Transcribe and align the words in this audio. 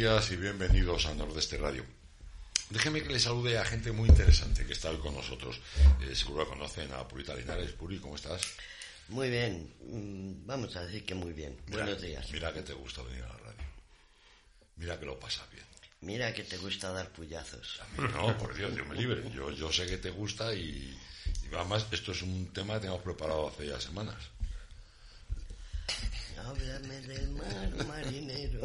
Días 0.00 0.30
y 0.30 0.36
bienvenidos 0.36 1.04
a 1.04 1.12
Nordeste 1.12 1.58
Radio. 1.58 1.84
Déjeme 2.70 3.02
que 3.02 3.10
le 3.10 3.20
salude 3.20 3.58
a 3.58 3.66
gente 3.66 3.92
muy 3.92 4.08
interesante 4.08 4.64
que 4.64 4.72
está 4.72 4.88
hoy 4.88 4.96
con 4.96 5.14
nosotros. 5.14 5.60
Eh, 6.00 6.14
seguro 6.14 6.44
que 6.44 6.56
conocen 6.56 6.90
a 6.94 7.06
Purita 7.06 7.34
Linares. 7.34 7.72
Puri, 7.72 7.98
¿cómo 7.98 8.16
estás? 8.16 8.40
Muy 9.08 9.28
bien, 9.28 9.74
mm, 9.82 10.46
vamos 10.46 10.74
a 10.76 10.86
decir 10.86 11.04
que 11.04 11.14
muy 11.14 11.34
bien. 11.34 11.54
Buenos 11.66 12.00
días. 12.00 12.32
Mira 12.32 12.50
que 12.50 12.62
te 12.62 12.72
gusta 12.72 13.02
venir 13.02 13.24
a 13.24 13.28
la 13.28 13.36
radio. 13.36 13.64
Mira 14.76 14.98
que 14.98 15.04
lo 15.04 15.20
pasas 15.20 15.44
bien. 15.50 15.66
Mira 16.00 16.32
que 16.32 16.44
te 16.44 16.56
gusta 16.56 16.92
dar 16.92 17.10
puyazos. 17.10 17.82
A 17.82 18.00
mí 18.00 18.08
no, 18.14 18.38
por 18.38 18.54
Dios, 18.54 18.74
Dios 18.74 18.88
me 18.88 18.94
libre. 18.94 19.30
Yo, 19.34 19.50
yo 19.50 19.70
sé 19.70 19.84
que 19.84 19.98
te 19.98 20.08
gusta 20.08 20.54
y, 20.54 20.98
y 21.42 21.54
además 21.54 21.84
esto 21.92 22.12
es 22.12 22.22
un 22.22 22.50
tema 22.54 22.72
que 22.76 22.80
tenemos 22.80 23.02
preparado 23.02 23.48
hace 23.48 23.66
ya 23.66 23.78
semanas. 23.78 24.16
Háblame 26.44 27.00
del 27.02 27.30
mar, 27.30 27.86
marinero. 27.86 28.60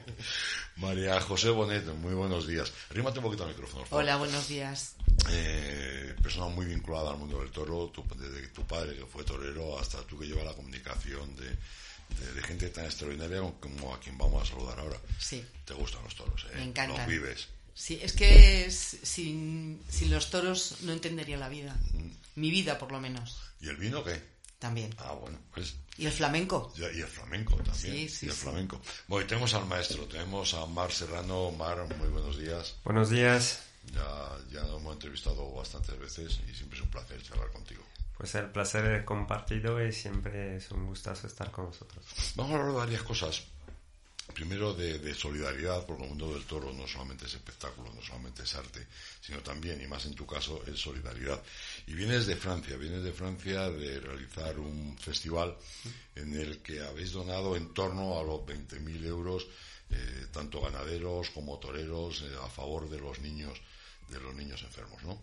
María 0.76 1.20
José 1.20 1.50
Bonet, 1.50 1.84
muy 1.86 2.14
buenos 2.14 2.46
días. 2.46 2.72
Rímate 2.90 3.18
un 3.18 3.24
poquito 3.24 3.44
al 3.44 3.50
micrófono. 3.50 3.84
Hola, 3.90 4.16
buenos 4.16 4.48
días. 4.48 4.94
Eh, 5.30 6.14
persona 6.22 6.46
muy 6.48 6.66
vinculada 6.66 7.10
al 7.12 7.18
mundo 7.18 7.40
del 7.40 7.50
toro, 7.50 7.88
tu, 7.88 8.04
desde 8.16 8.48
tu 8.48 8.66
padre 8.66 8.96
que 8.96 9.06
fue 9.06 9.24
torero 9.24 9.78
hasta 9.78 10.02
tú 10.06 10.18
que 10.18 10.26
llevas 10.26 10.44
la 10.44 10.54
comunicación 10.54 11.34
de, 11.36 11.44
de- 11.48 12.32
de 12.34 12.42
gente 12.42 12.68
tan 12.70 12.84
extraordinaria 12.86 13.40
como 13.60 13.94
a 13.94 14.00
quien 14.00 14.16
vamos 14.18 14.42
a 14.42 14.52
saludar 14.52 14.80
ahora. 14.80 14.98
Sí. 15.18 15.44
Te 15.64 15.74
gustan 15.74 16.02
los 16.04 16.14
toros, 16.16 16.44
¿eh? 16.52 16.56
Me 16.56 16.64
encantan. 16.64 16.98
Los 16.98 17.06
vives. 17.06 17.48
Sí, 17.74 17.98
es 18.02 18.12
que 18.12 18.66
es- 18.66 18.98
sin, 19.02 19.82
sin 19.88 20.10
los 20.10 20.30
toros 20.30 20.78
no 20.82 20.92
entendería 20.92 21.36
la 21.36 21.48
vida. 21.48 21.76
Mi 22.34 22.50
vida, 22.50 22.78
por 22.78 22.90
lo 22.92 23.00
menos. 23.00 23.38
¿Y 23.60 23.68
el 23.68 23.76
vino 23.76 24.02
qué? 24.02 24.20
También. 24.58 24.94
Ah, 24.98 25.12
bueno, 25.12 25.38
pues. 25.54 25.74
Y 26.00 26.06
el 26.06 26.12
flamenco. 26.12 26.72
Y 26.78 26.82
el 26.82 27.06
flamenco 27.06 27.56
también. 27.56 27.74
Sí, 27.74 28.08
sí, 28.08 28.24
y 28.24 28.28
el 28.30 28.34
sí. 28.34 28.40
flamenco. 28.40 28.80
Bueno, 29.06 29.26
y 29.26 29.28
tenemos 29.28 29.52
al 29.52 29.66
maestro, 29.66 30.06
tenemos 30.06 30.54
a 30.54 30.64
Mar 30.64 30.90
Serrano. 30.90 31.50
Mar, 31.50 31.86
muy 31.98 32.08
buenos 32.08 32.38
días. 32.38 32.76
Buenos 32.84 33.10
días. 33.10 33.60
Ya, 33.92 34.38
ya 34.50 34.62
nos 34.62 34.80
hemos 34.80 34.94
entrevistado 34.94 35.52
bastantes 35.52 35.98
veces 35.98 36.40
y 36.48 36.54
siempre 36.54 36.78
es 36.78 36.84
un 36.84 36.90
placer 36.90 37.22
charlar 37.22 37.50
contigo. 37.50 37.82
Pues 38.16 38.34
el 38.34 38.46
placer 38.46 38.86
es 38.86 39.04
compartido 39.04 39.86
y 39.86 39.92
siempre 39.92 40.56
es 40.56 40.70
un 40.70 40.86
gustazo 40.86 41.26
estar 41.26 41.50
con 41.50 41.66
vosotros. 41.66 42.02
Vamos 42.34 42.52
a 42.52 42.54
hablar 42.54 42.72
de 42.72 42.78
varias 42.78 43.02
cosas. 43.02 43.42
Primero 44.32 44.72
de, 44.72 45.00
de 45.00 45.14
solidaridad, 45.14 45.84
porque 45.84 46.04
el 46.04 46.08
mundo 46.08 46.32
del 46.32 46.44
toro 46.44 46.72
no 46.72 46.86
solamente 46.86 47.26
es 47.26 47.34
espectáculo, 47.34 47.92
no 47.92 48.00
solamente 48.00 48.44
es 48.44 48.54
arte, 48.54 48.86
sino 49.20 49.40
también, 49.40 49.82
y 49.82 49.86
más 49.86 50.06
en 50.06 50.14
tu 50.14 50.24
caso, 50.24 50.62
es 50.66 50.78
solidaridad. 50.78 51.42
Y 51.86 51.94
vienes 51.94 52.26
de 52.26 52.36
Francia, 52.36 52.76
vienes 52.76 53.02
de 53.02 53.12
Francia 53.12 53.68
de 53.70 54.00
realizar 54.00 54.58
un 54.58 54.96
festival 54.98 55.56
en 56.14 56.34
el 56.34 56.58
que 56.62 56.80
habéis 56.80 57.12
donado 57.12 57.56
en 57.56 57.72
torno 57.74 58.18
a 58.18 58.22
los 58.22 58.40
20.000 58.42 59.04
euros, 59.06 59.46
eh, 59.90 60.26
tanto 60.32 60.60
ganaderos 60.60 61.30
como 61.30 61.58
toreros, 61.58 62.22
eh, 62.22 62.30
a 62.44 62.48
favor 62.48 62.88
de 62.88 63.00
los 63.00 63.18
niños, 63.20 63.60
de 64.08 64.20
los 64.20 64.34
niños 64.34 64.62
enfermos, 64.62 65.02
¿no? 65.02 65.20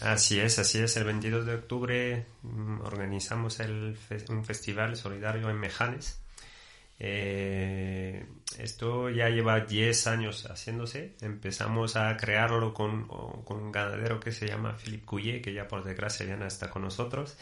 Así 0.00 0.40
es, 0.40 0.58
así 0.58 0.78
es. 0.78 0.96
El 0.96 1.04
22 1.04 1.44
de 1.44 1.54
octubre 1.54 2.26
mm, 2.42 2.80
organizamos 2.80 3.60
el 3.60 3.94
fe- 3.96 4.24
un 4.30 4.42
festival 4.44 4.96
solidario 4.96 5.50
en 5.50 5.58
Mejanes. 5.58 6.18
Eh, 7.04 8.24
esto 8.58 9.10
ya 9.10 9.28
lleva 9.28 9.58
10 9.58 10.06
años 10.06 10.48
haciéndose. 10.48 11.16
Empezamos 11.20 11.96
a 11.96 12.16
crearlo 12.16 12.72
con, 12.72 13.08
con 13.08 13.56
un 13.56 13.72
ganadero 13.72 14.20
que 14.20 14.30
se 14.30 14.46
llama 14.46 14.76
Philippe 14.76 15.04
Couillet, 15.04 15.42
que 15.42 15.52
ya 15.52 15.66
por 15.66 15.82
desgracia 15.82 16.26
ya 16.26 16.36
no 16.36 16.46
está 16.46 16.70
con 16.70 16.82
nosotros. 16.82 17.36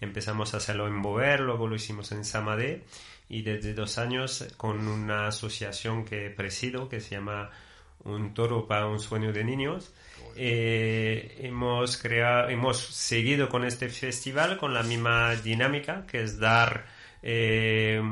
Empezamos 0.00 0.52
a 0.52 0.56
hacerlo 0.56 0.88
en 0.88 1.00
Bover, 1.00 1.40
luego 1.40 1.68
lo 1.68 1.76
hicimos 1.76 2.10
en 2.10 2.24
Samadé 2.24 2.82
y 3.28 3.42
desde 3.42 3.72
dos 3.72 3.98
años 3.98 4.48
con 4.56 4.88
una 4.88 5.28
asociación 5.28 6.04
que 6.04 6.28
presido 6.30 6.88
que 6.88 7.00
se 7.00 7.14
llama 7.14 7.50
Un 8.02 8.34
toro 8.34 8.66
para 8.66 8.88
un 8.88 8.98
sueño 8.98 9.32
de 9.32 9.44
niños. 9.44 9.94
Eh, 10.34 11.38
hemos 11.40 11.96
creado, 11.98 12.48
hemos 12.48 12.78
seguido 12.78 13.48
con 13.48 13.64
este 13.64 13.88
festival 13.88 14.58
con 14.58 14.74
la 14.74 14.82
misma 14.82 15.36
dinámica 15.36 16.04
que 16.04 16.22
es 16.22 16.40
dar 16.40 16.86
eh, 17.26 18.02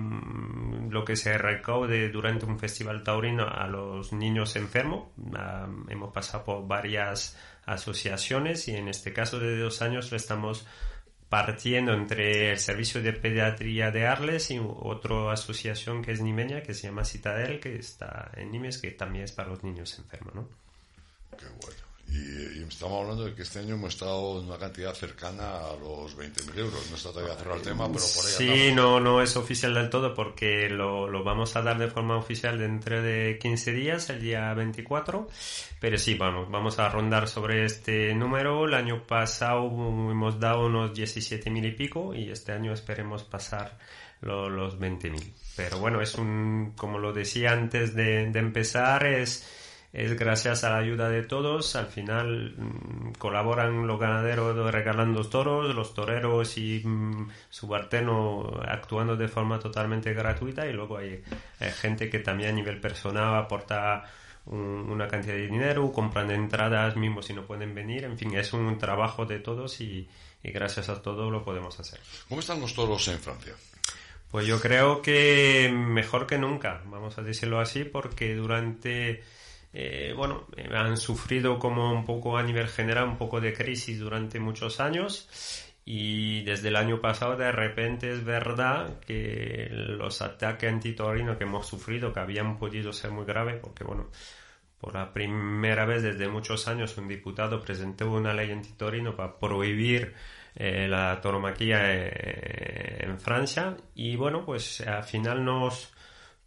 lo 0.89 1.05
que 1.05 1.17
se 1.17 1.37
recaude 1.37 2.09
durante 2.09 2.47
un 2.47 2.59
festival 2.59 3.03
taurino 3.03 3.47
a 3.47 3.67
los 3.67 4.15
niños 4.15 4.57
enfermos. 4.57 5.09
Ah, 5.35 5.69
hemos 5.91 6.15
pasado 6.15 6.45
por 6.45 6.67
varias 6.67 7.37
asociaciones 7.67 8.69
y 8.69 8.75
en 8.75 8.89
este 8.89 9.13
caso 9.13 9.39
de 9.39 9.59
dos 9.59 9.83
años 9.83 10.11
lo 10.11 10.17
estamos 10.17 10.67
partiendo 11.29 11.93
entre 11.93 12.53
el 12.53 12.59
servicio 12.59 13.03
de 13.03 13.13
pediatría 13.13 13.91
de 13.91 14.07
Arles 14.07 14.51
y 14.51 14.59
otra 14.59 15.33
asociación 15.33 16.03
que 16.03 16.13
es 16.13 16.23
nimeña 16.23 16.63
que 16.63 16.73
se 16.73 16.87
llama 16.87 17.05
Citadel 17.05 17.61
que 17.61 17.77
está 17.77 18.31
en 18.35 18.51
Nimes 18.51 18.79
que 18.79 18.93
también 18.93 19.25
es 19.25 19.33
para 19.33 19.51
los 19.51 19.63
niños 19.63 19.99
enfermos, 19.99 20.35
¿no? 20.35 20.49
Qué 21.37 21.47
bueno. 21.61 21.82
Y, 22.13 22.59
y 22.61 22.67
estamos 22.69 23.01
hablando 23.03 23.25
de 23.25 23.35
que 23.35 23.43
este 23.43 23.61
año 23.61 23.75
hemos 23.75 23.95
estado 23.95 24.41
en 24.41 24.47
una 24.47 24.59
cantidad 24.59 24.93
cercana 24.95 25.57
a 25.57 25.77
los 25.81 26.17
20.000 26.17 26.59
euros. 26.59 26.87
No 26.91 26.97
está 26.97 27.11
todavía 27.11 27.35
cerrado 27.37 27.57
el 27.57 27.63
tema, 27.63 27.87
pero 27.91 28.05
por 28.15 28.27
ahí 28.27 28.33
Sí, 28.37 28.69
andamos. 28.69 28.75
no, 28.77 29.01
no 29.01 29.23
es 29.23 29.37
oficial 29.37 29.75
del 29.75 29.89
todo 29.91 30.13
porque 30.15 30.69
lo, 30.69 31.09
lo 31.09 31.25
vamos 31.25 31.57
a 31.57 31.63
dar 31.63 31.79
de 31.79 31.89
forma 31.89 32.17
oficial 32.17 32.59
dentro 32.59 33.01
de 33.03 33.39
15 33.41 33.73
días, 33.73 34.11
el 34.11 34.21
día 34.21 34.53
24. 34.55 35.29
Pero 35.81 35.99
sí, 35.99 36.15
vamos, 36.15 36.51
vamos 36.51 36.79
a 36.79 36.89
rondar 36.89 37.29
sobre 37.29 37.65
este 37.65 38.15
número. 38.15 38.67
El 38.67 38.75
año 38.75 39.07
pasado 39.07 39.67
hemos 39.67 40.39
dado 40.39 40.67
unos 40.67 40.93
17.000 40.93 41.67
y 41.67 41.73
pico 41.73 42.15
y 42.15 42.31
este 42.31 42.53
año 42.53 42.73
esperemos 42.73 43.23
pasar 43.25 43.79
lo- 44.21 44.49
los 44.51 44.79
20.000. 44.79 45.33
Pero 45.57 45.79
bueno, 45.79 46.01
es 46.01 46.15
un, 46.17 46.73
como 46.77 46.99
lo 46.99 47.13
decía 47.13 47.53
antes 47.53 47.95
de, 47.95 48.31
de 48.31 48.39
empezar, 48.39 49.05
es 49.07 49.47
es 49.93 50.19
gracias 50.19 50.65
a 50.65 50.71
la 50.71 50.79
ayuda 50.79 51.09
de 51.09 51.23
todos. 51.23 51.77
Al 51.77 51.87
final 51.87 52.55
mm, 52.57 53.13
colaboran 53.19 53.87
los 53.87 54.01
ganaderos 54.01 54.71
regalando 54.73 55.23
toros, 55.29 55.75
los 55.75 55.93
toreros 55.95 56.57
y 56.59 56.83
mm, 56.85 57.29
subalterno 57.51 58.61
actuando 58.67 59.17
de 59.17 59.29
forma 59.29 59.59
totalmente 59.59 60.13
gratuita 60.15 60.67
y 60.67 60.73
luego 60.73 60.99
hay, 60.99 61.23
hay 61.61 61.71
gente 61.73 62.09
que 62.11 62.19
también 62.21 62.51
a 62.51 62.53
nivel 62.53 62.81
personal 62.81 63.35
aporta 63.37 64.05
un- 64.47 64.91
una 64.91 65.07
cantidad 65.09 65.35
de 65.35 65.47
dinero, 65.47 65.93
compran 65.93 66.31
entradas 66.31 66.97
mismo 66.97 67.23
si 67.23 67.33
no 67.33 67.43
pueden 67.43 67.75
venir. 67.75 68.05
En 68.05 68.19
fin, 68.19 68.35
es 68.37 68.53
un 68.53 68.77
trabajo 68.79 69.25
de 69.27 69.39
todos 69.39 69.81
y, 69.81 70.09
y 70.43 70.51
gracias 70.51 70.89
a 70.89 71.01
todo 71.03 71.31
lo 71.31 71.45
podemos 71.45 71.79
hacer. 71.79 72.01
¿Cómo 72.29 72.41
están 72.41 72.61
los 72.61 72.75
toros 72.75 73.07
en 73.09 73.19
Francia? 73.19 73.53
Pues 74.31 74.47
yo 74.47 74.59
creo 74.61 75.03
que 75.03 75.71
mejor 75.73 76.27
que 76.27 76.39
nunca, 76.39 76.81
vamos 76.87 77.19
a 77.19 77.23
decirlo 77.23 77.61
así, 77.61 77.85
porque 77.85 78.35
durante, 78.35 79.23
eh, 79.73 80.13
bueno, 80.17 80.47
han 80.75 80.97
sufrido 80.97 81.59
como 81.59 81.93
un 81.93 82.05
poco 82.05 82.37
a 82.37 82.43
nivel 82.43 82.69
general 82.69 83.05
un 83.05 83.17
poco 83.17 83.41
de 83.41 83.55
crisis 83.55 83.99
durante 83.99 84.39
muchos 84.39 84.81
años 84.81 85.29
y 85.85 86.43
desde 86.45 86.69
el 86.69 86.77
año 86.77 87.01
pasado 87.01 87.37
de 87.37 87.51
repente 87.51 88.13
es 88.13 88.25
verdad 88.25 89.01
que 89.01 89.69
los 89.71 90.23
ataques 90.23 90.71
antitorinos 90.71 91.39
que 91.39 91.45
hemos 91.45 91.67
sufrido, 91.67 92.13
que 92.13 92.21
habían 92.21 92.59
podido 92.59 92.93
ser 92.93 93.11
muy 93.11 93.25
graves, 93.25 93.59
porque 93.61 93.83
bueno, 93.85 94.09
por 94.79 94.95
la 94.95 95.13
primera 95.13 95.87
vez 95.87 96.03
desde 96.03 96.29
muchos 96.29 96.69
años 96.69 96.97
un 96.99 97.09
diputado 97.09 97.61
presentó 97.61 98.11
una 98.11 98.35
ley 98.35 98.51
antitorino 98.51 99.17
para 99.17 99.39
prohibir 99.39 100.15
eh, 100.55 100.87
la 100.89 101.21
tauromaquia 101.21 101.79
eh, 101.83 103.05
en 103.05 103.19
Francia 103.19 103.77
y 103.95 104.17
bueno, 104.17 104.45
pues 104.45 104.83
al 104.83 105.05
final 105.05 105.45
nos 105.45 105.92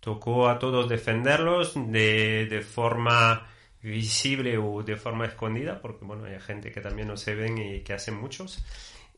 tocó 0.05 0.47
a 0.47 0.57
todos 0.59 0.87
defenderlos 0.87 1.73
de, 1.75 2.45
de 2.45 2.61
forma 2.61 3.45
visible 3.81 4.57
o 4.57 4.81
de 4.83 4.95
forma 4.95 5.25
escondida, 5.25 5.81
porque 5.81 6.05
bueno, 6.05 6.25
hay 6.25 6.39
gente 6.39 6.71
que 6.71 6.79
también 6.79 7.07
no 7.09 7.17
se 7.17 7.35
ven 7.35 7.57
y 7.57 7.79
que 7.81 7.93
hacen 7.93 8.15
muchos. 8.15 8.63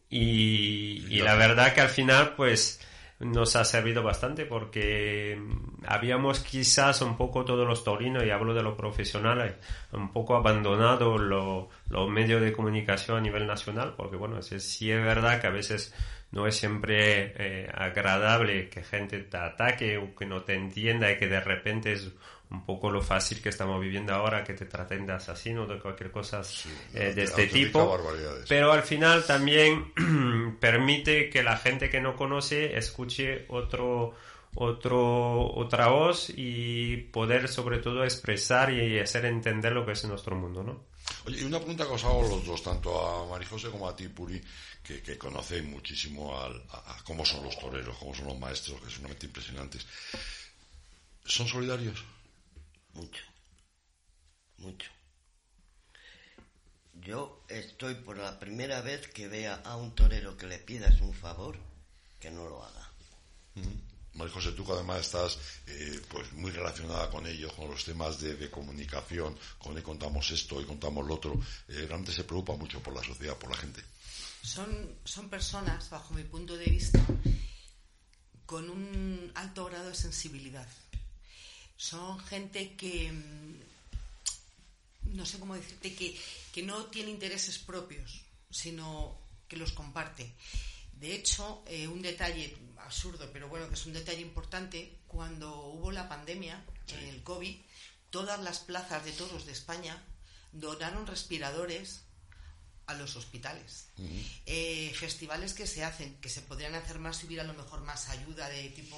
Y, 0.10 1.06
y 1.10 1.19
la 1.22 1.36
verdad 1.36 1.74
que 1.74 1.81
al 1.81 1.89
final, 1.89 2.34
pues, 2.36 2.80
nos 3.19 3.56
ha 3.56 3.66
servido 3.66 4.04
bastante 4.04 4.45
porque 4.45 5.38
mm, 5.39 5.84
habíamos 5.88 6.39
quizás 6.39 7.01
un 7.01 7.18
poco 7.18 7.44
todos 7.44 7.68
los 7.68 7.84
taurinos, 7.84 8.24
y 8.25 8.30
hablo 8.30 8.54
de 8.54 8.63
los 8.63 8.75
profesionales, 8.78 9.56
un 9.92 10.12
poco 10.13 10.36
abandonado 10.36 11.18
lo- 11.18 11.69
los 11.89 12.10
medios 12.10 12.42
de 12.42 12.54
comunicación 12.54 13.18
a 13.18 13.22
nivel 13.22 13.45
nacional, 13.48 13.95
porque 13.98 14.16
bueno, 14.16 14.42
sí, 14.42 14.60
sí 14.62 14.92
es 14.92 15.04
verdad 15.04 15.42
que 15.42 15.48
a 15.48 15.51
veces 15.51 15.94
no 16.31 16.47
es 16.47 16.57
siempre 16.57 17.33
eh, 17.38 17.71
agradable 17.74 18.69
que 18.69 18.83
gente 18.83 19.19
te 19.19 19.38
ataque 19.38 19.97
o 19.97 20.15
que 20.15 20.25
no 20.25 20.44
te 20.44 20.56
entienda 20.56 21.12
y 21.12 21.18
que 21.18 21.27
de 21.27 21.39
repente 21.39 21.94
es 21.94 22.12
un 22.50 22.65
poco 22.65 22.89
lo 22.89 23.01
fácil 23.01 23.41
que 23.41 23.50
estamos 23.50 23.79
viviendo 23.81 24.13
ahora, 24.13 24.44
que 24.44 24.53
te 24.53 24.65
traten 24.65 25.06
de 25.06 25.13
asesino 25.13 25.63
o 25.63 25.68
de 25.68 25.79
cualquier 25.79 26.12
cosa 26.12 26.41
eh, 26.94 27.13
de 27.13 27.24
este 27.24 27.47
tipo. 27.47 28.00
Pero 28.47 28.71
al 28.71 28.83
final 28.83 29.25
también 29.25 29.91
permite 30.59 31.29
que 31.29 31.44
la 31.44 31.57
gente 31.57 31.89
que 31.89 32.00
no 32.00 32.15
conoce 32.15 32.77
escuche 32.77 33.45
otro, 33.50 34.13
otro, 34.56 35.53
otra 35.56 35.88
voz 35.88 36.31
y 36.35 36.97
poder 36.97 37.50
sobre 37.50 37.79
todo 37.79 38.03
expresar 38.03 38.71
y 38.71 38.97
hacer 39.00 39.25
entender 39.25 39.74
lo 39.74 39.85
que 39.85 39.91
es 39.91 40.06
nuestro 40.06 40.35
mundo, 40.35 40.63
¿no? 40.63 40.85
Oye, 41.25 41.42
y 41.42 41.44
una 41.44 41.59
pregunta 41.59 41.86
que 41.86 41.94
os 41.94 42.04
hago 42.04 42.21
los 42.24 42.45
dos, 42.45 42.62
tanto 42.63 42.89
a 43.06 43.25
Marijose 43.27 43.69
como 43.69 43.88
a 43.88 43.95
ti, 43.95 44.07
Puri, 44.09 44.42
que, 44.83 45.01
que 45.01 45.18
conocéis 45.18 45.63
muchísimo 45.63 46.38
al- 46.39 46.63
a, 46.71 46.95
a 46.98 47.04
cómo 47.04 47.25
son 47.25 47.44
los 47.44 47.57
toreros, 47.59 47.98
cómo 47.98 48.13
son 48.15 48.27
los 48.27 48.39
maestros, 48.39 48.80
que 48.81 48.89
son 48.89 49.00
realmente 49.00 49.25
impresionantes. 49.25 49.86
¿Son 51.25 51.48
solidarios? 51.48 52.04
Mucho. 52.94 53.24
Mucho. 54.59 54.89
Yo 56.94 57.44
estoy 57.48 57.95
por 57.95 58.18
la 58.18 58.39
primera 58.39 58.81
vez 58.81 59.07
que 59.07 59.27
vea 59.27 59.62
a 59.63 59.75
un 59.77 59.94
torero 59.95 60.36
que 60.36 60.48
le 60.48 60.57
pidas 60.60 61.00
un 61.01 61.13
favor, 61.13 61.57
que 62.19 62.31
no 62.31 62.48
lo 62.48 62.63
haga. 62.63 62.92
María 64.18 64.34
José, 64.34 64.52
tú 64.52 64.66
que 64.66 64.72
además 64.72 65.02
estás 65.02 65.38
eh, 65.68 66.02
pues 66.10 66.34
muy 66.34 66.52
relacionada 66.52 67.10
con 67.10 67.28
ello, 67.28 67.54
con 67.56 67.69
los 67.69 67.86
temas 67.86 68.19
de, 68.19 68.50
comunicación, 68.50 69.38
con 69.60 69.75
le 69.75 69.84
contamos 69.84 70.31
esto 70.31 70.60
y 70.60 70.66
contamos 70.66 71.06
lo 71.06 71.14
otro, 71.14 71.40
eh, 71.68 71.86
realmente 71.88 72.12
se 72.12 72.24
preocupa 72.24 72.56
mucho 72.56 72.81
por 72.81 72.96
la 72.96 73.04
sociedad, 73.04 73.38
por 73.38 73.52
la 73.52 73.58
gente. 73.58 73.84
Son, 74.42 74.98
son 75.04 75.30
personas, 75.30 75.90
bajo 75.90 76.16
mi 76.16 76.24
punto 76.24 76.58
de 76.58 76.66
vista, 76.66 77.00
con 78.46 78.69
un 78.69 79.31
alto 79.36 79.66
grado 79.66 79.90
de 79.90 79.96
sensibilidad. 79.96 80.68
Son 81.75 82.18
gente 82.20 82.75
que, 82.75 83.12
mm, 83.12 85.16
no 85.16 85.25
sé 85.25 85.40
cómo 85.40 85.54
decirte, 85.54 85.94
que, 85.94 86.20
que 86.52 86.63
no 86.63 86.86
tiene 86.86 87.12
intereses 87.12 87.60
propios, 87.60 88.24
sino 88.50 89.16
que 89.48 89.58
los 89.58 89.74
comparte. 89.74 90.34
De 91.00 91.14
hecho, 91.14 91.64
eh, 91.68 91.88
un 91.88 92.02
detalle 92.02 92.58
absurdo, 92.78 93.30
pero 93.32 93.50
bueno, 93.50 93.68
que 93.68 93.76
es 93.76 93.86
un 93.86 93.94
detalle 93.94 94.22
importante, 94.22 95.00
cuando 95.08 95.68
hubo 95.68 95.92
la 95.92 96.10
pandemia, 96.10 96.64
el 96.88 97.22
COVID, 97.24 97.56
todas 98.10 98.42
las 98.42 98.60
plazas 98.60 99.06
de 99.06 99.12
toros 99.12 99.46
de 99.46 99.52
España 99.52 100.02
donaron 100.54 101.06
respiradores 101.06 102.06
a 102.88 102.94
los 102.94 103.16
hospitales. 103.16 103.88
Eh, 104.45 104.92
festivales 104.95 105.54
que 105.54 105.68
se 105.68 105.84
hacen, 105.84 106.16
que 106.16 106.30
se 106.30 106.42
podrían 106.42 106.74
hacer 106.74 107.00
más 107.00 107.18
si 107.18 107.28
hubiera 107.28 107.44
a 107.44 107.48
lo 107.48 107.54
mejor 107.54 107.81
más 107.81 108.10
ayuda 108.10 108.50
de 108.50 108.69
tipo 108.69 108.98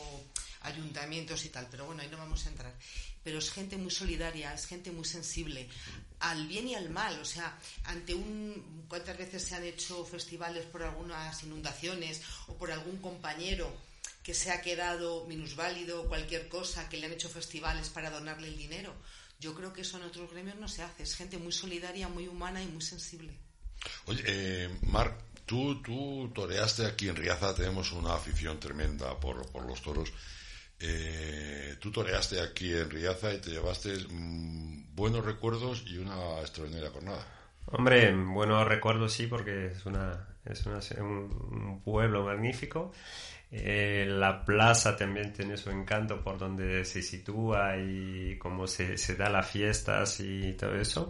ayuntamientos 0.61 1.45
y 1.45 1.49
tal, 1.49 1.67
pero 1.71 1.85
bueno, 1.85 2.01
ahí 2.01 2.09
no 2.09 2.17
vamos 2.17 2.45
a 2.45 2.49
entrar. 2.49 2.73
Pero 3.23 3.39
es 3.39 3.51
gente 3.51 3.77
muy 3.77 3.91
solidaria, 3.91 4.53
es 4.53 4.65
gente 4.65 4.91
muy 4.91 5.05
sensible 5.05 5.67
al 6.19 6.47
bien 6.47 6.67
y 6.67 6.75
al 6.75 6.89
mal, 6.89 7.19
o 7.19 7.25
sea, 7.25 7.57
ante 7.85 8.13
un 8.13 8.85
cuántas 8.87 9.17
veces 9.17 9.43
se 9.43 9.55
han 9.55 9.63
hecho 9.63 10.05
festivales 10.05 10.65
por 10.65 10.83
algunas 10.83 11.43
inundaciones 11.43 12.21
o 12.47 12.55
por 12.55 12.71
algún 12.71 12.97
compañero 12.97 13.75
que 14.21 14.33
se 14.33 14.51
ha 14.51 14.61
quedado 14.61 15.25
minusválido, 15.25 16.07
cualquier 16.07 16.47
cosa, 16.49 16.87
que 16.89 16.97
le 16.97 17.07
han 17.07 17.13
hecho 17.13 17.29
festivales 17.29 17.89
para 17.89 18.11
donarle 18.11 18.49
el 18.49 18.57
dinero. 18.57 18.93
Yo 19.39 19.55
creo 19.55 19.71
que 19.73 19.81
eso 19.81 19.97
en 19.97 20.03
otros 20.03 20.29
gremios 20.29 20.57
no 20.57 20.67
se 20.67 20.83
hace. 20.83 21.03
Es 21.03 21.15
gente 21.15 21.37
muy 21.37 21.53
solidaria, 21.53 22.09
muy 22.09 22.27
humana 22.27 22.61
y 22.61 22.67
muy 22.67 22.81
sensible. 22.81 23.33
Oye, 24.09 24.23
eh, 24.25 24.69
Marc, 24.87 25.13
tú, 25.45 25.83
tú 25.83 26.31
toreaste 26.33 26.87
aquí 26.87 27.09
en 27.09 27.15
Riaza, 27.15 27.53
tenemos 27.53 27.91
una 27.91 28.15
afición 28.15 28.59
tremenda 28.59 29.19
por, 29.19 29.45
por 29.51 29.65
los 29.65 29.83
toros. 29.83 30.11
Eh, 30.79 31.75
tú 31.79 31.91
toreaste 31.91 32.41
aquí 32.41 32.73
en 32.73 32.89
Riaza 32.89 33.31
y 33.31 33.37
te 33.39 33.51
llevaste 33.51 33.93
mm, 34.09 34.95
buenos 34.95 35.23
recuerdos 35.23 35.83
y 35.85 35.99
una 35.99 36.39
extraordinaria 36.39 36.89
jornada. 36.89 37.23
Hombre, 37.65 38.11
buenos 38.15 38.67
recuerdos 38.67 39.13
sí, 39.13 39.27
porque 39.27 39.67
es, 39.67 39.85
una, 39.85 40.28
es 40.49 40.65
un 40.99 41.81
pueblo 41.83 42.25
magnífico 42.25 42.91
eh, 43.51 44.05
la 44.07 44.45
plaza 44.45 44.95
también 44.95 45.33
tiene 45.33 45.57
su 45.57 45.71
encanto 45.71 46.21
por 46.21 46.37
donde 46.37 46.85
se 46.85 47.01
sitúa 47.01 47.77
y 47.77 48.37
cómo 48.37 48.67
se, 48.67 48.95
se 48.97 49.15
da 49.15 49.27
las 49.29 49.49
fiestas 49.49 50.19
y 50.19 50.53
todo 50.53 50.75
eso. 50.75 51.09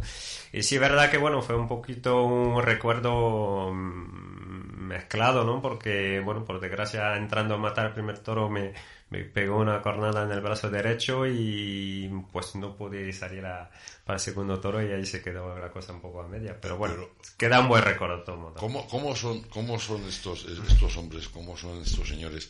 Y 0.53 0.63
sí 0.63 0.75
es 0.75 0.81
verdad 0.81 1.11
que 1.11 1.17
bueno, 1.17 1.41
fue 1.41 1.55
un 1.57 1.67
poquito 1.67 2.23
un 2.23 2.61
recuerdo 2.61 3.71
mm, 3.73 4.87
mezclado, 4.87 5.43
¿no? 5.43 5.61
Porque, 5.61 6.21
bueno, 6.21 6.45
por 6.45 6.59
desgracia, 6.61 7.17
entrando 7.17 7.55
a 7.55 7.57
matar 7.57 7.87
el 7.87 7.93
primer 7.93 8.19
toro 8.19 8.49
me, 8.49 8.73
me 9.09 9.23
pegó 9.23 9.57
una 9.57 9.81
cornada 9.81 10.23
en 10.23 10.31
el 10.31 10.41
brazo 10.41 10.69
derecho 10.69 11.25
y 11.25 12.09
pues 12.31 12.55
no 12.55 12.75
pude 12.75 13.11
salir 13.11 13.45
a, 13.45 13.71
para 14.05 14.17
el 14.17 14.21
segundo 14.21 14.59
toro 14.59 14.81
y 14.85 14.91
ahí 14.91 15.05
se 15.05 15.21
quedó 15.21 15.57
la 15.57 15.71
cosa 15.71 15.93
un 15.93 16.01
poco 16.01 16.21
a 16.21 16.27
media. 16.27 16.59
Pero 16.59 16.77
bueno, 16.77 17.09
queda 17.37 17.59
un 17.59 17.69
buen 17.69 17.83
recuerdo 17.83 18.23
todo 18.23 18.53
¿cómo, 18.55 18.87
¿Cómo 18.87 19.15
son, 19.15 19.41
cómo 19.43 19.79
son 19.79 20.03
estos, 20.07 20.45
estos 20.45 20.95
hombres, 20.97 21.27
cómo 21.29 21.57
son 21.57 21.81
estos 21.81 22.07
señores 22.07 22.49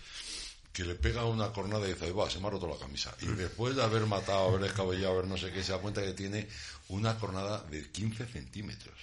que 0.73 0.83
le 0.83 0.95
pega 0.95 1.25
una 1.25 1.51
cornada 1.51 1.87
y 1.87 1.93
dice, 1.93 2.11
va, 2.11 2.29
se 2.29 2.39
me 2.39 2.47
ha 2.47 2.51
roto 2.51 2.67
la 2.67 2.77
camisa. 2.77 3.13
Y 3.21 3.27
después 3.27 3.75
de 3.75 3.83
haber 3.83 4.05
matado, 4.05 4.49
haber 4.49 4.69
escabellado, 4.69 5.13
haber 5.13 5.27
no 5.27 5.37
sé 5.37 5.51
qué, 5.51 5.63
se 5.63 5.71
da 5.71 5.79
cuenta 5.79 6.01
que 6.01 6.13
tiene 6.13 6.47
una 6.89 7.17
cornada 7.17 7.63
de 7.63 7.89
15 7.89 8.25
centímetros 8.27 8.95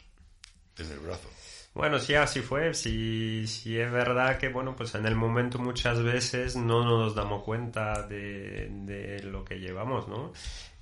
en 0.79 0.91
el 0.91 0.99
brazo. 1.01 1.29
Bueno, 1.77 1.99
sí, 1.99 2.15
así 2.15 2.41
fue. 2.41 2.73
Sí, 2.73 3.47
sí 3.47 3.79
es 3.79 3.93
verdad 3.93 4.39
que, 4.39 4.49
bueno, 4.49 4.75
pues 4.75 4.95
en 4.95 5.05
el 5.05 5.15
momento 5.15 5.59
muchas 5.59 6.03
veces 6.03 6.57
no 6.57 6.83
nos 6.85 7.15
damos 7.15 7.43
cuenta 7.45 8.03
de, 8.07 8.69
de 8.71 9.23
lo 9.25 9.45
que 9.45 9.57
llevamos, 9.61 10.09
¿no? 10.09 10.33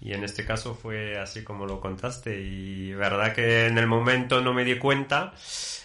Y 0.00 0.12
en 0.12 0.24
este 0.24 0.44
caso 0.44 0.74
fue 0.74 1.18
así 1.18 1.42
como 1.44 1.66
lo 1.66 1.80
contaste. 1.80 2.40
Y 2.40 2.92
verdad 2.92 3.34
que 3.34 3.66
en 3.66 3.78
el 3.78 3.86
momento 3.86 4.40
no 4.40 4.52
me 4.52 4.64
di 4.64 4.78
cuenta. 4.78 5.32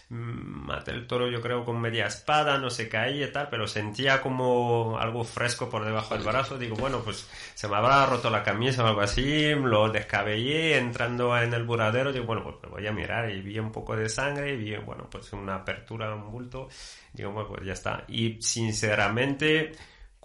Mm, 0.10 0.66
maté 0.66 0.92
el 0.92 1.06
toro 1.06 1.30
yo 1.30 1.40
creo 1.40 1.64
con 1.64 1.80
media 1.80 2.08
espada, 2.08 2.58
no 2.58 2.72
se 2.72 2.90
caía 2.90 3.28
y 3.28 3.32
tal, 3.32 3.48
pero 3.50 3.68
sentía 3.68 4.22
como 4.22 4.98
algo 5.00 5.24
fresco 5.24 5.70
por 5.70 5.86
debajo 5.86 6.16
del 6.16 6.24
brazo. 6.24 6.58
Digo, 6.58 6.76
bueno, 6.76 7.02
pues 7.04 7.28
se 7.54 7.68
me 7.68 7.76
habrá 7.76 8.06
roto 8.08 8.30
la 8.30 8.44
camisa 8.44 8.84
o 8.84 8.88
algo 8.88 9.02
así. 9.02 9.54
Lo 9.56 9.90
descabellé 9.90 10.78
entrando 10.78 11.38
en 11.38 11.54
el 11.54 11.64
buradero. 11.64 12.12
Digo, 12.12 12.26
bueno, 12.26 12.44
pues 12.44 12.56
me 12.64 12.70
voy 12.70 12.88
a 12.88 12.92
mirar 12.92 13.30
y 13.30 13.42
vi 13.42 13.60
un 13.60 13.72
poco 13.72 13.96
de 13.96 14.10
sangre 14.10 14.54
y 14.54 14.58
vi, 14.58 14.76
bueno, 14.78 15.08
pues 15.10 15.32
una 15.34 15.56
apertura, 15.56 16.14
un 16.14 16.32
bulto. 16.32 16.70
Digo, 17.14 17.32
bueno, 17.32 17.50
pues 17.50 17.66
ya 17.66 17.74
está. 17.74 18.04
Y 18.08 18.42
sinceramente 18.42 19.74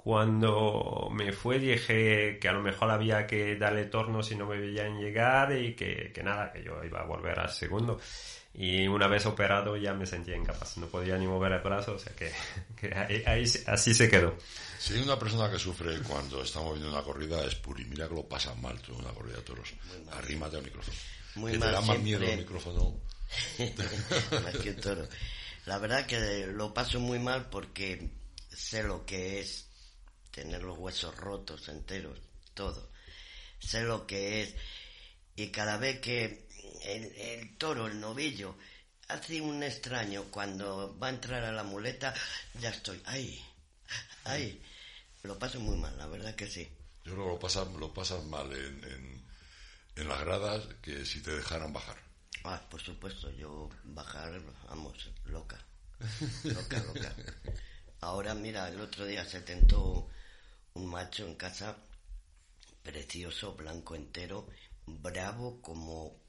cuando 0.04 1.08
me 1.10 1.32
fue 1.32 1.58
dije 1.58 2.38
que 2.38 2.48
a 2.48 2.52
lo 2.52 2.60
mejor 2.60 2.90
había 2.90 3.26
que 3.26 3.56
darle 3.56 3.86
torno 3.86 4.22
si 4.22 4.36
no 4.36 4.46
me 4.46 4.58
veían 4.58 5.00
llegar 5.00 5.56
y 5.56 5.74
que, 5.74 6.12
nada, 6.22 6.52
que 6.52 6.62
yo 6.62 6.84
iba 6.84 7.00
a 7.00 7.06
volver 7.06 7.40
al 7.40 7.48
segundo. 7.48 7.98
Y 8.52 8.86
una 8.86 9.08
vez 9.08 9.24
operado 9.24 9.78
ya 9.78 9.94
me 9.94 10.04
sentía 10.04 10.36
incapaz, 10.36 10.76
no 10.76 10.88
podía 10.88 11.16
ni 11.16 11.26
mover 11.26 11.52
el 11.52 11.60
brazo, 11.60 11.94
o 11.94 11.98
sea 11.98 12.12
que, 12.14 12.30
ahí, 13.26 13.44
así 13.66 13.94
se 13.94 14.10
quedó. 14.10 14.36
Si 14.78 14.92
hay 14.92 15.00
una 15.00 15.18
persona 15.18 15.50
que 15.50 15.58
sufre 15.58 15.98
cuando 16.00 16.42
estamos 16.42 16.74
viendo 16.74 16.92
una 16.92 17.02
corrida 17.02 17.42
es 17.42 17.54
Puri, 17.54 17.86
mira 17.86 18.06
que 18.06 18.14
lo 18.14 18.28
pasa 18.28 18.54
mal 18.56 18.78
tú 18.82 18.94
una 18.94 19.08
corrida 19.08 19.38
de 19.38 19.42
toros. 19.42 19.72
Arrímate 20.12 20.58
al 20.58 20.64
micrófono. 20.64 20.98
Muy 21.36 21.52
que 21.52 21.58
mal 21.58 21.68
te 21.70 21.74
da 21.76 21.80
más 21.80 21.98
miedo 22.00 22.22
el 22.22 22.38
micrófono. 22.40 23.00
más 24.44 24.56
que 24.62 24.74
toro. 24.74 25.08
La 25.64 25.78
verdad 25.78 26.04
que 26.04 26.46
lo 26.48 26.74
paso 26.74 27.00
muy 27.00 27.18
mal 27.18 27.48
porque 27.48 28.10
sé 28.50 28.82
lo 28.82 29.06
que 29.06 29.40
es 29.40 29.63
tener 30.34 30.62
los 30.62 30.76
huesos 30.78 31.16
rotos 31.16 31.68
enteros, 31.68 32.18
todo. 32.54 32.90
Sé 33.60 33.82
lo 33.84 34.06
que 34.06 34.42
es. 34.42 34.54
Y 35.36 35.48
cada 35.48 35.76
vez 35.76 36.00
que 36.00 36.48
el, 36.84 37.56
toro, 37.56 37.86
el 37.86 38.00
novillo, 38.00 38.56
hace 39.08 39.40
un 39.40 39.62
extraño 39.62 40.24
cuando 40.30 40.98
va 40.98 41.06
a 41.06 41.10
entrar 41.10 41.44
a 41.44 41.52
la 41.52 41.62
muleta, 41.62 42.12
ya 42.60 42.70
estoy 42.70 43.00
ahí, 43.06 43.40
ahí. 44.24 44.60
Lo 45.22 45.38
paso 45.38 45.60
muy 45.60 45.76
mal, 45.78 45.96
la 45.96 46.06
verdad 46.06 46.34
que 46.34 46.48
sí. 46.48 46.68
Yo 47.04 47.12
creo 47.12 47.24
que 47.24 47.32
lo 47.32 47.38
pasas, 47.38 47.72
lo 47.72 47.94
pasas 47.94 48.24
mal 48.24 48.52
en, 48.52 49.24
en, 49.96 50.08
las 50.08 50.20
gradas 50.20 50.66
que 50.82 51.06
si 51.06 51.20
te 51.20 51.30
dejaran 51.30 51.72
bajar. 51.72 51.96
Ah, 52.42 52.60
por 52.68 52.80
supuesto, 52.80 53.30
yo 53.30 53.70
bajar, 53.84 54.40
vamos, 54.68 55.10
loca. 55.26 55.64
Loca, 56.42 56.82
loca. 56.82 57.14
Ahora, 58.00 58.34
mira, 58.34 58.68
el 58.68 58.80
otro 58.80 59.06
día 59.06 59.24
se 59.24 59.40
tentó 59.40 60.10
un 60.74 60.86
macho 60.86 61.26
en 61.26 61.36
casa 61.36 61.76
precioso, 62.82 63.54
blanco 63.54 63.94
entero, 63.94 64.48
bravo 64.86 65.62
como 65.62 66.20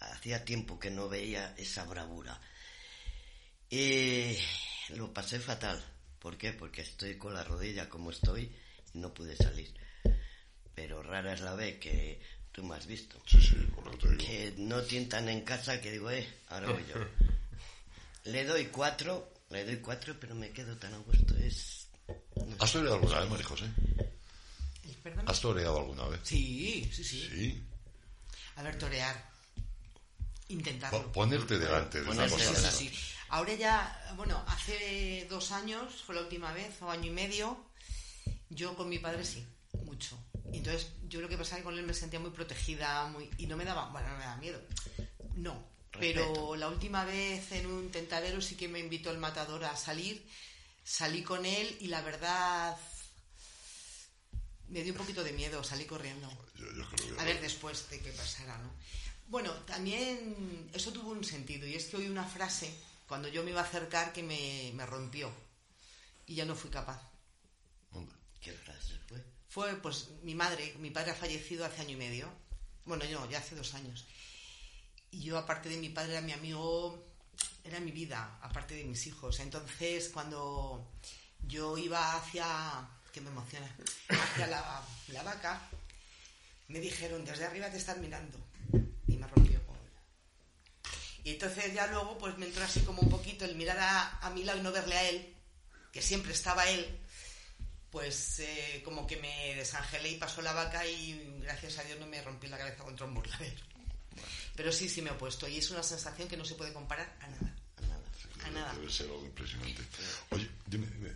hacía 0.00 0.44
tiempo 0.44 0.78
que 0.78 0.90
no 0.90 1.08
veía 1.08 1.54
esa 1.56 1.84
bravura. 1.84 2.40
Y 3.70 4.36
lo 4.90 5.12
pasé 5.12 5.38
fatal. 5.40 5.82
¿Por 6.18 6.38
qué? 6.38 6.52
Porque 6.52 6.82
estoy 6.82 7.18
con 7.18 7.34
la 7.34 7.44
rodilla 7.44 7.88
como 7.88 8.10
estoy 8.10 8.50
y 8.94 8.98
no 8.98 9.12
pude 9.12 9.36
salir. 9.36 9.74
Pero 10.74 11.02
rara 11.02 11.34
es 11.34 11.40
la 11.40 11.54
vez 11.54 11.78
que 11.78 12.20
tú 12.50 12.64
me 12.64 12.76
has 12.76 12.86
visto. 12.86 13.20
Sí, 13.26 13.40
sí, 13.40 13.56
Que 14.18 14.54
no 14.56 14.82
tientan 14.82 15.28
en 15.28 15.42
casa 15.42 15.80
que 15.80 15.92
digo, 15.92 16.10
eh, 16.10 16.26
ahora 16.48 16.72
voy 16.72 16.84
yo. 16.88 16.94
le 18.24 18.44
doy 18.44 18.66
cuatro, 18.66 19.32
le 19.50 19.64
doy 19.64 19.76
cuatro, 19.76 20.16
pero 20.18 20.34
me 20.34 20.50
quedo 20.50 20.76
tan 20.78 20.94
a 20.94 20.98
gusto. 20.98 21.36
Es 21.36 21.83
¿Has 22.58 22.72
toreado 22.72 22.94
alguna 22.94 23.20
vez, 23.20 23.30
María 23.30 23.46
José? 23.46 23.66
¿Has 25.26 25.40
toreado 25.40 25.78
alguna 25.78 26.08
vez? 26.08 26.20
Sí, 26.22 26.90
sí, 26.92 27.04
sí. 27.04 27.62
A 28.56 28.62
ver, 28.62 28.78
torear. 28.78 29.32
Intentarlo. 30.48 31.10
ponerte 31.12 31.58
delante 31.58 32.02
de 32.02 32.10
una 32.10 32.28
cosa. 32.28 32.70
Sí, 32.70 32.90
Ahora 33.34 33.54
ya, 33.54 34.14
bueno, 34.16 34.44
hace 34.46 35.26
dos 35.28 35.50
años 35.50 36.02
fue 36.06 36.14
la 36.14 36.20
última 36.20 36.52
vez, 36.52 36.80
o 36.82 36.90
año 36.90 37.06
y 37.06 37.14
medio, 37.14 37.58
yo 38.48 38.76
con 38.76 38.88
mi 38.88 39.00
padre 39.00 39.24
sí, 39.24 39.44
mucho. 39.84 40.16
entonces 40.52 40.92
yo 41.08 41.20
lo 41.20 41.28
que 41.28 41.36
pasaba 41.36 41.56
es 41.56 41.62
que 41.62 41.64
con 41.64 41.76
él 41.76 41.84
me 41.84 41.94
sentía 41.94 42.20
muy 42.20 42.30
protegida 42.30 43.06
muy 43.06 43.28
y 43.38 43.46
no 43.46 43.56
me 43.56 43.64
daba, 43.64 43.88
bueno, 43.88 44.08
no 44.08 44.18
me 44.18 44.24
daba 44.24 44.36
miedo. 44.36 44.60
No, 45.34 45.66
pero 45.98 46.54
la 46.54 46.68
última 46.68 47.04
vez 47.04 47.50
en 47.52 47.66
un 47.66 47.90
tentadero 47.90 48.40
sí 48.40 48.54
que 48.56 48.68
me 48.68 48.78
invitó 48.78 49.10
el 49.10 49.18
matador 49.18 49.64
a 49.64 49.76
salir 49.76 50.24
salí 50.84 51.22
con 51.22 51.44
él 51.46 51.76
y 51.80 51.88
la 51.88 52.02
verdad 52.02 52.76
me 54.68 54.82
dio 54.82 54.92
un 54.92 54.98
poquito 54.98 55.24
de 55.24 55.32
miedo, 55.32 55.64
salí 55.64 55.84
corriendo. 55.86 56.28
a 57.18 57.24
ver 57.24 57.40
después 57.40 57.88
de 57.90 58.00
qué 58.00 58.12
pasara, 58.12 58.56
¿no? 58.58 58.70
Bueno, 59.26 59.52
también 59.64 60.70
eso 60.74 60.92
tuvo 60.92 61.10
un 61.10 61.24
sentido 61.24 61.66
y 61.66 61.74
es 61.74 61.86
que 61.86 61.96
oí 61.96 62.08
una 62.08 62.24
frase 62.24 62.72
cuando 63.08 63.28
yo 63.28 63.42
me 63.42 63.50
iba 63.50 63.60
a 63.60 63.64
acercar 63.64 64.12
que 64.12 64.22
me, 64.22 64.70
me 64.74 64.84
rompió 64.84 65.32
y 66.26 66.34
ya 66.34 66.44
no 66.44 66.54
fui 66.54 66.70
capaz. 66.70 67.00
¿Qué 68.40 68.52
frase 68.52 68.98
fue? 69.08 69.24
Fue, 69.48 69.74
pues, 69.76 70.10
mi 70.22 70.34
madre, 70.34 70.74
mi 70.78 70.90
padre 70.90 71.12
ha 71.12 71.14
fallecido 71.14 71.64
hace 71.64 71.80
año 71.80 71.92
y 71.92 71.96
medio. 71.96 72.28
Bueno, 72.84 73.04
yo, 73.06 73.26
ya 73.30 73.38
hace 73.38 73.54
dos 73.54 73.72
años. 73.72 74.04
Y 75.10 75.22
yo, 75.22 75.38
aparte 75.38 75.70
de 75.70 75.78
mi 75.78 75.88
padre, 75.88 76.12
era 76.12 76.20
mi 76.20 76.32
amigo, 76.32 77.02
era 77.62 77.80
mi 77.80 77.90
vida, 77.90 78.38
aparte 78.42 78.74
de 78.74 78.84
mis 78.84 79.06
hijos. 79.06 79.40
Entonces, 79.40 80.08
cuando 80.10 80.92
yo 81.42 81.76
iba 81.78 82.16
hacia, 82.16 82.46
que 83.12 83.20
me 83.20 83.30
emociona, 83.30 83.68
hacia 84.08 84.46
la, 84.46 84.82
la 85.08 85.22
vaca, 85.22 85.68
me 86.68 86.80
dijeron, 86.80 87.24
desde 87.24 87.44
arriba 87.44 87.70
te 87.70 87.78
están 87.78 88.00
mirando. 88.00 88.38
Y 89.06 89.16
me 89.16 89.26
rompió. 89.26 89.64
Y 91.24 91.30
entonces 91.30 91.72
ya 91.72 91.86
luego 91.86 92.18
pues 92.18 92.36
me 92.36 92.44
entró 92.44 92.62
así 92.62 92.80
como 92.80 93.00
un 93.00 93.08
poquito 93.08 93.46
el 93.46 93.56
mirar 93.56 93.78
a, 93.78 94.26
a 94.26 94.38
y 94.38 94.60
no 94.60 94.72
verle 94.72 94.94
a 94.94 95.08
él, 95.08 95.34
que 95.90 96.02
siempre 96.02 96.32
estaba 96.32 96.68
él, 96.68 97.00
pues 97.90 98.40
eh, 98.40 98.82
como 98.84 99.06
que 99.06 99.16
me 99.16 99.54
desangelé 99.54 100.10
y 100.10 100.18
pasó 100.18 100.42
la 100.42 100.52
vaca 100.52 100.86
y 100.86 101.38
gracias 101.40 101.78
a 101.78 101.84
Dios 101.84 101.98
no 101.98 102.06
me 102.06 102.20
rompí 102.20 102.46
la 102.48 102.58
cabeza 102.58 102.84
contra 102.84 103.06
un 103.06 103.14
burladero. 103.14 103.73
Pero 104.56 104.72
sí, 104.72 104.88
sí 104.88 105.02
me 105.02 105.10
he 105.10 105.12
opuesto 105.12 105.48
y 105.48 105.58
es 105.58 105.70
una 105.70 105.82
sensación 105.82 106.28
que 106.28 106.36
no 106.36 106.44
se 106.44 106.54
puede 106.54 106.72
comparar 106.72 107.16
a 107.20 107.26
nada. 107.28 107.54
A 107.76 107.80
nada. 107.82 108.02
A 108.44 108.50
nada. 108.50 108.72
Debe 108.74 108.90
ser 108.90 109.06
algo 109.06 109.24
impresionante. 109.24 109.82
Oye, 110.30 110.48
dime, 110.66 110.86
dime. 110.86 111.10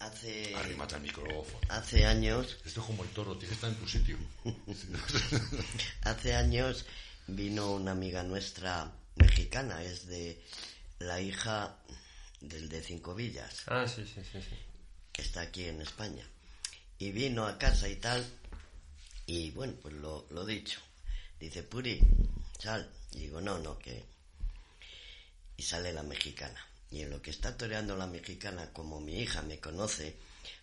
Hace, 0.00 0.54
Arrímate 0.54 0.96
al 0.96 1.00
micrófono. 1.02 1.60
hace 1.68 2.04
años, 2.04 2.58
Esto 2.64 2.80
es 2.80 2.86
como 2.86 3.04
el 3.04 3.10
toro, 3.10 3.36
tiene 3.38 3.48
que 3.48 3.54
estar 3.54 3.70
en 3.70 3.76
tu 3.76 3.88
sitio. 3.88 4.18
hace 6.02 6.34
años 6.34 6.84
vino 7.26 7.72
una 7.72 7.92
amiga 7.92 8.22
nuestra 8.22 8.92
mexicana, 9.16 9.82
es 9.82 10.06
de 10.06 10.42
la 10.98 11.20
hija 11.20 11.78
del 12.40 12.68
de 12.68 12.82
Cinco 12.82 13.14
Villas. 13.14 13.62
Ah, 13.66 13.86
sí, 13.88 14.04
sí, 14.06 14.20
sí, 14.30 14.42
sí. 14.42 14.56
que 15.12 15.22
está 15.22 15.42
aquí 15.42 15.64
en 15.64 15.80
España. 15.80 16.26
Y 16.98 17.12
vino 17.12 17.46
a 17.46 17.56
casa 17.56 17.88
y 17.88 17.96
tal, 17.96 18.26
y 19.26 19.52
bueno, 19.52 19.74
pues 19.80 19.94
lo, 19.94 20.26
lo 20.30 20.44
dicho. 20.44 20.80
Dice, 21.44 21.62
Puri, 21.62 22.00
sal. 22.58 22.90
Y 23.12 23.18
digo, 23.18 23.40
no, 23.40 23.58
no, 23.58 23.78
que... 23.78 24.02
Y 25.58 25.62
sale 25.62 25.92
la 25.92 26.02
mexicana. 26.02 26.58
Y 26.90 27.02
en 27.02 27.10
lo 27.10 27.20
que 27.20 27.30
está 27.30 27.54
toreando 27.56 27.96
la 27.96 28.06
mexicana, 28.06 28.72
como 28.72 28.98
mi 28.98 29.20
hija 29.20 29.42
me 29.42 29.60
conoce, 29.60 30.16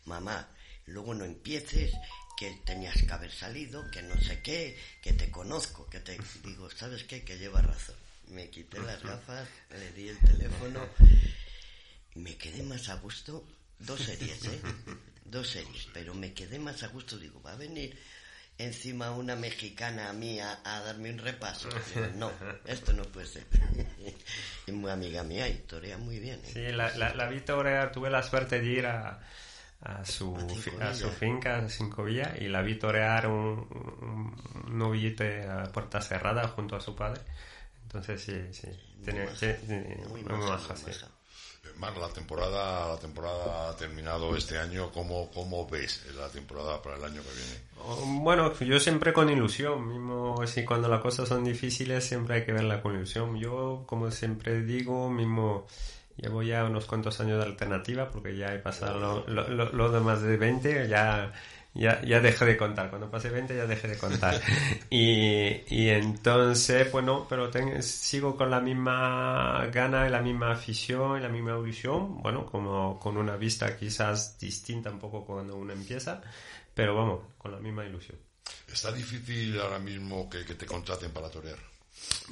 mamá, 0.06 0.50
luego 0.88 1.14
no 1.14 1.24
empieces, 1.24 1.94
que 2.36 2.60
tenías 2.66 2.96
que 2.96 3.14
haber 3.14 3.32
salido, 3.32 3.92
que 3.92 4.02
no 4.02 4.20
sé 4.20 4.42
qué, 4.42 4.76
que 5.04 5.14
te 5.14 5.30
conozco, 5.30 5.88
que 5.88 6.00
te... 6.00 6.18
Digo, 6.44 6.68
¿sabes 6.72 7.04
qué? 7.04 7.24
Que 7.24 7.38
lleva 7.38 7.62
razón. 7.62 7.96
Me 8.30 8.50
quité 8.50 8.80
las 8.80 9.04
gafas, 9.04 9.48
le 9.70 9.92
di 9.92 10.10
el 10.10 10.18
teléfono 10.18 10.90
y 12.16 12.20
me 12.20 12.36
quedé 12.38 12.64
más 12.64 12.90
a 12.90 12.96
gusto. 12.96 13.46
Dos 13.78 14.02
series, 14.02 14.46
¿eh? 14.46 14.62
Dos 15.26 15.48
series. 15.48 15.90
Pero 15.94 16.16
me 16.16 16.34
quedé 16.34 16.58
más 16.58 16.82
a 16.82 16.88
gusto. 16.88 17.20
Digo, 17.20 17.40
va 17.44 17.54
a 17.54 17.58
venir 17.58 17.96
encima 18.58 19.12
una 19.12 19.36
mexicana 19.36 20.10
a 20.10 20.14
mí 20.14 20.40
a, 20.40 20.60
a 20.64 20.82
darme 20.82 21.12
un 21.12 21.18
repaso. 21.20 21.70
Digo, 21.96 22.08
no, 22.16 22.32
esto 22.66 22.94
no 22.94 23.04
puede 23.04 23.28
ser. 23.28 23.46
y 24.68 24.72
muy 24.72 24.92
amiga 24.92 25.24
mía 25.24 25.48
y 25.48 25.56
torea 25.60 25.98
muy 25.98 26.20
bien. 26.20 26.40
¿eh? 26.46 26.50
Sí, 26.54 26.72
la, 26.72 26.96
la, 26.98 27.14
la 27.16 27.28
vi 27.28 27.42
torear, 27.42 27.92
tuve 27.92 28.10
la 28.10 28.22
suerte 28.24 28.60
de 28.62 28.68
ir 28.68 28.86
a, 28.86 29.20
a 29.82 30.06
su, 30.06 30.36
A 30.80 30.90
a 30.90 30.94
su 30.94 31.10
finca, 31.10 31.58
a 31.58 31.68
Cinco 31.70 32.04
Villas, 32.04 32.40
y 32.40 32.48
la 32.48 32.62
vi 32.62 32.76
torear 32.78 33.28
un, 33.28 33.68
un, 33.72 34.64
un 34.68 34.78
novillito 34.78 35.24
a 35.24 35.64
puerta 35.72 36.00
cerrada 36.02 36.48
junto 36.50 36.76
a 36.76 36.80
su 36.82 36.96
padre. 36.96 37.22
Entonces, 37.84 38.22
sí, 38.22 38.54
sí. 38.54 38.68
Tenía, 39.04 39.26
maja. 39.26 39.36
sí, 39.36 39.48
sí, 39.68 39.74
Muy 40.10 40.24
muy 40.24 40.24
maja, 40.24 40.74
muy 40.76 40.78
sí. 40.78 40.86
maja. 40.88 41.08
Eh, 41.08 41.21
Mar, 41.78 41.98
la 41.98 42.10
temporada, 42.10 42.90
la 42.94 43.00
temporada 43.00 43.70
ha 43.70 43.76
terminado 43.76 44.36
este 44.36 44.58
año. 44.58 44.92
¿Cómo, 44.92 45.32
¿Cómo 45.32 45.68
ves 45.68 46.06
la 46.16 46.28
temporada 46.30 46.82
para 46.82 46.98
el 46.98 47.04
año 47.06 47.22
que 47.24 47.30
viene? 47.34 47.60
Oh, 47.80 48.06
Bueno, 48.22 48.54
yo 48.60 48.80
siempre 48.80 49.14
con 49.14 49.30
ilusión, 49.30 49.88
mismo 49.88 50.46
si 50.46 50.64
cuando 50.64 50.88
las 50.88 51.02
cosas 51.02 51.28
son 51.30 51.44
difíciles 51.44 52.04
siempre 52.06 52.36
hay 52.36 52.46
que 52.46 52.52
verla 52.52 52.82
con 52.82 52.96
ilusión. 52.96 53.36
Yo, 53.40 53.84
como 53.88 54.12
siempre 54.12 54.62
digo, 54.62 55.10
mismo 55.10 55.66
llevo 56.18 56.44
ya 56.44 56.66
unos 56.66 56.86
cuantos 56.86 57.20
años 57.20 57.38
de 57.40 57.46
alternativa 57.46 58.10
porque 58.10 58.38
ya 58.38 58.54
he 58.54 58.60
pasado 58.60 59.00
lo, 59.00 59.28
lo, 59.28 59.48
lo- 59.50 59.72
lo 59.72 59.92
de 59.92 60.00
más 60.02 60.22
de 60.22 60.38
20, 60.38 60.88
ya, 60.88 61.32
ya, 61.74 62.02
ya 62.04 62.20
dejé 62.20 62.46
de 62.46 62.58
contar. 62.58 62.90
Cuando 62.90 63.10
pase 63.12 63.30
20 63.30 63.56
ya 63.56 63.66
dejé 63.66 63.88
de 63.88 63.98
contar. 63.98 64.42
y, 64.90 65.64
y 65.68 65.90
entonces, 65.90 66.92
bueno, 66.92 67.26
pero 67.30 67.50
ten- 67.50 67.82
sigo 67.84 68.36
con 68.38 68.50
la 68.52 68.60
misma 68.62 69.68
gana 69.72 70.08
y 70.08 70.12
la 70.12 70.22
misma 70.22 70.52
afición 70.52 71.18
y 71.20 71.22
la 71.22 71.30
misma 71.30 71.52
ilusión, 71.58 72.22
bueno, 72.22 72.46
como 72.46 73.00
con 73.00 73.18
una 73.18 73.36
vista 73.38 73.76
quizás 73.78 74.38
distinta 74.40 74.90
un 74.92 75.00
poco 75.00 75.26
cuando 75.26 75.56
uno 75.56 75.74
empieza, 75.74 76.22
pero 76.74 76.96
vamos, 76.96 77.22
con 77.38 77.52
la 77.52 77.60
misma 77.60 77.86
ilusión. 77.86 78.18
¿Está 78.72 78.92
difícil 78.92 79.60
ahora 79.60 79.80
mismo 79.80 80.30
que, 80.30 80.46
que 80.46 80.56
te 80.56 80.66
contraten 80.66 81.12
para 81.12 81.30
torear? 81.30 81.58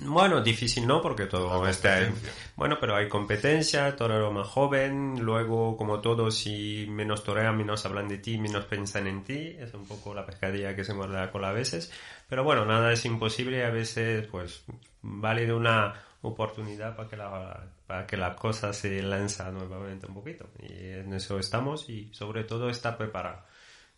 Bueno, 0.01 0.41
difícil 0.41 0.87
no, 0.87 1.01
porque 1.01 1.25
todo 1.25 1.67
está... 1.67 2.09
Bueno, 2.55 2.77
pero 2.79 2.95
hay 2.95 3.09
competencia, 3.09 3.95
torero 3.95 4.31
más 4.31 4.47
joven, 4.47 5.19
luego 5.19 5.75
como 5.75 5.99
todo, 5.99 6.31
si 6.31 6.87
menos 6.89 7.23
torean, 7.23 7.57
menos 7.57 7.85
hablan 7.85 8.07
de 8.07 8.17
ti, 8.17 8.37
menos 8.37 8.65
piensan 8.65 9.07
en 9.07 9.23
ti, 9.23 9.55
es 9.59 9.73
un 9.73 9.85
poco 9.85 10.13
la 10.13 10.25
pescadilla 10.25 10.75
que 10.75 10.85
se 10.85 10.93
muerde 10.93 11.15
la 11.15 11.31
cola 11.31 11.49
a 11.49 11.53
veces, 11.53 11.91
pero 12.29 12.43
bueno, 12.43 12.65
nada 12.65 12.93
es 12.93 13.03
imposible 13.05 13.65
a 13.65 13.69
veces 13.69 14.25
pues 14.27 14.63
vale 15.01 15.45
de 15.45 15.53
una 15.53 15.93
oportunidad 16.21 16.95
para 16.95 17.09
que 17.09 17.17
la, 17.17 17.67
para 17.87 18.07
que 18.07 18.17
la 18.17 18.35
cosa 18.35 18.73
se 18.73 19.01
lanza 19.01 19.51
nuevamente 19.51 20.07
un 20.07 20.13
poquito 20.13 20.49
y 20.59 20.73
en 20.73 21.13
eso 21.13 21.39
estamos 21.39 21.89
y 21.89 22.09
sobre 22.13 22.43
todo 22.43 22.69
está 22.69 22.97
preparado. 22.97 23.43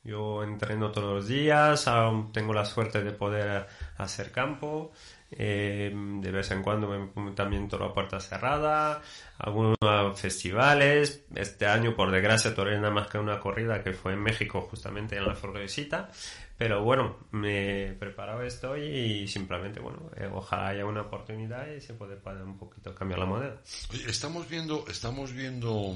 Yo 0.03 0.43
entreno 0.43 0.91
todos 0.91 1.13
los 1.13 1.27
días, 1.27 1.85
tengo 2.33 2.53
la 2.53 2.65
suerte 2.65 3.03
de 3.03 3.11
poder 3.11 3.67
hacer 3.97 4.31
campo. 4.31 4.91
Eh, 5.31 5.91
de 5.93 6.31
vez 6.31 6.51
en 6.51 6.61
cuando 6.61 7.11
también 7.33 7.67
toro 7.67 7.85
a 7.85 7.93
puerta 7.93 8.19
cerrada, 8.19 9.01
algunos 9.37 9.77
festivales. 10.15 11.25
Este 11.33 11.65
año, 11.65 11.95
por 11.95 12.11
desgracia, 12.11 12.53
toré 12.53 12.75
nada 12.77 12.91
más 12.91 13.07
que 13.07 13.17
una 13.17 13.39
corrida 13.39 13.83
que 13.83 13.93
fue 13.93 14.13
en 14.13 14.21
México, 14.21 14.61
justamente 14.69 15.17
en 15.17 15.25
la 15.25 15.35
Florecita. 15.35 16.09
Pero 16.57 16.83
bueno, 16.83 17.17
me 17.31 17.93
preparado 17.93 18.43
estoy 18.43 18.81
y 18.81 19.27
simplemente, 19.27 19.79
bueno, 19.79 20.11
eh, 20.15 20.29
ojalá 20.31 20.67
haya 20.67 20.85
una 20.85 21.01
oportunidad 21.01 21.67
y 21.67 21.81
se 21.81 21.95
puede 21.95 22.17
un 22.43 22.57
poquito 22.57 22.93
cambiar 22.93 23.19
la 23.19 23.25
moneda. 23.25 23.61
Estamos 24.07 24.47
viendo, 24.47 24.85
estamos 24.87 25.33
viendo 25.33 25.95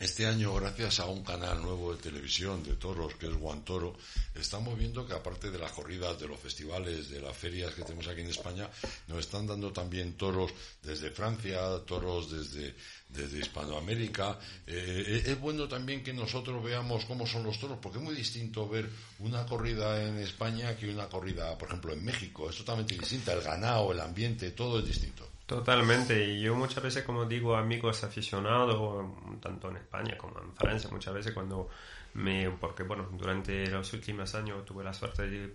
este 0.00 0.26
año, 0.26 0.54
gracias 0.54 1.00
a 1.00 1.06
un 1.06 1.24
canal 1.24 1.60
nuevo 1.60 1.92
de 1.92 2.00
televisión 2.00 2.62
de 2.62 2.74
toros, 2.74 3.14
que 3.16 3.26
es 3.26 3.34
Guantoro, 3.34 3.96
estamos 4.34 4.78
viendo 4.78 5.04
que 5.04 5.12
aparte 5.12 5.50
de 5.50 5.58
las 5.58 5.72
corridas, 5.72 6.20
de 6.20 6.28
los 6.28 6.38
festivales, 6.38 7.10
de 7.10 7.20
las 7.20 7.36
ferias 7.36 7.74
que 7.74 7.82
tenemos 7.82 8.06
aquí 8.06 8.20
en 8.20 8.28
España, 8.28 8.68
nos 9.08 9.18
están 9.18 9.46
dando 9.46 9.72
también 9.72 10.12
toros 10.14 10.52
desde 10.82 11.10
Francia, 11.10 11.60
toros 11.84 12.30
desde, 12.30 12.76
desde 13.08 13.40
Hispanoamérica. 13.40 14.38
Eh, 14.66 15.24
es 15.26 15.40
bueno 15.40 15.66
también 15.66 16.04
que 16.04 16.12
nosotros 16.12 16.62
veamos 16.62 17.04
cómo 17.04 17.26
son 17.26 17.42
los 17.42 17.58
toros, 17.58 17.78
porque 17.82 17.98
es 17.98 18.04
muy 18.04 18.14
distinto 18.14 18.68
ver 18.68 18.88
una 19.18 19.44
corrida 19.46 20.00
en 20.06 20.18
España 20.18 20.76
que 20.76 20.88
una 20.88 21.08
corrida, 21.08 21.58
por 21.58 21.68
ejemplo, 21.68 21.92
en 21.92 22.04
México. 22.04 22.48
Es 22.48 22.56
totalmente 22.56 22.96
distinta. 22.96 23.32
El 23.32 23.42
ganado, 23.42 23.90
el 23.92 24.00
ambiente, 24.00 24.52
todo 24.52 24.78
es 24.78 24.86
distinto. 24.86 25.27
Totalmente, 25.48 26.26
y 26.26 26.42
yo 26.42 26.54
muchas 26.54 26.84
veces, 26.84 27.04
como 27.04 27.24
digo, 27.24 27.56
amigos 27.56 28.04
aficionados, 28.04 29.10
tanto 29.40 29.70
en 29.70 29.78
España 29.78 30.14
como 30.18 30.38
en 30.40 30.52
Francia, 30.54 30.90
muchas 30.92 31.14
veces 31.14 31.32
cuando 31.32 31.70
me, 32.12 32.50
porque 32.50 32.82
bueno, 32.82 33.08
durante 33.12 33.66
los 33.68 33.90
últimos 33.94 34.34
años 34.34 34.62
tuve 34.66 34.84
la 34.84 34.92
suerte 34.92 35.26
de 35.26 35.36
ir 35.36 35.52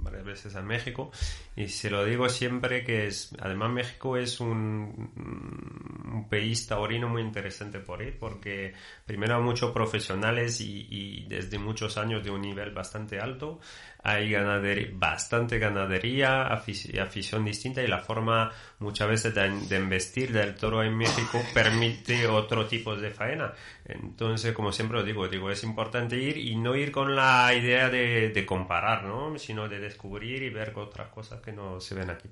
varias 0.00 0.24
veces 0.24 0.56
a 0.56 0.62
México, 0.62 1.12
y 1.54 1.68
se 1.68 1.90
lo 1.90 2.04
digo 2.04 2.28
siempre 2.28 2.82
que 2.82 3.06
es, 3.06 3.30
además 3.38 3.70
México 3.70 4.16
es 4.16 4.40
un, 4.40 5.12
un 6.12 6.28
país 6.28 6.66
taurino 6.66 7.08
muy 7.08 7.22
interesante 7.22 7.78
por 7.78 8.02
ir, 8.02 8.18
porque 8.18 8.74
primero 9.06 9.40
muchos 9.40 9.70
profesionales 9.70 10.60
y 10.60 11.24
desde 11.28 11.56
muchos 11.56 11.96
años 11.98 12.24
de 12.24 12.32
un 12.32 12.40
nivel 12.40 12.72
bastante 12.72 13.20
alto, 13.20 13.60
hay 14.02 14.30
ganadería, 14.30 14.88
bastante 14.94 15.58
ganadería, 15.58 16.48
afic- 16.48 16.98
afición 17.00 17.44
distinta 17.44 17.82
y 17.82 17.86
la 17.86 17.98
forma 17.98 18.50
muchas 18.78 19.08
veces 19.08 19.34
de, 19.34 19.48
de 19.68 19.76
investir 19.76 20.32
del 20.32 20.54
toro 20.54 20.82
en 20.82 20.96
México 20.96 21.42
permite 21.54 22.26
otro 22.26 22.66
tipo 22.66 22.96
de 22.96 23.10
faena. 23.10 23.52
Entonces, 23.84 24.52
como 24.52 24.72
siempre 24.72 24.98
lo 24.98 25.04
digo, 25.04 25.28
digo, 25.28 25.50
es 25.50 25.62
importante 25.64 26.16
ir 26.16 26.36
y 26.38 26.56
no 26.56 26.76
ir 26.76 26.90
con 26.92 27.14
la 27.14 27.52
idea 27.54 27.88
de, 27.90 28.30
de 28.30 28.46
comparar, 28.46 29.04
¿no? 29.04 29.38
Sino 29.38 29.68
de 29.68 29.80
descubrir 29.80 30.42
y 30.42 30.50
ver 30.50 30.72
otras 30.76 31.08
cosas 31.08 31.40
que 31.40 31.52
no 31.52 31.80
se 31.80 31.94
ven 31.94 32.10
aquí. 32.10 32.28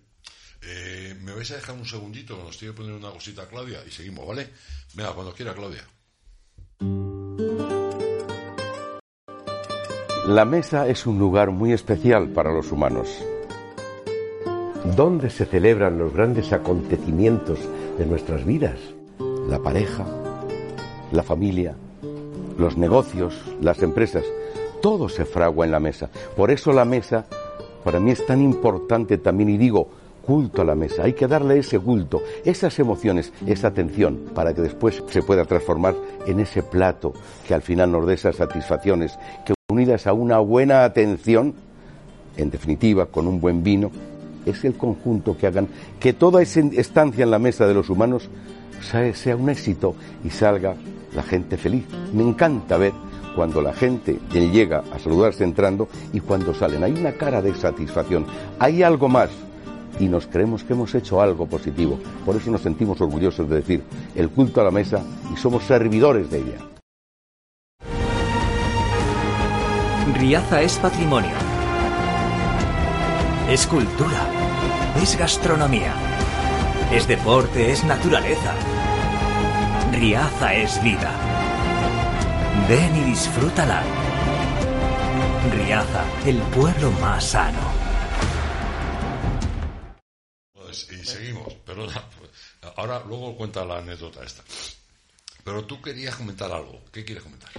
Eh, 0.62 1.16
¿Me 1.20 1.32
vais 1.32 1.50
a 1.52 1.56
dejar 1.56 1.74
un 1.76 1.86
segundito? 1.86 2.36
Nos 2.36 2.58
tiene 2.58 2.74
que 2.74 2.78
poner 2.82 2.96
una 2.96 3.10
cosita 3.10 3.46
Claudia 3.48 3.80
y 3.86 3.90
seguimos, 3.90 4.26
¿vale? 4.26 4.48
Venga, 4.94 5.12
cuando 5.12 5.32
quiera, 5.32 5.54
Claudia. 5.54 5.84
La 10.28 10.44
mesa 10.44 10.86
es 10.86 11.06
un 11.06 11.18
lugar 11.18 11.52
muy 11.52 11.72
especial 11.72 12.28
para 12.28 12.52
los 12.52 12.70
humanos. 12.70 13.24
¿Dónde 14.94 15.30
se 15.30 15.46
celebran 15.46 15.98
los 15.98 16.12
grandes 16.12 16.52
acontecimientos 16.52 17.58
de 17.96 18.04
nuestras 18.04 18.44
vidas? 18.44 18.78
La 19.48 19.58
pareja, 19.58 20.04
la 21.12 21.22
familia, 21.22 21.74
los 22.58 22.76
negocios, 22.76 23.40
las 23.62 23.82
empresas, 23.82 24.22
todo 24.82 25.08
se 25.08 25.24
fragua 25.24 25.64
en 25.64 25.72
la 25.72 25.80
mesa. 25.80 26.10
Por 26.36 26.50
eso 26.50 26.72
la 26.72 26.84
mesa 26.84 27.24
para 27.82 27.98
mí 27.98 28.10
es 28.10 28.26
tan 28.26 28.42
importante 28.42 29.16
también, 29.16 29.48
y 29.48 29.56
digo, 29.56 29.88
culto 30.28 30.60
a 30.60 30.64
la 30.66 30.74
mesa. 30.74 31.04
Hay 31.04 31.14
que 31.14 31.26
darle 31.26 31.60
ese 31.60 31.78
culto, 31.78 32.22
esas 32.44 32.78
emociones, 32.78 33.32
esa 33.46 33.68
atención, 33.68 34.26
para 34.34 34.52
que 34.52 34.60
después 34.60 35.02
se 35.08 35.22
pueda 35.22 35.46
transformar 35.46 35.94
en 36.26 36.38
ese 36.38 36.62
plato 36.62 37.14
que 37.46 37.54
al 37.54 37.62
final 37.62 37.90
nos 37.90 38.06
dé 38.06 38.12
esas 38.12 38.36
satisfacciones, 38.36 39.18
que 39.46 39.54
unidas 39.70 40.06
a 40.06 40.12
una 40.12 40.38
buena 40.40 40.84
atención, 40.84 41.54
en 42.36 42.50
definitiva, 42.50 43.06
con 43.06 43.26
un 43.26 43.40
buen 43.40 43.62
vino, 43.62 43.90
es 44.44 44.66
el 44.66 44.74
conjunto 44.74 45.34
que 45.34 45.46
hagan 45.46 45.66
que 45.98 46.12
toda 46.12 46.42
esa 46.42 46.60
estancia 46.60 47.24
en 47.24 47.30
la 47.30 47.38
mesa 47.38 47.66
de 47.66 47.72
los 47.72 47.88
humanos 47.88 48.28
sea 48.82 49.34
un 49.34 49.48
éxito 49.48 49.94
y 50.22 50.28
salga 50.28 50.74
la 51.14 51.22
gente 51.22 51.56
feliz. 51.56 51.86
Me 52.12 52.22
encanta 52.22 52.76
ver 52.76 52.92
cuando 53.34 53.62
la 53.62 53.72
gente 53.72 54.18
llega 54.30 54.84
a 54.92 54.98
saludarse 54.98 55.42
entrando 55.42 55.88
y 56.12 56.20
cuando 56.20 56.52
salen. 56.52 56.84
Hay 56.84 56.92
una 56.92 57.12
cara 57.12 57.40
de 57.40 57.54
satisfacción, 57.54 58.26
hay 58.58 58.82
algo 58.82 59.08
más 59.08 59.30
y 59.98 60.08
nos 60.08 60.26
creemos 60.26 60.64
que 60.64 60.72
hemos 60.72 60.94
hecho 60.94 61.20
algo 61.20 61.46
positivo. 61.46 61.98
Por 62.24 62.36
eso 62.36 62.50
nos 62.50 62.62
sentimos 62.62 63.00
orgullosos 63.00 63.48
de 63.48 63.56
decir 63.56 63.82
el 64.14 64.30
culto 64.30 64.60
a 64.60 64.64
la 64.64 64.70
mesa 64.70 65.02
y 65.32 65.36
somos 65.36 65.64
servidores 65.64 66.30
de 66.30 66.38
ella. 66.38 66.58
Riaza 70.14 70.62
es 70.62 70.78
patrimonio. 70.78 71.34
Es 73.48 73.66
cultura. 73.66 74.26
Es 75.00 75.16
gastronomía. 75.16 75.94
Es 76.92 77.06
deporte, 77.06 77.70
es 77.70 77.84
naturaleza. 77.84 78.54
Riaza 79.92 80.54
es 80.54 80.82
vida. 80.82 81.12
Ven 82.68 82.96
y 82.96 83.04
disfrútala. 83.10 83.82
Riaza, 85.54 86.04
el 86.26 86.38
pueblo 86.38 86.90
más 87.00 87.24
sano. 87.24 87.77
Seguimos, 91.08 91.54
pero 91.64 91.88
ahora 92.76 93.02
luego 93.06 93.36
cuenta 93.36 93.64
la 93.64 93.78
anécdota 93.78 94.24
esta. 94.24 94.42
Pero 95.44 95.64
tú 95.64 95.80
querías 95.80 96.14
comentar 96.16 96.52
algo. 96.52 96.84
¿Qué 96.92 97.04
quieres 97.04 97.24
comentar? 97.24 97.50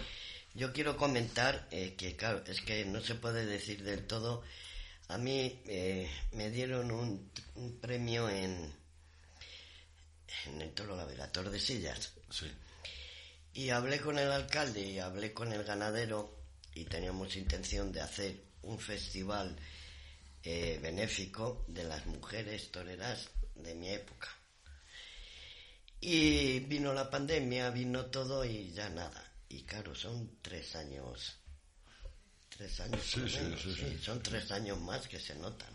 Yo 0.53 0.73
quiero 0.73 0.97
comentar 0.97 1.67
eh, 1.71 1.95
que, 1.97 2.15
claro, 2.15 2.43
es 2.45 2.61
que 2.61 2.85
no 2.85 3.01
se 3.01 3.15
puede 3.15 3.45
decir 3.45 3.83
del 3.83 4.05
todo. 4.05 4.43
A 5.07 5.17
mí 5.17 5.61
eh, 5.65 6.09
me 6.33 6.49
dieron 6.49 6.91
un, 6.91 7.31
premio 7.81 8.29
en, 8.29 8.73
en 10.45 10.61
el 10.61 10.71
Toro 10.73 10.95
Navegator 10.95 11.49
de 11.49 11.59
Sillas. 11.59 12.13
Sí. 12.29 12.51
Y 13.53 13.69
hablé 13.71 13.99
con 13.99 14.19
el 14.19 14.31
alcalde 14.31 14.81
y 14.81 14.99
hablé 14.99 15.33
con 15.33 15.51
el 15.51 15.63
ganadero 15.63 16.37
y 16.75 16.85
teníamos 16.85 17.35
intención 17.35 17.91
de 17.91 18.01
hacer 18.01 18.43
un 18.61 18.79
festival 18.79 19.55
eh, 20.43 20.79
benéfico 20.81 21.65
de 21.67 21.83
las 21.83 22.05
mujeres 22.05 22.71
toreras 22.71 23.29
de 23.63 23.75
mi 23.75 23.89
época. 23.89 24.27
Y 26.01 26.59
vino 26.61 26.93
la 26.93 27.09
pandemia, 27.09 27.69
vino 27.71 28.05
todo 28.05 28.45
y 28.45 28.71
ya 28.71 28.89
nada. 28.89 29.23
Y 29.49 29.63
claro, 29.63 29.93
son 29.95 30.37
tres 30.41 30.75
años. 30.75 31.35
Tres 32.49 32.79
años. 32.79 33.01
Sí, 33.03 33.21
sí, 33.29 33.75
sí, 33.75 33.97
son 34.01 34.21
tres 34.21 34.51
años 34.51 34.79
más 34.79 35.07
que 35.07 35.19
se 35.19 35.35
notan. 35.35 35.73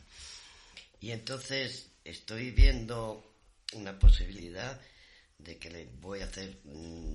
Y 1.00 1.10
entonces 1.10 1.90
estoy 2.04 2.50
viendo 2.52 3.34
una 3.74 3.98
posibilidad 3.98 4.80
de 5.38 5.58
que 5.58 5.70
le 5.70 5.86
voy 6.00 6.20
a 6.20 6.24
hacer, 6.24 6.60
mm, 6.64 7.12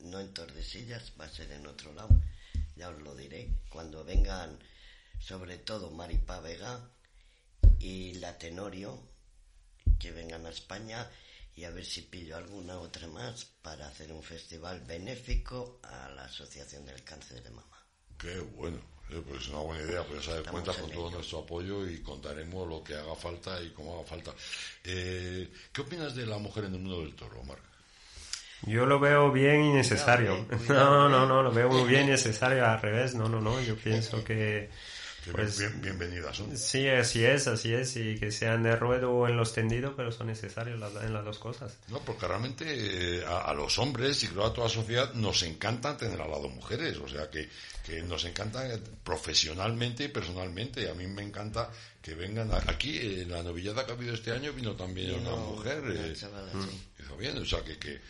no 0.00 0.20
en 0.20 0.32
Tordesillas, 0.32 1.12
va 1.20 1.26
a 1.26 1.30
ser 1.30 1.50
en 1.52 1.66
otro 1.66 1.92
lado, 1.92 2.10
ya 2.76 2.88
os 2.88 3.02
lo 3.02 3.14
diré, 3.14 3.50
cuando 3.68 4.04
vengan 4.04 4.58
sobre 5.18 5.58
todo 5.58 5.90
Maripá 5.90 6.40
Vega 6.40 6.90
y 7.78 8.14
la 8.14 8.38
Tenorio, 8.38 9.13
que 9.98 10.12
vengan 10.12 10.46
a 10.46 10.50
España 10.50 11.08
y 11.56 11.64
a 11.64 11.70
ver 11.70 11.84
si 11.84 12.02
pillo 12.02 12.36
alguna 12.36 12.78
otra 12.78 13.06
más 13.06 13.44
para 13.62 13.86
hacer 13.86 14.12
un 14.12 14.22
festival 14.22 14.80
benéfico 14.80 15.78
a 15.82 16.08
la 16.10 16.24
Asociación 16.24 16.84
del 16.84 17.02
Cáncer 17.04 17.42
de 17.42 17.50
Mama. 17.50 17.78
Qué 18.18 18.38
bueno, 18.40 18.78
eh, 19.10 19.22
pues 19.26 19.42
es 19.42 19.48
una 19.48 19.60
buena 19.60 19.82
idea, 19.84 20.02
pues 20.02 20.24
ya 20.24 20.32
sabes, 20.32 20.48
cuentas 20.48 20.76
con 20.76 20.90
todo 20.90 21.10
nuestro 21.10 21.40
apoyo 21.40 21.88
y 21.88 22.00
contaremos 22.02 22.68
lo 22.68 22.82
que 22.82 22.94
haga 22.94 23.14
falta 23.14 23.60
y 23.62 23.70
cómo 23.70 23.94
haga 23.94 24.04
falta. 24.04 24.32
Eh, 24.82 25.52
¿Qué 25.72 25.80
opinas 25.80 26.14
de 26.14 26.26
la 26.26 26.38
mujer 26.38 26.64
en 26.64 26.74
el 26.74 26.80
mundo 26.80 27.00
del 27.02 27.14
toro, 27.14 27.42
Marc? 27.44 27.62
Yo 28.66 28.86
lo 28.86 28.98
veo 28.98 29.30
bien 29.30 29.62
y 29.62 29.72
necesario. 29.72 30.46
no, 30.68 31.08
no, 31.08 31.26
no, 31.26 31.42
lo 31.42 31.52
veo 31.52 31.68
muy 31.68 31.84
bien 31.84 32.06
y 32.06 32.10
necesario. 32.12 32.66
Al 32.66 32.80
revés, 32.80 33.14
no, 33.14 33.28
no, 33.28 33.40
no. 33.40 33.60
Yo 33.60 33.76
pienso 33.76 34.24
que 34.24 34.70
pues, 35.32 35.80
bienvenidas 35.80 36.36
son. 36.36 36.56
Sí, 36.56 36.88
así 36.88 37.24
es, 37.24 37.46
así 37.46 37.72
es, 37.72 37.96
y 37.96 38.16
que 38.16 38.30
sean 38.30 38.62
de 38.62 38.76
ruedo 38.76 39.10
o 39.12 39.28
en 39.28 39.36
los 39.36 39.52
tendidos, 39.52 39.94
pero 39.96 40.12
son 40.12 40.26
necesarios 40.26 40.80
en 41.02 41.12
las 41.12 41.24
dos 41.24 41.38
cosas. 41.38 41.76
No, 41.88 42.00
porque 42.00 42.26
realmente 42.26 42.64
eh, 43.18 43.24
a, 43.26 43.52
los 43.54 43.78
hombres 43.78 44.22
y 44.22 44.28
creo 44.28 44.46
a 44.46 44.52
toda 44.52 44.68
la 44.68 44.74
sociedad 44.74 45.14
nos 45.14 45.42
encanta 45.42 45.96
tener 45.96 46.20
al 46.20 46.30
lado 46.30 46.48
mujeres, 46.48 46.98
o 46.98 47.08
sea 47.08 47.30
que, 47.30 47.48
que 47.84 48.02
nos 48.02 48.24
encanta 48.24 48.64
profesionalmente 49.02 50.04
y 50.04 50.08
personalmente. 50.08 50.88
A 50.90 50.94
mí 50.94 51.06
me 51.06 51.22
encanta 51.22 51.70
que 52.02 52.14
vengan 52.14 52.50
aquí, 52.66 52.98
en 53.22 53.30
la 53.30 53.42
novillada 53.42 53.84
que 53.86 53.92
ha 53.92 53.94
habido 53.94 54.14
este 54.14 54.32
año 54.32 54.52
vino 54.52 54.74
también 54.74 55.14
una 55.14 55.36
mujer. 55.36 55.82
Eh, 55.86 56.12
hizo 56.12 57.16
bien, 57.16 57.38
o 57.38 57.44
sea 57.44 57.62
que, 57.62 57.78
que 57.78 58.00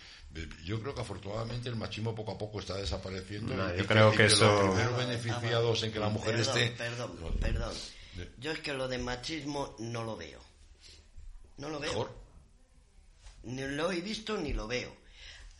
yo 0.65 0.81
creo 0.81 0.95
que 0.95 1.01
afortunadamente 1.01 1.69
el 1.69 1.77
machismo 1.77 2.15
poco 2.15 2.33
a 2.33 2.39
poco 2.39 2.61
está 2.61 2.75
desapareciendo. 2.75 3.55
yo 3.77 3.87
creo 3.87 4.13
que, 4.13 4.27
eso. 4.27 4.45
Los 4.45 4.75
primeros 4.75 4.97
beneficiados 4.97 5.83
en 5.83 5.93
que 5.93 6.01
la 6.01 6.09
mujer 6.09 6.41
esté. 6.41 6.71
Perdón, 6.71 7.17
perdón. 7.41 7.73
Yo 8.39 8.53
es 8.53 8.61
que 8.61 8.73
lo 8.73 8.89
de 8.89 8.99
machismo 8.99 9.77
no 9.79 10.03
lo 10.05 10.17
veo. 10.17 10.41
No 11.59 11.69
lo 11.69 11.79
veo. 11.79 11.91
Mejor. 11.91 12.25
Ni 13.45 13.63
lo 13.63 13.93
he 13.93 14.01
visto 14.01 14.37
ni 14.37 14.53
lo 14.53 14.67
veo. 14.67 14.95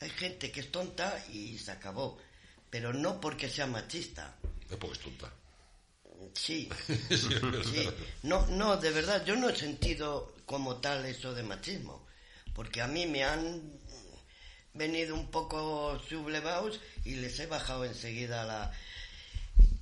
Hay 0.01 0.11
gente 0.11 0.51
que 0.51 0.61
es 0.61 0.73
tonta 0.73 1.25
y 1.33 1.59
se 1.59 1.71
acabó. 1.71 2.19
Pero 2.71 2.93
no 2.93 3.21
porque 3.21 3.49
sea 3.49 3.67
machista. 3.67 4.37
Es 4.69 4.77
porque 4.77 4.95
es 4.95 5.01
tonta. 5.01 5.33
Sí, 6.33 6.69
sí. 7.09 7.89
No, 8.23 8.47
no, 8.47 8.77
de 8.77 8.91
verdad, 8.91 9.25
yo 9.25 9.37
no 9.37 9.49
he 9.49 9.57
sentido 9.57 10.35
como 10.47 10.77
tal 10.77 11.05
eso 11.05 11.35
de 11.35 11.43
machismo. 11.43 12.07
Porque 12.55 12.81
a 12.81 12.87
mí 12.87 13.07
me 13.07 13.25
han 13.25 13.81
venido 14.75 15.15
un 15.15 15.31
poco 15.31 15.99
sublevados 16.09 16.81
y 17.05 17.15
les 17.17 17.39
he 17.41 17.47
bajado 17.47 17.85
enseguida 17.85 18.45
la... 18.45 18.73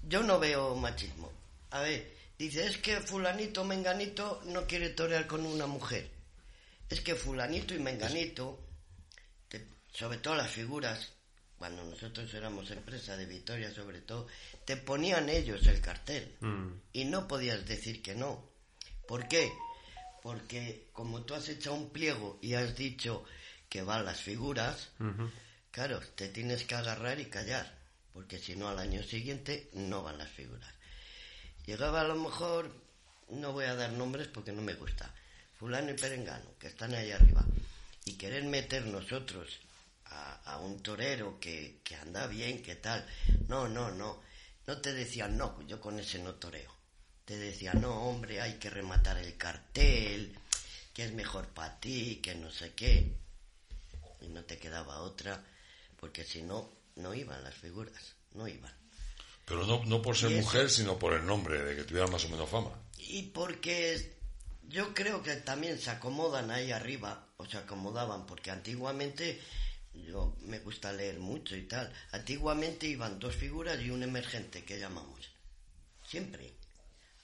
Yo 0.03 0.23
no 0.23 0.39
veo 0.39 0.75
machismo. 0.77 1.33
A 1.71 1.81
ver, 1.81 2.15
dice, 2.39 2.67
es 2.67 2.79
que 2.79 3.01
fulanito, 3.01 3.65
menganito 3.65 4.43
no 4.47 4.67
quiere 4.67 4.91
torear 4.91 5.27
con 5.27 5.45
una 5.47 5.67
mujer. 5.67 6.11
Es 6.89 7.01
que 7.01 7.15
fulanito 7.15 7.75
y 7.75 7.79
menganito, 7.79 8.61
sobre 9.91 10.19
todo 10.19 10.35
las 10.35 10.51
figuras, 10.51 11.13
cuando 11.57 11.85
nosotros 11.85 12.33
éramos 12.35 12.71
empresa 12.71 13.17
de 13.17 13.25
Vitoria 13.25 13.73
sobre 13.73 14.01
todo, 14.01 14.27
te 14.65 14.77
ponían 14.77 15.29
ellos 15.29 15.67
el 15.67 15.81
cartel 15.81 16.37
mm. 16.41 16.67
y 16.93 17.05
no 17.05 17.27
podías 17.27 17.65
decir 17.65 18.03
que 18.03 18.15
no. 18.15 18.51
¿Por 19.07 19.29
qué? 19.29 19.51
Porque 20.23 20.89
como 20.93 21.23
tú 21.23 21.35
has 21.35 21.49
hecho 21.49 21.73
un 21.73 21.91
pliego 21.91 22.39
y 22.43 22.55
has 22.55 22.77
dicho 22.77 23.25
que 23.73 23.83
van 23.83 24.05
las 24.05 24.21
figuras, 24.21 24.91
claro, 25.71 25.99
te 26.15 26.29
tienes 26.29 26.65
que 26.65 26.75
agarrar 26.75 27.19
y 27.21 27.31
callar, 27.31 27.75
porque 28.13 28.39
si 28.39 28.55
no 28.55 28.69
al 28.69 28.79
año 28.79 29.03
siguiente 29.03 29.71
no 29.73 30.03
van 30.03 30.19
las 30.19 30.29
figuras. 30.29 30.71
Llegaba 31.65 32.03
a 32.03 32.05
lo 32.05 32.17
mejor, 32.17 32.71
no 33.31 33.53
voy 33.53 33.65
a 33.65 33.75
dar 33.75 33.93
nombres 33.93 34.29
porque 34.29 34.53
no 34.53 34.61
me 34.61 34.75
gusta, 34.75 35.11
fulano 35.59 35.91
y 35.91 35.95
perengano, 35.95 36.51
que 36.59 36.67
están 36.67 36.95
ahí 36.95 37.13
arriba, 37.13 37.47
y 38.05 38.13
querer 38.19 38.45
meter 38.45 38.85
nosotros 38.85 39.61
a, 40.05 40.59
un 40.59 40.83
torero 40.83 41.41
que, 41.41 41.81
que 41.83 41.97
anda 41.97 42.27
bien, 42.27 42.63
que 42.63 42.77
tal, 42.77 43.07
no, 43.49 43.69
no, 43.69 43.91
no, 43.91 44.21
no 44.67 44.81
te 44.83 44.93
decían, 44.93 45.39
no, 45.39 45.67
yo 45.67 45.81
con 45.81 45.99
ese 45.99 46.19
no 46.19 46.35
toreo. 46.35 46.77
Te 47.25 47.39
decían, 47.39 47.81
no, 47.81 48.03
hombre, 48.03 48.43
hay 48.43 48.59
que 48.59 48.69
rematar 48.69 49.17
el 49.17 49.39
cartel, 49.39 50.39
que 50.93 51.07
es 51.07 51.13
mejor 51.15 51.49
para 51.49 51.81
ti, 51.81 52.21
que 52.23 52.35
no 52.35 52.51
sé 52.51 52.75
qué 52.75 53.22
y 54.23 54.29
no 54.29 54.45
te 54.45 54.59
quedaba 54.59 55.01
otra, 55.01 55.45
porque 55.99 56.25
si 56.25 56.43
no, 56.43 56.71
no 56.97 57.15
iban 57.15 57.43
las 57.43 57.55
figuras, 57.55 58.15
no 58.35 58.49
iban. 58.49 58.73
Pero 59.45 59.67
no, 59.67 59.85
no 59.85 60.01
por 60.01 60.17
ser 60.17 60.31
mujer, 60.31 60.71
sino 60.71 60.99
por 60.99 61.15
el 61.15 61.27
nombre, 61.27 61.63
de 61.63 61.77
que 61.77 61.85
tuviera 61.85 62.07
más 62.07 62.25
o 62.25 62.29
menos 62.29 62.49
fama. 62.49 62.71
Y 62.99 63.23
porque 63.25 64.17
yo 64.69 64.95
creo 64.95 65.23
que 65.23 65.37
también 65.37 65.79
se 65.79 65.91
acomodan 65.91 66.51
ahí 66.51 66.71
arriba, 66.71 67.27
o 67.37 67.47
se 67.47 67.59
acomodaban, 67.59 68.27
porque 68.27 68.51
antiguamente 68.51 69.41
yo 69.95 70.37
me 70.43 70.61
gusta 70.61 70.93
leer 70.93 71.19
mucho 71.19 71.57
y 71.57 71.63
tal. 71.63 71.93
Antiguamente 72.13 72.87
iban 72.87 73.19
dos 73.19 73.35
figuras 73.35 73.81
y 73.81 73.91
un 73.91 74.03
emergente 74.03 74.65
que 74.65 74.79
llamamos. 74.79 75.31
Siempre. 76.07 76.53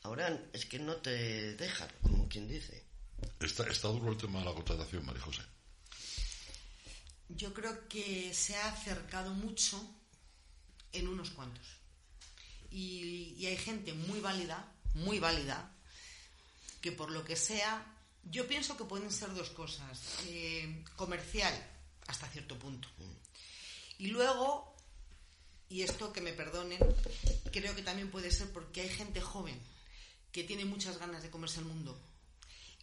Ahora 0.03 0.39
es 0.53 0.67
que 0.67 0.79
no 0.79 0.97
te 0.97 1.55
dejan, 1.55 1.89
como 2.03 2.29
quien 2.29 2.49
dice. 2.49 2.85
Está, 3.41 3.67
está 3.69 3.89
duro 3.89 4.13
el 4.13 4.19
tema 4.19 4.41
de 4.41 4.47
la 4.47 4.55
contratación, 4.55 5.05
María 5.05 5.23
José. 5.23 5.43
Yo 7.29 7.53
creo 7.53 7.89
que 7.89 8.33
se 8.35 8.57
ha 8.57 8.69
acercado 8.69 9.35
mucho 9.35 9.83
en 10.93 11.09
unos 11.09 11.31
cuantos. 11.31 11.67
Y, 12.71 13.35
y 13.39 13.47
hay 13.47 13.57
gente 13.57 13.93
muy 13.93 14.21
válida, 14.21 14.73
muy 14.95 15.19
válida, 15.19 15.73
que 16.81 16.93
por 16.93 17.11
lo 17.11 17.25
que 17.25 17.37
sea, 17.37 17.85
yo 18.25 18.47
pienso 18.47 18.77
que 18.77 18.85
pueden 18.85 19.11
ser 19.11 19.35
dos 19.35 19.51
cosas. 19.51 20.01
Eh, 20.27 20.85
comercial, 20.97 21.55
hasta 22.07 22.29
cierto 22.29 22.59
punto. 22.59 22.89
Y 23.99 24.09
luego, 24.09 24.77
y 25.69 25.83
esto 25.83 26.13
que 26.13 26.21
me 26.21 26.33
perdonen, 26.33 26.79
creo 27.53 27.75
que 27.75 27.83
también 27.83 28.11
puede 28.11 28.31
ser 28.31 28.53
porque 28.53 28.83
hay 28.83 28.89
gente 28.89 29.21
joven 29.21 29.59
que 30.33 30.45
tiene 30.45 30.65
muchas 30.65 30.99
ganas 30.99 31.23
de 31.23 31.31
comerse 31.31 31.61
el 31.61 31.67
mundo 31.67 31.99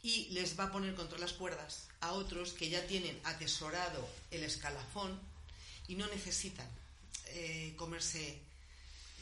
y 0.06 0.28
les 0.34 0.54
va 0.60 0.65
a 0.65 0.72
poner 0.72 0.94
contra 0.94 1.18
las 1.18 1.34
cuerdas 1.34 1.88
a 2.02 2.12
otros 2.13 2.54
que 2.54 2.70
ya 2.70 2.86
tienen 2.86 3.20
atesorado 3.24 4.08
el 4.30 4.44
escalafón 4.44 5.20
y 5.88 5.96
no 5.96 6.06
necesitan 6.08 6.68
eh, 7.30 7.74
comerse 7.76 8.38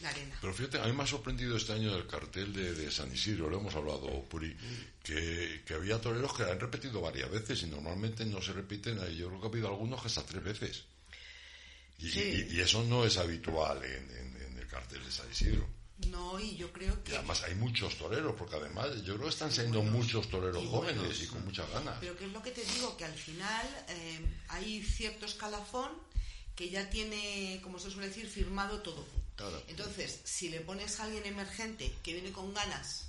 la 0.02 0.10
arena. 0.10 0.38
Pero 0.42 0.54
fíjate, 0.54 0.80
a 0.80 0.86
mí 0.86 0.92
me 0.92 1.04
ha 1.04 1.08
sorprendido 1.08 1.56
este 1.56 1.72
año 1.72 1.96
el 1.96 2.06
cartel 2.06 2.52
de, 2.52 2.74
de 2.74 2.92
San 2.92 3.14
Isidro, 3.14 3.50
lo 3.50 3.60
hemos 3.60 3.74
hablado, 3.76 4.10
Puri, 4.28 4.54
que, 5.02 5.62
que 5.66 5.74
había 5.74 6.02
toreros 6.02 6.34
que 6.34 6.44
han 6.44 6.60
repetido 6.60 7.00
varias 7.00 7.32
veces 7.32 7.64
y 7.64 7.68
normalmente 7.68 8.26
no 8.26 8.42
se 8.42 8.52
repiten, 8.52 8.98
yo 9.16 9.30
creo 9.30 9.40
que 9.40 9.48
ha 9.48 9.50
habido 9.50 9.68
algunos 9.70 10.02
que 10.02 10.08
hasta 10.08 10.26
tres 10.26 10.44
veces. 10.44 10.84
Y, 12.00 12.10
Sí. 12.12 12.48
y- 12.50 12.58
y 12.58 12.60
eso 12.60 12.84
no 12.84 13.06
es 13.06 13.18
habitual 13.18 13.82
en, 13.86 14.10
en- 14.18 14.42
en 14.48 14.58
el 14.58 14.68
cartel 14.68 15.02
de 15.06 15.12
San 15.12 15.32
Isidro. 15.32 15.66
No, 16.08 16.40
y 16.40 16.56
yo 16.56 16.72
creo 16.72 16.94
Y 16.94 17.10
que... 17.10 17.18
además 17.18 17.42
hay 17.44 17.56
muchos 17.56 17.98
toreros, 17.98 18.36
porque 18.38 18.56
además 18.56 18.88
yo 19.04 19.14
creo 19.16 19.24
que 19.24 19.30
están 19.30 19.52
siendo 19.52 19.82
muchos 19.82 20.30
toreros 20.30 20.64
y 20.64 20.68
jóvenes 20.68 20.98
buenos. 21.02 21.22
y 21.22 21.28
con 21.28 21.44
muchas 21.46 21.70
ganas. 21.72 21.98
Pero 22.00 22.18
que 22.18 22.26
es 22.26 22.32
lo 22.32 22.42
que 22.42 22.52
te 22.52 22.64
digo, 22.64 22.96
que 22.98 23.06
al 23.06 23.14
final 23.14 23.86
eh, 23.90 24.20
hay 24.50 24.84
cierto 24.84 25.26
escalafón 25.26 25.92
que 26.56 26.70
ya 26.70 26.90
tiene, 26.90 27.60
como 27.64 27.80
se 27.80 27.90
suele 27.90 28.08
decir, 28.10 28.28
firmado 28.28 28.82
todo. 28.82 29.06
Entonces, 29.68 30.22
si 30.24 30.50
le 30.50 30.62
pones 30.62 31.00
a 31.00 31.06
alguien 31.06 31.26
emergente 31.26 31.92
que 32.04 32.14
viene 32.14 32.32
con 32.32 32.54
ganas 32.54 33.08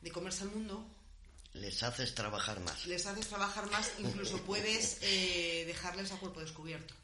de 0.00 0.10
comerse 0.12 0.44
el 0.44 0.50
mundo, 0.50 0.86
Les 1.54 1.82
haces 1.82 2.14
trabajar 2.14 2.60
más. 2.60 2.86
les 2.86 3.04
haces 3.06 3.26
trabajar 3.28 3.68
más, 3.70 3.90
incluso 3.98 4.38
puedes 4.42 4.98
eh, 5.02 5.64
dejarles 5.66 6.12
a 6.12 6.16
cuerpo 6.18 6.40
descubierto. 6.40 6.94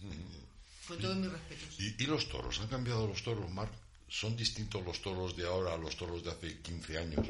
Con 0.86 0.98
todos 0.98 1.16
mis 1.16 1.30
respetos. 1.30 1.78
¿Y, 1.80 2.02
y 2.02 2.06
los 2.06 2.28
toros? 2.28 2.58
¿Han 2.60 2.68
cambiado 2.68 3.06
los 3.06 3.22
toros, 3.22 3.50
Marc? 3.50 3.72
¿Son 4.12 4.36
distintos 4.36 4.84
los 4.84 5.00
toros 5.00 5.36
de 5.36 5.46
ahora 5.46 5.74
a 5.74 5.76
los 5.78 5.96
toros 5.96 6.24
de 6.24 6.30
hace 6.32 6.58
15 6.60 6.98
años? 6.98 7.24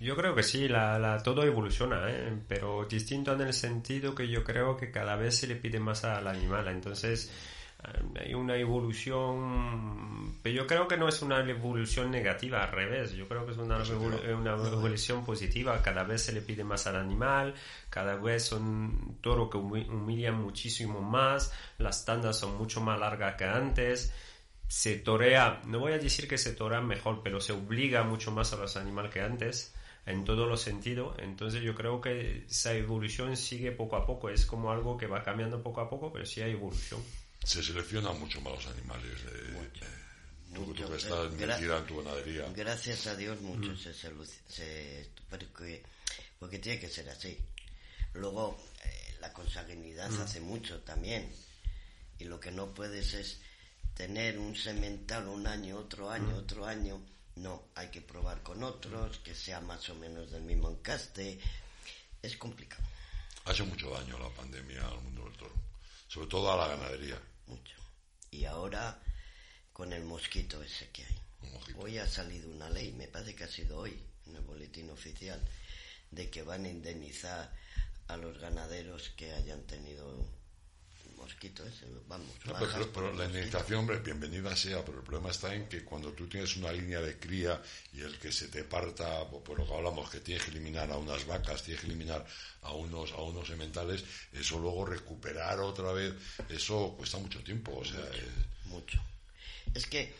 Yo 0.00 0.16
creo 0.16 0.34
que 0.34 0.42
sí, 0.42 0.66
la, 0.66 0.98
la- 0.98 1.22
todo 1.22 1.42
evoluciona, 1.44 2.08
¿eh? 2.10 2.32
pero 2.48 2.86
distinto 2.86 3.34
en 3.34 3.42
el 3.42 3.52
sentido 3.52 4.14
que 4.14 4.26
yo 4.26 4.42
creo 4.42 4.76
que 4.78 4.90
cada 4.90 5.16
vez 5.16 5.36
se 5.36 5.46
le 5.46 5.56
pide 5.56 5.78
más 5.78 6.04
al 6.04 6.26
animal. 6.26 6.68
Entonces 6.68 7.30
eh, 7.84 8.20
hay 8.24 8.34
una 8.34 8.56
evolución, 8.56 10.38
pero 10.42 10.54
yo 10.54 10.66
creo 10.66 10.88
que 10.88 10.96
no 10.96 11.08
es 11.08 11.22
una 11.22 11.40
evolución 11.40 12.10
negativa, 12.10 12.62
al 12.64 12.72
revés. 12.72 13.12
Yo 13.12 13.28
creo 13.28 13.44
que 13.46 13.52
es 13.52 13.58
una, 13.58 13.76
una 13.78 14.52
evolución 14.52 15.24
positiva. 15.24 15.82
Cada 15.82 16.04
vez 16.04 16.22
se 16.22 16.32
le 16.32 16.40
pide 16.40 16.64
más 16.64 16.86
al 16.86 16.96
animal, 16.96 17.54
cada 17.90 18.16
vez 18.16 18.44
son 18.46 19.18
toros 19.20 19.50
que 19.50 19.58
humi- 19.58 19.88
humillan 19.88 20.34
muchísimo 20.42 21.00
más, 21.02 21.52
las 21.78 22.04
tandas 22.04 22.38
son 22.38 22.56
mucho 22.56 22.80
más 22.80 22.98
largas 22.98 23.34
que 23.36 23.44
antes 23.44 24.12
se 24.68 24.96
torea, 24.96 25.62
no 25.66 25.78
voy 25.78 25.92
a 25.92 25.98
decir 25.98 26.26
que 26.28 26.38
se 26.38 26.52
torea 26.52 26.80
mejor, 26.80 27.22
pero 27.22 27.40
se 27.40 27.52
obliga 27.52 28.02
mucho 28.02 28.30
más 28.32 28.52
a 28.52 28.56
los 28.56 28.76
animales 28.76 29.12
que 29.12 29.20
antes, 29.20 29.72
en 30.06 30.24
todos 30.24 30.48
los 30.48 30.60
sentidos. 30.62 31.16
Entonces 31.18 31.62
yo 31.62 31.74
creo 31.74 32.00
que 32.00 32.44
esa 32.48 32.74
evolución 32.74 33.36
sigue 33.36 33.72
poco 33.72 33.96
a 33.96 34.06
poco, 34.06 34.28
es 34.30 34.44
como 34.46 34.70
algo 34.72 34.96
que 34.96 35.06
va 35.06 35.22
cambiando 35.22 35.62
poco 35.62 35.80
a 35.80 35.88
poco, 35.90 36.12
pero 36.12 36.26
sí 36.26 36.40
hay 36.42 36.52
evolución. 36.52 37.02
Se 37.44 37.62
seleccionan 37.62 38.18
mucho 38.18 38.40
más 38.40 38.54
los 38.54 38.66
animales. 38.66 39.04
eh, 39.04 39.68
eh, 39.80 39.86
tú, 40.54 40.60
tú 40.62 40.66
Mucho. 40.66 40.90
que 40.90 40.96
estás 40.96 41.32
Gra- 41.34 41.54
metida 41.58 41.78
en 41.78 41.86
tu 41.86 41.96
ganadería. 42.02 42.46
Gracias 42.54 43.06
a 43.06 43.14
Dios 43.16 43.40
mucho 43.40 43.76
se, 43.76 43.92
solu- 43.92 44.26
se- 44.48 45.08
porque, 45.28 45.82
porque 46.38 46.58
tiene 46.58 46.80
que 46.80 46.88
ser 46.88 47.08
así. 47.08 47.38
Luego, 48.14 48.56
eh, 48.84 49.16
la 49.20 49.32
consanguinidad 49.32 50.10
hace 50.20 50.40
mucho 50.40 50.80
también. 50.80 51.30
Y 52.18 52.24
lo 52.24 52.40
que 52.40 52.50
no 52.50 52.72
puedes 52.74 53.12
es 53.14 53.40
tener 53.96 54.38
un 54.38 54.54
semental 54.54 55.26
un 55.26 55.46
año, 55.46 55.78
otro 55.78 56.10
año, 56.10 56.36
otro 56.36 56.66
año. 56.66 57.00
No, 57.36 57.68
hay 57.74 57.88
que 57.88 58.02
probar 58.02 58.42
con 58.42 58.62
otros, 58.62 59.18
que 59.18 59.34
sea 59.34 59.60
más 59.60 59.88
o 59.88 59.94
menos 59.94 60.30
del 60.30 60.42
mismo 60.42 60.70
encaste. 60.70 61.40
Es 62.22 62.36
complicado, 62.36 62.84
Ha 63.46 63.52
hecho 63.52 63.66
mucho 63.66 63.90
daño 63.90 64.18
la 64.18 64.28
pandemia 64.30 64.86
al 64.86 65.00
mundo 65.00 65.24
del 65.24 65.36
toro. 65.36 65.54
Sobre 66.08 66.28
todo 66.28 66.52
a 66.52 66.56
la 66.56 66.68
ganadería. 66.76 67.20
mucho. 67.46 67.76
Y 68.30 68.44
ahora, 68.44 69.00
con 69.72 69.92
el 69.92 70.04
mosquito 70.04 70.62
ese 70.62 70.88
que 70.90 71.04
hay. 71.04 71.18
Hoy 71.78 71.98
ha 71.98 72.06
salido 72.06 72.50
una 72.50 72.68
ley, 72.70 72.92
me 72.92 73.08
parece 73.08 73.34
que 73.34 73.44
ha 73.44 73.48
sido 73.48 73.78
hoy, 73.78 73.98
en 74.26 74.36
el 74.36 74.42
boletín 74.42 74.90
oficial, 74.90 75.40
de 76.10 76.28
que 76.30 76.42
van 76.42 76.64
a 76.64 76.68
indemnizar 76.68 77.52
a 78.08 78.16
los 78.16 78.38
ganaderos 78.38 79.10
que 79.16 79.32
hayan 79.32 79.62
tenido 79.62 80.26
mosquito 81.16 81.64
ese, 81.66 81.86
vamos, 82.08 82.28
No, 82.44 82.52
bajas 82.52 82.86
pero, 82.94 83.12
la 83.14 83.24
indemnización, 83.24 83.80
hombre, 83.80 83.98
bienvenida 83.98 84.54
sea, 84.54 84.84
pero 84.84 84.98
el 84.98 85.04
problema 85.04 85.30
está 85.30 85.54
en 85.54 85.68
que 85.68 85.84
cuando 85.84 86.12
tú 86.12 86.26
tienes 86.28 86.56
una 86.56 86.72
línea 86.72 87.00
de 87.00 87.18
cría 87.18 87.60
y 87.92 88.00
el 88.00 88.18
que 88.18 88.30
se 88.30 88.48
te 88.48 88.64
parta, 88.64 89.28
por, 89.28 89.58
lo 89.58 89.66
que 89.66 89.74
hablamos, 89.74 90.10
que 90.10 90.20
tienes 90.20 90.44
que 90.44 90.50
eliminar 90.50 90.90
a 90.90 90.96
unas 90.96 91.26
vacas, 91.26 91.62
tienes 91.62 91.80
que 91.82 91.88
eliminar 91.88 92.24
a 92.62 92.72
unos, 92.72 93.12
a 93.12 93.20
unos 93.22 93.48
sementales, 93.48 94.04
eso 94.32 94.58
luego 94.58 94.84
recuperar 94.86 95.58
otra 95.60 95.92
vez, 95.92 96.14
eso 96.48 96.94
cuesta 96.96 97.18
mucho 97.18 97.42
tiempo, 97.42 97.76
o 97.76 97.84
sea, 97.84 98.00
es- 98.00 98.66
Mucho. 98.66 99.00
Es 99.74 99.86
que, 99.86 100.12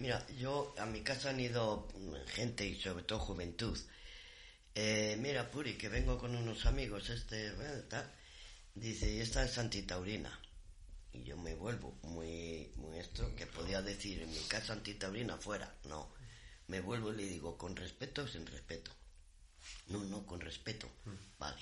mira, 0.00 0.26
yo 0.38 0.74
a 0.78 0.86
mi 0.86 1.02
casa 1.02 1.30
han 1.30 1.40
ido 1.40 1.88
gente 2.26 2.66
y 2.66 2.80
sobre 2.80 3.04
todo 3.04 3.18
juventud. 3.20 3.78
Eh, 4.74 5.16
mira, 5.20 5.50
Puri, 5.50 5.74
que 5.74 5.88
vengo 5.88 6.18
con 6.18 6.34
unos 6.34 6.66
amigos, 6.66 7.10
este, 7.10 7.48
eh, 7.48 7.82
tal. 7.88 8.10
Dice, 8.74 9.12
y 9.12 9.20
esta 9.20 9.44
es 9.44 9.58
antitaurina. 9.58 10.40
Y 11.12 11.24
yo 11.24 11.36
me 11.36 11.54
vuelvo 11.54 11.98
muy, 12.02 12.72
muy 12.76 12.98
esto, 12.98 13.34
que 13.36 13.46
podía 13.46 13.82
decir 13.82 14.22
en 14.22 14.30
mi 14.30 14.40
casa 14.48 14.72
antitaurina 14.72 15.36
fuera. 15.36 15.74
No. 15.84 16.08
Me 16.68 16.80
vuelvo 16.80 17.12
y 17.12 17.16
le 17.16 17.24
digo, 17.24 17.58
¿con 17.58 17.76
respeto 17.76 18.22
o 18.22 18.26
sin 18.26 18.46
respeto? 18.46 18.90
No, 19.88 20.02
no, 20.04 20.24
con 20.26 20.40
respeto. 20.40 20.88
Vale. 21.38 21.60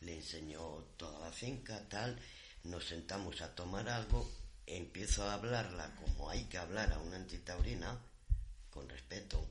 Le 0.00 0.16
enseñó 0.16 0.60
toda 0.96 1.20
la 1.20 1.32
finca, 1.32 1.86
tal. 1.88 2.18
Nos 2.64 2.86
sentamos 2.86 3.42
a 3.42 3.54
tomar 3.54 3.88
algo. 3.88 4.26
Empiezo 4.66 5.24
a 5.24 5.34
hablarla 5.34 5.94
como 5.96 6.30
hay 6.30 6.44
que 6.44 6.56
hablar 6.56 6.90
a 6.94 6.98
una 7.00 7.16
antitaurina, 7.16 8.00
con 8.70 8.88
respeto. 8.88 9.46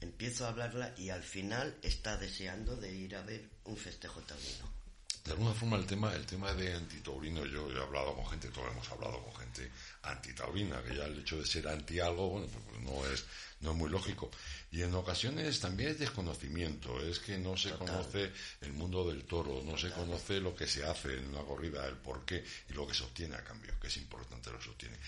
Empiezo 0.00 0.44
a 0.44 0.50
hablarla 0.50 0.94
y 0.98 1.08
al 1.08 1.22
final 1.22 1.78
está 1.80 2.18
deseando 2.18 2.76
de 2.76 2.92
ir 2.92 3.16
a 3.16 3.22
ver 3.22 3.48
un 3.64 3.78
festejo 3.78 4.20
taurino. 4.20 4.83
De 5.24 5.32
alguna 5.32 5.54
forma 5.54 5.78
el 5.78 5.86
tema, 5.86 6.14
el 6.14 6.26
tema 6.26 6.52
de 6.52 6.74
antitaurino, 6.74 7.46
yo 7.46 7.70
he 7.70 7.82
hablado 7.82 8.14
con 8.14 8.26
gente, 8.26 8.48
todos 8.48 8.70
hemos 8.70 8.86
hablado 8.90 9.24
con 9.24 9.34
gente 9.36 9.70
antitaurina, 10.02 10.82
que 10.82 10.94
ya 10.94 11.06
el 11.06 11.18
hecho 11.18 11.38
de 11.38 11.46
ser 11.46 11.66
anti 11.66 11.98
algo, 11.98 12.28
bueno, 12.28 12.46
pues 12.46 12.82
no 12.82 13.06
es, 13.06 13.24
no 13.60 13.70
es 13.70 13.76
muy 13.76 13.88
lógico. 13.88 14.30
Y 14.70 14.82
en 14.82 14.92
ocasiones 14.94 15.58
también 15.60 15.90
es 15.90 15.98
desconocimiento, 15.98 17.00
es 17.00 17.20
que 17.20 17.38
no 17.38 17.56
se 17.56 17.70
Total. 17.70 17.86
conoce 17.86 18.32
el 18.60 18.74
mundo 18.74 19.08
del 19.08 19.24
toro, 19.24 19.62
no 19.64 19.78
se 19.78 19.90
conoce 19.92 20.40
lo 20.40 20.54
que 20.54 20.66
se 20.66 20.84
hace 20.84 21.14
en 21.14 21.28
una 21.28 21.42
corrida, 21.42 21.86
el 21.86 21.96
porqué 21.96 22.44
y 22.68 22.74
lo 22.74 22.86
que 22.86 22.92
se 22.92 23.04
obtiene 23.04 23.36
a 23.36 23.44
cambio, 23.44 23.72
que 23.80 23.86
es 23.86 23.96
importante 23.96 24.50
lo 24.50 24.58
que 24.58 24.64
se 24.64 24.70
obtiene. 24.70 24.98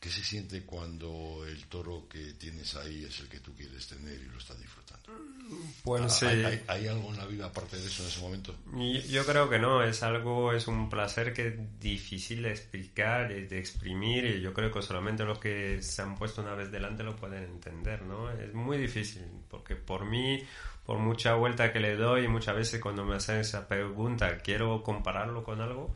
¿Qué 0.00 0.10
se 0.10 0.24
siente 0.24 0.62
cuando 0.62 1.44
el 1.46 1.66
toro 1.66 2.08
que 2.08 2.32
tienes 2.32 2.74
ahí 2.74 3.04
es 3.04 3.20
el 3.20 3.28
que 3.28 3.38
tú 3.38 3.54
quieres 3.54 3.86
tener 3.86 4.18
y 4.18 4.24
lo 4.24 4.38
estás 4.38 4.58
disfrutando? 4.58 4.79
¿Hay, 6.04 6.10
sí. 6.10 6.26
hay- 6.44 6.62
hay 6.68 6.86
algo 6.88 7.08
en 7.10 7.16
la 7.16 7.26
vida 7.26 7.46
aparte 7.46 7.76
de 7.76 7.86
eso 7.86 8.02
en 8.02 8.08
ese 8.08 8.20
momento? 8.20 8.54
Yo 9.08 9.24
creo 9.24 9.48
que 9.48 9.58
no, 9.58 9.82
es 9.82 10.02
algo, 10.02 10.52
es 10.52 10.68
un 10.68 10.88
placer 10.90 11.32
que 11.32 11.48
es 11.48 11.80
difícil 11.80 12.42
de 12.42 12.50
explicar, 12.50 13.28
de 13.28 13.58
exprimir, 13.58 14.24
y 14.26 14.40
yo 14.40 14.52
creo 14.52 14.70
que 14.70 14.82
solamente 14.82 15.24
los 15.24 15.38
que 15.38 15.82
se 15.82 16.02
han 16.02 16.14
puesto 16.16 16.42
una 16.42 16.54
vez 16.54 16.70
delante 16.70 17.02
lo 17.02 17.16
pueden 17.16 17.44
entender, 17.44 18.02
¿no? 18.02 18.30
Es 18.30 18.52
muy 18.54 18.76
difícil, 18.78 19.22
porque 19.48 19.74
por 19.74 20.04
mí, 20.04 20.44
por 20.84 20.98
mucha 20.98 21.34
vuelta 21.34 21.72
que 21.72 21.80
le 21.80 21.96
doy, 21.96 22.28
muchas 22.28 22.54
veces 22.56 22.80
cuando 22.80 23.04
me 23.04 23.16
hacen 23.16 23.38
esa 23.38 23.66
pregunta, 23.66 24.38
quiero 24.38 24.82
compararlo 24.82 25.42
con 25.42 25.60
algo, 25.60 25.94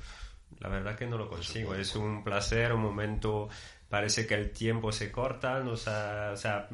la 0.61 0.68
verdad 0.68 0.96
que 0.96 1.07
no 1.07 1.18
lo 1.18 1.29
consigo. 1.29 1.74
Es 1.74 1.94
un 1.96 2.22
placer, 2.24 2.72
un 2.72 2.81
momento 2.83 3.48
parece 3.94 4.26
que 4.26 4.35
el 4.35 4.50
tiempo 4.50 4.90
se 4.90 5.12
corta, 5.12 5.59
o 5.59 5.76
sea, 5.76 6.33
o 6.35 6.37
sea 6.37 6.68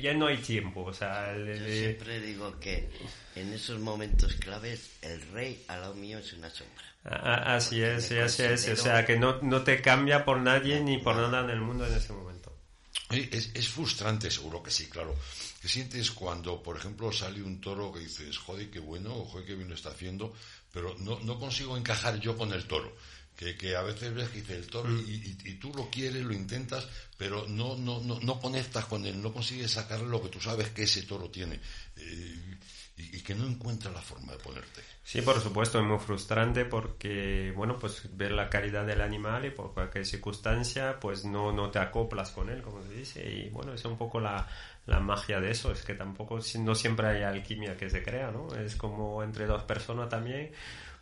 ya 0.00 0.14
no 0.14 0.28
hay 0.28 0.36
tiempo, 0.36 0.84
o 0.84 0.92
sea... 0.92 1.36
Yo 1.36 1.66
siempre 1.66 2.20
digo 2.20 2.60
que 2.60 2.88
en 3.34 3.52
esos 3.52 3.80
momentos 3.80 4.34
claves 4.34 4.88
el 5.02 5.20
rey 5.32 5.64
al 5.66 5.80
lado 5.80 5.94
mío 5.94 6.18
es 6.18 6.32
una 6.32 6.48
sombra. 6.48 6.84
Así 7.02 7.82
es, 7.82 8.12
así 8.12 8.44
es, 8.44 8.68
o 8.68 8.76
sea, 8.76 9.04
que 9.04 9.18
no, 9.18 9.42
no 9.42 9.64
te 9.64 9.82
cambia 9.82 10.24
por 10.24 10.38
nadie 10.38 10.78
ni 10.78 10.98
por 10.98 11.16
nada 11.16 11.40
en 11.40 11.50
el 11.50 11.60
mundo 11.60 11.84
en 11.88 11.94
ese 11.94 12.12
momento. 12.12 12.56
Es, 13.10 13.50
es 13.52 13.68
frustrante, 13.68 14.30
seguro 14.30 14.62
que 14.62 14.70
sí, 14.70 14.88
claro. 14.88 15.16
¿Qué 15.60 15.66
sientes 15.66 16.12
cuando, 16.12 16.62
por 16.62 16.76
ejemplo, 16.76 17.10
sale 17.10 17.42
un 17.42 17.60
toro 17.60 17.90
que 17.90 17.98
dices, 17.98 18.38
joder, 18.38 18.70
qué 18.70 18.78
bueno, 18.78 19.12
o 19.12 19.24
joder, 19.24 19.44
qué 19.44 19.56
bien 19.56 19.68
lo 19.68 19.74
está 19.74 19.88
haciendo, 19.88 20.32
pero 20.72 20.94
no, 21.00 21.18
no 21.18 21.36
consigo 21.36 21.76
encajar 21.76 22.20
yo 22.20 22.38
con 22.38 22.52
el 22.52 22.64
toro? 22.68 22.96
Que, 23.40 23.76
a 23.76 23.82
veces 23.82 24.14
ves 24.14 24.28
que 24.28 24.40
dice 24.40 24.54
el 24.54 24.66
toro 24.66 24.90
y, 24.90 25.36
y, 25.44 25.54
tú 25.54 25.72
lo 25.74 25.88
quieres, 25.88 26.22
lo 26.22 26.32
intentas, 26.32 26.86
pero 27.16 27.46
no, 27.48 27.76
no, 27.76 28.00
no, 28.00 28.20
no 28.20 28.40
conectas 28.40 28.84
con 28.84 29.06
él, 29.06 29.20
no 29.20 29.32
consigues 29.32 29.70
sacarle 29.70 30.08
lo 30.08 30.22
que 30.22 30.28
tú 30.28 30.40
sabes 30.40 30.70
que 30.70 30.82
ese 30.82 31.02
toro 31.02 31.30
tiene. 31.30 31.58
Eh, 31.96 32.58
y, 32.96 33.20
que 33.22 33.34
no 33.34 33.46
encuentra 33.46 33.90
la 33.90 34.00
forma 34.00 34.32
de 34.32 34.38
ponerte. 34.38 34.82
Sí, 35.02 35.22
por 35.22 35.40
supuesto, 35.40 35.78
es 35.78 35.84
muy 35.84 35.98
frustrante 35.98 36.64
porque, 36.64 37.52
bueno, 37.56 37.78
pues 37.78 38.14
ver 38.16 38.32
la 38.32 38.50
calidad 38.50 38.84
del 38.86 39.00
animal 39.00 39.46
y 39.46 39.50
por 39.50 39.72
cualquier 39.72 40.04
circunstancia, 40.04 41.00
pues 41.00 41.24
no, 41.24 41.52
no 41.52 41.70
te 41.70 41.78
acoplas 41.78 42.30
con 42.30 42.50
él, 42.50 42.62
como 42.62 42.82
se 42.82 42.92
dice. 42.92 43.30
Y 43.30 43.48
bueno, 43.48 43.72
es 43.72 43.84
un 43.84 43.96
poco 43.96 44.20
la, 44.20 44.46
la 44.86 45.00
magia 45.00 45.40
de 45.40 45.50
eso, 45.50 45.72
es 45.72 45.82
que 45.82 45.94
tampoco, 45.94 46.38
no 46.58 46.74
siempre 46.74 47.06
hay 47.06 47.22
alquimia 47.22 47.76
que 47.76 47.88
se 47.88 48.02
crea, 48.02 48.30
¿no? 48.30 48.54
Es 48.54 48.76
como 48.76 49.22
entre 49.22 49.46
dos 49.46 49.62
personas 49.62 50.08
también 50.08 50.52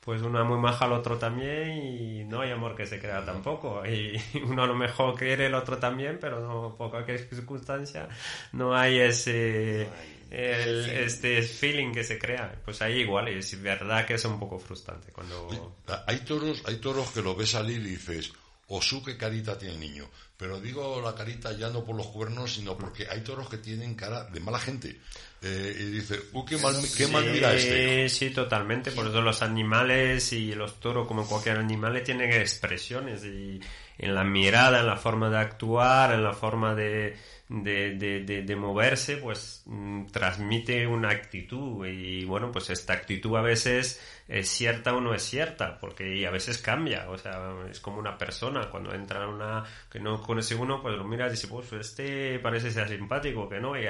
pues 0.08 0.22
una 0.22 0.42
muy 0.42 0.56
maja 0.56 0.86
al 0.86 0.94
otro 0.94 1.18
también 1.18 1.68
y 1.84 2.24
no 2.24 2.40
hay 2.40 2.50
amor 2.50 2.74
que 2.74 2.86
se 2.86 2.98
crea 2.98 3.22
tampoco. 3.26 3.84
Y 3.84 4.18
uno 4.42 4.62
a 4.62 4.66
lo 4.66 4.74
mejor 4.74 5.14
quiere 5.14 5.48
el 5.48 5.54
otro 5.54 5.76
también, 5.76 6.16
pero 6.18 6.40
no, 6.40 6.74
por 6.78 6.90
cualquier 6.90 7.18
circunstancia 7.18 8.08
no 8.52 8.74
hay 8.74 9.00
ese 9.00 9.86
este 10.30 11.42
feeling 11.42 11.92
que 11.92 12.04
se 12.04 12.18
crea. 12.18 12.58
Pues 12.64 12.80
ahí 12.80 13.00
igual, 13.00 13.28
y 13.28 13.36
es 13.40 13.60
verdad 13.60 14.06
que 14.06 14.14
es 14.14 14.24
un 14.24 14.38
poco 14.40 14.58
frustrante 14.58 15.12
cuando... 15.12 15.76
Hay 16.06 16.20
toros, 16.20 16.62
hay 16.64 16.76
toros 16.76 17.10
que 17.10 17.20
lo 17.20 17.36
ves 17.36 17.50
salir 17.50 17.76
y 17.76 17.90
dices, 17.90 18.32
o 18.68 18.80
su 18.80 19.04
qué 19.04 19.18
carita 19.18 19.58
tiene 19.58 19.74
el 19.74 19.80
niño. 19.80 20.08
Pero 20.38 20.60
digo 20.60 21.00
la 21.02 21.16
carita 21.16 21.50
ya 21.52 21.68
no 21.68 21.84
por 21.84 21.96
los 21.96 22.06
cuernos, 22.06 22.54
sino 22.54 22.78
porque 22.78 23.08
hay 23.10 23.22
toros 23.22 23.48
que 23.48 23.58
tienen 23.58 23.96
cara 23.96 24.22
de 24.24 24.38
mala 24.38 24.60
gente. 24.60 25.00
Eh, 25.42 25.76
y 25.80 25.84
dice, 25.90 26.20
uy, 26.32 26.44
qué 26.46 26.56
mal, 26.58 26.76
qué 26.96 27.08
mal 27.08 27.24
mira 27.30 27.54
este. 27.54 28.08
Sí, 28.08 28.30
totalmente. 28.30 28.92
Por 28.92 29.08
eso 29.08 29.20
los 29.20 29.42
animales 29.42 30.32
y 30.32 30.54
los 30.54 30.78
toros, 30.78 31.08
como 31.08 31.26
cualquier 31.26 31.58
animal, 31.58 32.00
tienen 32.04 32.32
expresiones. 32.32 33.24
Y 33.24 33.60
en 33.98 34.14
la 34.14 34.22
mirada, 34.22 34.80
en 34.80 34.86
la 34.86 34.96
forma 34.96 35.28
de 35.28 35.38
actuar, 35.38 36.12
en 36.12 36.22
la 36.22 36.32
forma 36.32 36.74
de, 36.74 37.16
de, 37.48 37.94
de, 37.96 38.42
de, 38.42 38.56
moverse, 38.56 39.16
pues 39.16 39.62
mm, 39.66 40.06
transmite 40.06 40.86
una 40.86 41.10
actitud. 41.10 41.86
Y 41.86 42.24
bueno, 42.24 42.50
pues 42.52 42.70
esta 42.70 42.92
actitud 42.92 43.36
a 43.36 43.42
veces 43.42 44.00
es 44.28 44.48
cierta 44.48 44.92
o 44.94 45.00
no 45.00 45.14
es 45.14 45.22
cierta, 45.22 45.78
porque 45.78 46.26
a 46.26 46.30
veces 46.30 46.58
cambia, 46.58 47.08
o 47.08 47.16
sea, 47.16 47.54
es 47.70 47.80
como 47.80 47.98
una 47.98 48.18
persona, 48.18 48.68
cuando 48.70 48.92
entra 48.92 49.26
una 49.26 49.64
que 49.90 50.00
no 50.00 50.20
conoce 50.28 50.54
uno, 50.54 50.82
pues 50.82 50.94
lo 50.94 51.04
mira 51.04 51.26
y 51.26 51.30
dice, 51.30 51.48
pues 51.48 51.72
este 51.72 52.38
parece 52.40 52.70
ser 52.70 52.86
simpático, 52.88 53.48
que 53.48 53.60
no, 53.60 53.74
y 53.78 53.86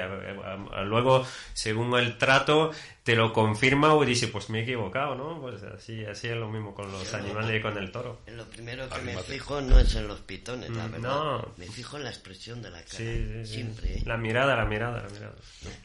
luego, 0.85 1.27
según 1.53 1.93
el 1.99 2.17
trato, 2.17 2.71
te 3.03 3.17
lo 3.17 3.33
confirma 3.33 3.93
o 3.93 4.05
dice, 4.05 4.29
pues 4.29 4.49
me 4.49 4.59
he 4.59 4.63
equivocado, 4.63 5.15
¿no? 5.15 5.41
Pues 5.41 5.61
así, 5.63 6.05
así 6.05 6.29
es 6.29 6.37
lo 6.37 6.49
mismo 6.49 6.73
con 6.73 6.89
los 6.89 7.13
animales 7.13 7.59
y 7.59 7.61
con 7.61 7.77
el 7.77 7.91
toro. 7.91 8.21
Lo 8.27 8.45
primero 8.45 8.87
que 8.87 9.01
me 9.01 9.17
fijo 9.17 9.59
no 9.59 9.77
es 9.77 9.93
en 9.95 10.07
los 10.07 10.21
pitones, 10.21 10.69
la 10.69 10.87
mm, 10.87 10.91
verdad. 10.91 11.09
No. 11.09 11.53
Me 11.57 11.67
fijo 11.67 11.97
en 11.97 12.05
la 12.05 12.09
expresión 12.09 12.61
de 12.61 12.69
la 12.71 12.81
cara. 12.83 13.45
Siempre. 13.45 13.97
¿eh? 13.97 14.03
La 14.05 14.15
mirada, 14.15 14.55
la 14.55 14.65
mirada, 14.65 15.03
la 15.03 15.09
mirada. 15.09 15.35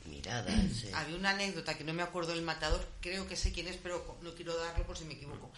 mirada, 0.07 0.55
Había 0.95 1.17
una 1.17 1.31
anécdota 1.31 1.77
que 1.77 1.83
no 1.83 1.93
me 1.93 2.05
acuerdo 2.05 2.33
del 2.33 2.43
matador, 2.43 2.81
creo 3.01 3.27
que 3.27 3.35
sé 3.35 3.53
quién 3.53 3.67
es, 3.67 3.77
pero 3.77 4.19
no 4.23 4.33
quiero 4.35 4.45
quiero 4.45 4.59
darlo 4.59 4.87
por 4.87 4.97
si 4.97 5.05
me 5.05 5.15
equivoco, 5.15 5.51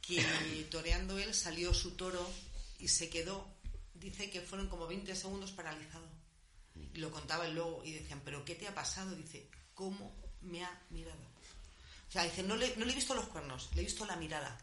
que 0.00 0.22
toreando 0.70 1.18
él 1.18 1.34
salió 1.34 1.74
su 1.74 1.96
toro 1.96 2.24
y 2.78 2.88
se 2.88 3.10
quedó, 3.10 3.46
dice 4.00 4.30
que 4.30 4.40
fueron 4.40 4.68
como 4.68 4.86
20 4.86 5.14
segundos 5.14 5.52
paralizado. 5.52 6.06
Y 6.94 6.98
lo 6.98 7.10
contaba 7.10 7.46
el 7.46 7.54
luego 7.54 7.82
y 7.84 7.92
decían, 7.92 8.22
¿pero 8.24 8.44
qué 8.44 8.54
te 8.54 8.68
ha 8.68 8.74
pasado? 8.74 9.14
Dice, 9.14 9.48
¿cómo 9.74 10.14
me 10.42 10.64
ha 10.64 10.82
mirado? 10.90 11.20
O 12.08 12.10
sea, 12.10 12.24
dice, 12.24 12.42
no 12.42 12.56
le, 12.56 12.74
no 12.76 12.86
le 12.86 12.92
he 12.92 12.94
visto 12.94 13.14
los 13.14 13.26
cuernos, 13.26 13.68
le 13.74 13.82
he 13.82 13.84
visto 13.84 14.06
la 14.06 14.16
mirada. 14.16 14.56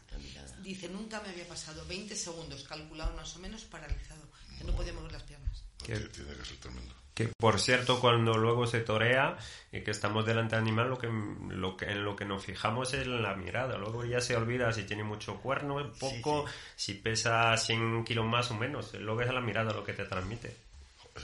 Dice, 0.62 0.88
nunca 0.88 1.20
me 1.20 1.28
había 1.28 1.46
pasado 1.46 1.84
20 1.86 2.16
segundos, 2.16 2.64
calculado 2.64 3.14
más 3.14 3.36
o 3.36 3.38
menos, 3.38 3.64
paralizado, 3.64 4.28
que 4.58 4.64
no 4.64 4.74
podía 4.74 4.92
mover 4.92 5.12
las 5.12 5.22
piernas. 5.22 5.62
Tiene 5.84 6.08
que 6.08 6.44
ser 6.44 6.56
tremendo 6.56 7.05
que 7.16 7.30
por 7.38 7.58
cierto 7.58 7.98
cuando 7.98 8.36
luego 8.36 8.66
se 8.66 8.80
torea 8.80 9.38
y 9.72 9.80
que 9.80 9.90
estamos 9.90 10.26
delante 10.26 10.54
del 10.54 10.64
animal 10.64 10.90
lo 10.90 10.98
que, 10.98 11.08
lo 11.48 11.74
que 11.74 11.86
en 11.86 12.04
lo 12.04 12.14
que 12.14 12.26
nos 12.26 12.44
fijamos 12.44 12.92
es 12.92 13.06
en 13.06 13.22
la 13.22 13.34
mirada. 13.34 13.78
Luego 13.78 14.04
ya 14.04 14.20
se 14.20 14.36
olvida 14.36 14.70
si 14.72 14.84
tiene 14.84 15.02
mucho 15.02 15.36
cuerno 15.38 15.80
poco 15.98 16.44
si 16.76 16.92
pesa 16.92 17.56
100 17.56 18.04
kilos 18.04 18.26
más 18.26 18.50
o 18.50 18.54
menos. 18.54 18.92
Luego 19.00 19.22
es 19.22 19.32
la 19.32 19.40
mirada 19.40 19.72
lo 19.72 19.82
que 19.82 19.94
te 19.94 20.04
transmite 20.04 20.65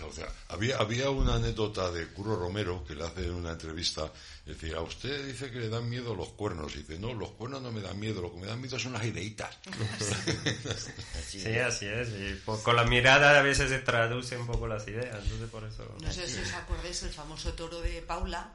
o 0.00 0.12
sea, 0.12 0.26
había, 0.48 0.78
había 0.78 1.10
una 1.10 1.34
anécdota 1.34 1.90
de 1.90 2.06
Curro 2.08 2.36
Romero 2.36 2.84
que 2.84 2.94
le 2.94 3.04
hace 3.04 3.24
en 3.24 3.34
una 3.34 3.52
entrevista. 3.52 4.10
Decía, 4.46 4.78
a 4.78 4.80
usted 4.80 5.26
dice 5.26 5.50
que 5.50 5.58
le 5.58 5.68
dan 5.68 5.88
miedo 5.88 6.14
los 6.14 6.30
cuernos. 6.30 6.74
Y 6.74 6.78
dice, 6.78 6.98
no, 6.98 7.12
los 7.12 7.30
cuernos 7.32 7.62
no 7.62 7.70
me 7.70 7.80
dan 7.80 7.98
miedo, 8.00 8.22
lo 8.22 8.32
que 8.32 8.40
me 8.40 8.46
dan 8.46 8.60
miedo 8.60 8.78
son 8.78 8.94
las 8.94 9.04
ideitas. 9.04 9.58
sí, 11.28 11.46
así 11.58 11.86
es. 11.86 12.08
Y 12.08 12.40
con 12.44 12.76
la 12.76 12.84
mirada 12.84 13.38
a 13.38 13.42
veces 13.42 13.68
se 13.68 13.80
traduce 13.80 14.36
un 14.38 14.46
poco 14.46 14.66
las 14.66 14.86
ideas. 14.88 15.22
Entonces 15.22 15.50
por 15.50 15.64
eso... 15.64 15.96
No 16.00 16.12
sé 16.12 16.26
si 16.28 16.40
os 16.40 16.52
acordáis 16.54 17.02
el 17.02 17.10
famoso 17.10 17.52
toro 17.52 17.80
de 17.80 18.00
Paula, 18.02 18.52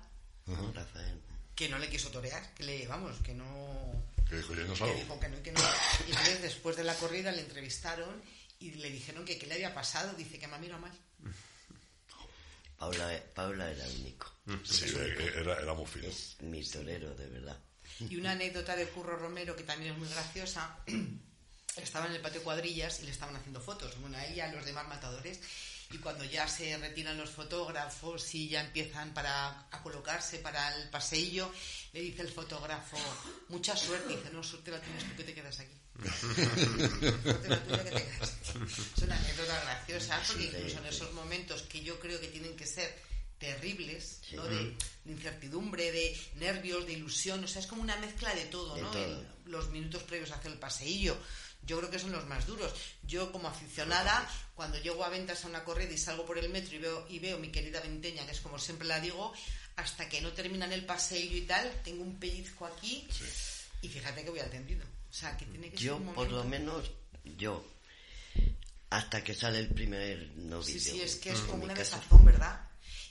que 1.56 1.70
no 1.70 1.78
le 1.78 1.90
quiso 1.90 2.10
torear, 2.10 2.54
que 2.56 2.64
le, 2.64 2.88
vamos, 2.88 3.16
que 3.24 3.34
no... 3.34 3.46
Que 4.28 4.38
dijo, 4.38 4.56
no 4.56 4.76
salgo. 4.76 4.94
Que 4.94 5.02
dijo 5.02 5.20
que 5.20 5.30
no, 5.30 5.44
que 5.44 5.52
no. 5.52 5.62
Y 6.08 6.12
entonces 6.12 6.42
después 6.42 6.76
de 6.76 6.84
la 6.84 6.96
corrida 6.96 7.32
le 7.32 7.42
entrevistaron 7.42 8.22
y 8.60 8.72
le 8.72 8.90
dijeron 8.90 9.24
que 9.24 9.38
qué 9.38 9.46
le 9.46 9.56
había 9.56 9.74
pasado. 9.74 10.14
Dice 10.18 10.40
que 10.40 10.48
me 10.48 10.58
mira 10.60 10.78
mal. 10.78 10.92
Paula, 12.78 13.22
Paula 13.34 13.72
era 13.72 13.86
el 13.86 13.96
único. 14.02 14.32
Sí, 14.64 14.86
era, 15.36 15.60
era 15.60 15.74
muy 15.74 15.86
fino. 15.86 16.08
Es 16.08 16.38
mi 16.42 16.64
torero, 16.64 17.14
de 17.16 17.28
verdad. 17.28 17.60
Y 18.00 18.18
una 18.18 18.32
anécdota 18.32 18.76
de 18.76 18.88
Curro 18.90 19.18
Romero 19.18 19.56
que 19.56 19.64
también 19.64 19.94
es 19.94 19.98
muy 19.98 20.08
graciosa. 20.08 20.78
Estaba 21.76 22.08
en 22.08 22.14
el 22.14 22.22
patio 22.22 22.44
cuadrillas 22.44 23.02
y 23.02 23.06
le 23.06 23.12
estaban 23.12 23.36
haciendo 23.36 23.62
fotos. 23.62 24.00
Bueno, 24.00 24.18
a 24.18 24.26
ella, 24.26 24.46
a 24.46 24.54
los 24.54 24.66
demás 24.66 24.88
matadores. 24.88 25.40
Y 25.92 26.00
cuando 26.00 26.26
ya 26.26 26.48
se 26.48 26.78
retiran 26.78 27.18
los 27.18 27.30
fotógrafos 27.30 28.36
y 28.36 28.50
ya 28.50 28.62
empiezan 28.62 29.14
para, 29.14 29.68
a 29.72 29.84
colocarse 29.84 30.40
para 30.40 30.76
el 30.76 30.90
paseillo, 30.90 31.52
le 31.94 32.02
dice 32.02 32.24
el 32.24 32.30
fotógrafo, 32.30 32.98
mucha 33.50 33.76
suerte. 33.76 34.14
Y 34.14 34.16
dice, 34.18 34.30
no, 34.32 34.44
suerte 34.44 34.72
la 34.72 34.82
tienes 34.82 35.04
tú 35.06 35.16
que 35.16 35.24
te 35.24 35.34
quedas 35.34 35.60
aquí. 35.60 35.74
Es 38.96 39.04
una 39.04 39.18
anécdota 39.18 39.62
graciosa, 39.62 40.22
porque 40.28 40.46
incluso 40.46 40.80
en 40.80 40.86
esos 40.86 41.14
momentos 41.14 41.62
que 41.64 41.82
yo 41.82 42.00
creo 42.00 42.20
que 42.20 42.28
tienen 42.28 42.56
que 42.56 42.66
ser 42.66 42.94
terribles, 43.38 44.22
¿no? 44.32 44.46
De, 44.46 44.76
incertidumbre, 45.06 45.92
de 45.92 46.18
nervios, 46.36 46.86
de 46.86 46.94
ilusión, 46.94 47.44
o 47.44 47.48
sea, 47.48 47.62
es 47.62 47.68
como 47.68 47.82
una 47.82 47.96
mezcla 47.98 48.34
de 48.36 48.46
todo, 48.46 48.78
¿no? 48.78 48.92
los 49.46 49.70
minutos 49.70 50.04
previos 50.04 50.32
a 50.32 50.36
hacer 50.36 50.52
el 50.52 50.60
paseillo, 50.60 51.18
yo 51.68 51.78
creo 51.78 51.90
que 51.90 52.00
son 52.00 52.12
los 52.12 52.26
más 52.28 52.46
duros. 52.48 52.74
Yo 53.04 53.32
como 53.32 53.48
aficionada, 53.48 54.30
cuando 54.56 54.80
llego 54.80 55.04
a 55.04 55.10
ventas 55.10 55.44
a 55.44 55.48
una 55.48 55.64
corrida 55.64 55.92
y 55.92 55.98
salgo 55.98 56.26
por 56.26 56.38
el 56.38 56.50
metro 56.50 56.76
y 56.76 56.80
veo, 56.80 57.06
y 57.10 57.20
veo 57.20 57.38
mi 57.38 57.50
querida 57.50 57.82
Venteña, 57.82 58.26
que 58.26 58.32
es 58.32 58.42
como 58.42 58.58
siempre 58.58 58.88
la 58.88 59.00
digo, 59.00 59.34
hasta 59.76 60.08
que 60.10 60.22
no 60.22 60.32
terminan 60.34 60.72
el 60.72 60.86
paseillo 60.86 61.38
y 61.38 61.42
tal, 61.42 61.82
tengo 61.84 62.04
un 62.04 62.20
pellizco 62.20 62.66
aquí 62.66 63.08
y 63.82 63.90
fíjate 63.90 64.24
que 64.24 64.30
voy 64.30 64.40
al 64.40 64.50
tendido. 64.50 64.86
O 65.10 65.14
sea, 65.14 65.38
que 65.38 65.46
tiene 65.46 65.72
que 65.72 65.78
yo, 65.78 66.00
por 66.14 66.30
lo 66.32 66.44
menos, 66.44 66.92
yo, 67.38 67.66
hasta 68.90 69.24
que 69.24 69.34
sale 69.34 69.60
el 69.60 69.70
primer 69.70 70.32
novillo. 70.36 70.80
Sí, 70.80 70.80
sí, 70.80 71.02
es 71.02 71.16
que 71.16 71.32
es 71.32 71.40
como 71.42 71.64
una 71.64 71.74
desazón, 71.74 72.26
¿verdad? 72.26 72.62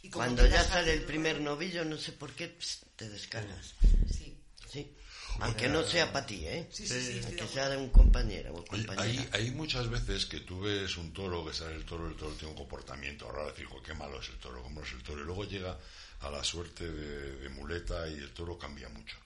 Y 0.02 0.11
Cuando 0.11 0.46
ya 0.46 0.62
sale 0.62 0.92
el 0.92 1.02
primer 1.02 1.40
novillo, 1.40 1.85
no 1.85 1.98
sé 1.98 2.12
por 2.12 2.32
qué, 2.32 2.56
te 2.94 3.09
descargas. 3.09 3.74
Sí. 4.11 4.37
Sí. 4.70 4.92
Aunque 5.40 5.68
no 5.68 5.85
sea 5.85 6.12
para 6.12 6.26
ti, 6.26 6.46
¿eh? 6.46 6.68
Sí, 6.72 6.87
sí, 6.87 7.22
sí. 7.22 7.35
que 7.35 7.46
sea 7.46 7.68
de 7.68 7.76
un 7.76 7.90
compañero 7.90 8.54
o 8.54 8.64
compañera. 8.64 9.02
Hay, 9.02 9.28
hay, 9.32 9.50
muchas 9.50 9.88
veces 9.90 10.24
que 10.24 10.40
tú 10.40 10.61
ves 10.61 10.96
un 10.96 11.12
toro, 11.12 11.44
que 11.44 11.52
sale 11.52 11.74
el 11.74 11.85
toro, 11.85 12.09
el 12.09 12.16
toro 12.16 12.32
tiene 12.32 12.52
un 12.52 12.56
comportamiento 12.56 13.30
raro, 13.30 13.52
fijo, 13.52 13.82
qué 13.82 13.92
malo 13.94 14.20
es 14.20 14.28
el 14.28 14.37
toro, 14.37 14.62
cómo 14.62 14.82
es 14.82 14.92
el 14.92 15.02
toro. 15.02 15.20
Y 15.20 15.24
luego 15.24 15.44
llega 15.44 15.76
a 16.20 16.30
la 16.30 16.42
suerte 16.42 16.90
de, 16.90 17.37
de 17.37 17.48
muleta 17.50 18.09
y 18.09 18.14
el 18.14 18.30
toro 18.30 18.56
cambia 18.56 18.88
mucho. 18.88 19.16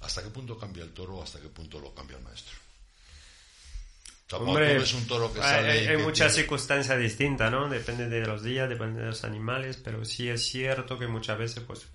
¿Hasta 0.00 0.22
qué 0.22 0.30
punto 0.30 0.58
cambia 0.58 0.84
el 0.84 0.92
toro? 0.92 1.22
¿Hasta 1.22 1.40
qué 1.40 1.48
punto 1.48 1.80
lo 1.80 1.94
cambia 1.94 2.16
el 2.16 2.22
maestro? 2.22 2.56
Hombre, 4.32 4.80
un 4.80 5.06
toro 5.06 5.32
que 5.32 5.40
hay, 5.40 5.86
hay 5.86 5.96
muchas 5.98 6.34
circunstancias 6.34 6.98
distintas, 6.98 7.48
¿no? 7.48 7.68
Depende 7.68 8.08
de 8.08 8.26
los 8.26 8.42
días, 8.42 8.68
depende 8.68 9.00
de 9.00 9.06
los 9.06 9.22
animales, 9.22 9.76
pero 9.76 10.04
sí 10.04 10.28
es 10.28 10.44
cierto 10.44 10.98
que 10.98 11.06
muchas 11.06 11.38
veces, 11.38 11.62
pues, 11.64 11.86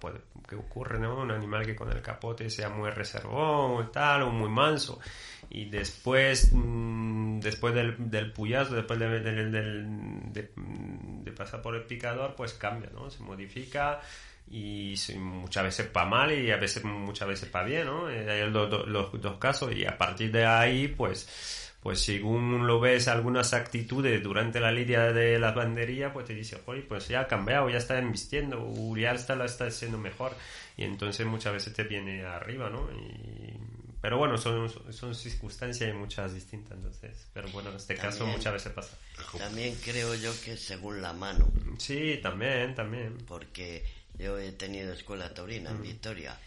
puede, 0.00 0.18
que 0.48 0.56
ocurre, 0.56 0.98
¿no? 0.98 1.20
Un 1.20 1.30
animal 1.30 1.64
que 1.64 1.76
con 1.76 1.92
el 1.92 2.02
capote 2.02 2.50
sea 2.50 2.68
muy 2.68 2.90
reservón 2.90 3.80
o 3.80 3.88
tal, 3.90 4.22
o 4.22 4.30
muy 4.30 4.48
manso, 4.48 4.98
y 5.50 5.66
después 5.66 6.50
mm, 6.52 7.38
después 7.38 7.72
del, 7.72 8.10
del 8.10 8.32
puyazo, 8.32 8.74
después 8.74 8.98
de, 8.98 9.20
de 10.32 11.32
pasar 11.32 11.62
por 11.62 11.76
el 11.76 11.84
picador, 11.84 12.34
pues 12.34 12.54
cambia, 12.54 12.90
¿no? 12.92 13.08
Se 13.08 13.22
modifica 13.22 14.00
y 14.50 14.94
muchas 15.16 15.64
veces 15.64 15.86
para 15.86 16.06
mal 16.08 16.32
y 16.32 16.50
a 16.50 16.56
veces 16.56 16.84
muchas 16.84 17.28
veces 17.28 17.48
para 17.48 17.64
bien, 17.66 17.86
¿no? 17.86 18.08
Eh, 18.10 18.30
Hay 18.30 18.50
los, 18.50 18.86
los 18.88 19.20
dos 19.20 19.38
casos 19.38 19.74
y 19.74 19.84
a 19.84 19.96
partir 19.98 20.30
de 20.32 20.44
ahí, 20.46 20.88
pues 20.88 21.64
pues 21.80 22.00
según 22.00 22.66
lo 22.66 22.80
ves 22.80 23.06
algunas 23.06 23.54
actitudes 23.54 24.20
durante 24.20 24.58
la 24.58 24.72
lidia 24.72 25.12
de 25.12 25.38
la 25.38 25.52
bandería, 25.52 26.12
pues 26.12 26.26
te 26.26 26.34
dice, 26.34 26.60
oye, 26.66 26.82
pues 26.82 27.06
ya 27.06 27.20
ha 27.20 27.26
cambiado, 27.28 27.70
ya 27.70 27.78
está 27.78 27.96
embistiendo, 27.98 28.60
o 28.60 28.96
ya 28.96 29.12
está, 29.12 29.42
está 29.44 29.66
haciendo 29.66 29.96
mejor. 29.96 30.32
Y 30.76 30.82
entonces 30.82 31.24
muchas 31.24 31.52
veces 31.52 31.72
te 31.74 31.84
viene 31.84 32.24
arriba, 32.24 32.68
¿no? 32.68 32.88
Y- 32.90 33.56
pero 34.00 34.16
bueno, 34.18 34.36
son, 34.38 34.68
son 34.92 35.14
circunstancias 35.14 35.88
y 35.90 35.92
muchas 35.92 36.34
distintas, 36.34 36.76
entonces. 36.78 37.28
Pero 37.32 37.48
bueno, 37.50 37.70
en 37.70 37.76
este 37.76 37.94
caso 37.96 38.18
También. 38.18 38.36
muchas 38.38 38.52
veces 38.54 38.72
pasa. 38.72 38.96
También 39.38 39.74
creo 39.84 40.14
yo 40.16 40.32
que 40.44 40.56
según 40.56 41.00
la 41.00 41.12
mano, 41.12 41.48
Sí, 41.78 42.18
también, 42.22 42.74
también. 42.74 43.18
porque 43.26 43.84
yo 44.18 44.38
he 44.38 44.52
tenido 44.52 44.92
escuela 44.92 45.32
taurina 45.32 45.70
en 45.70 45.82
Victoria 45.82 46.38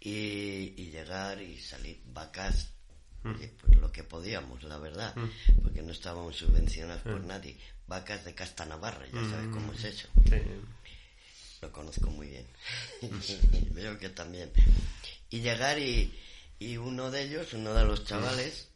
y, 0.00 0.74
y 0.76 0.90
llegar 0.90 1.40
y 1.40 1.58
salir 1.60 2.00
vacas, 2.12 2.68
oye, 3.24 3.52
pues 3.60 3.76
lo 3.78 3.90
que 3.92 4.04
podíamos, 4.04 4.62
la 4.64 4.78
verdad, 4.78 5.14
porque 5.62 5.82
no 5.82 5.92
estábamos 5.92 6.36
subvencionados 6.36 7.02
por 7.02 7.22
nadie. 7.24 7.56
Vacas 7.86 8.24
de 8.24 8.34
casta 8.34 8.64
navarra, 8.64 9.04
ya 9.06 9.20
sabes 9.30 9.48
cómo 9.52 9.72
es 9.72 9.84
eso. 9.84 10.08
Sí. 10.28 10.36
Lo 11.60 11.70
conozco 11.72 12.10
muy 12.10 12.28
bien. 12.28 12.46
Veo 13.72 13.98
que 13.98 14.08
también. 14.08 14.50
Y 15.30 15.40
llegar 15.40 15.78
y, 15.78 16.12
y 16.58 16.76
uno 16.76 17.10
de 17.10 17.22
ellos, 17.22 17.52
uno 17.52 17.72
de 17.74 17.84
los 17.84 18.04
chavales, 18.04 18.68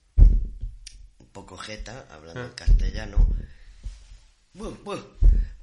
un 1.19 1.27
poco 1.33 1.57
jeta, 1.57 2.07
hablando 2.11 2.55
castellano, 2.55 3.27
"Bu, 4.55 4.71
bu, 4.85 4.97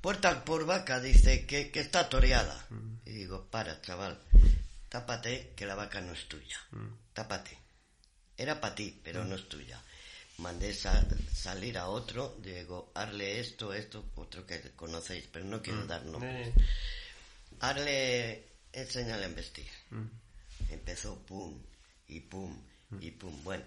puerta 0.03 0.43
por 0.43 0.65
vaca, 0.65 0.99
dice 0.99 1.45
que, 1.45 1.71
que 1.71 1.79
está 1.79 2.09
toreada. 2.09 2.67
Y 3.05 3.11
digo, 3.11 3.45
para, 3.49 3.81
chaval, 3.81 4.19
tápate 4.89 5.53
que 5.55 5.65
la 5.65 5.75
vaca 5.75 6.01
no 6.01 6.11
es 6.11 6.27
tuya. 6.27 6.59
Tápate. 7.13 7.57
Era 8.37 8.59
para 8.59 8.75
ti, 8.75 8.99
pero 9.03 9.23
no 9.23 9.35
es 9.35 9.47
tuya. 9.47 9.81
Mandé 10.39 10.73
sa- 10.73 11.05
salir 11.33 11.77
a 11.77 11.87
otro, 11.87 12.35
digo, 12.43 12.91
hazle 12.95 13.39
esto, 13.39 13.73
esto, 13.73 14.03
otro 14.15 14.45
que 14.45 14.71
conocéis, 14.75 15.25
pero 15.31 15.45
no 15.45 15.61
quiero 15.61 15.85
dar 15.87 16.03
nombres. 16.05 16.53
Eh, 17.77 18.45
enséñale 18.73 19.23
a 19.25 19.29
investir. 19.29 19.69
Empezó 20.69 21.15
pum, 21.19 21.57
y 22.09 22.19
pum, 22.19 22.53
y 22.99 23.11
pum. 23.11 23.41
Bueno, 23.43 23.63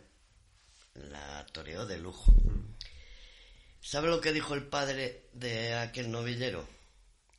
la 0.97 1.47
toreó 1.53 1.87
de 1.87 1.99
lujo. 1.99 2.35
¿Sabe 3.81 4.09
lo 4.09 4.21
que 4.21 4.33
dijo 4.33 4.55
el 4.55 4.65
padre 4.65 5.29
de 5.33 5.75
aquel 5.75 6.11
novillero? 6.11 6.67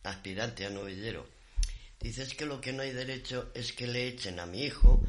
Aspirante 0.04 0.66
a 0.66 0.70
novillero. 0.70 1.28
Dice, 2.00 2.24
es 2.24 2.36
que 2.36 2.46
lo 2.46 2.62
que 2.62 2.74
no 2.74 2.84
hay 2.84 2.92
derecho 2.92 3.52
es 3.54 3.74
que 3.74 3.88
le 3.88 4.08
echen 4.08 4.40
a 4.40 4.46
mi 4.46 4.64
hijo 4.64 5.02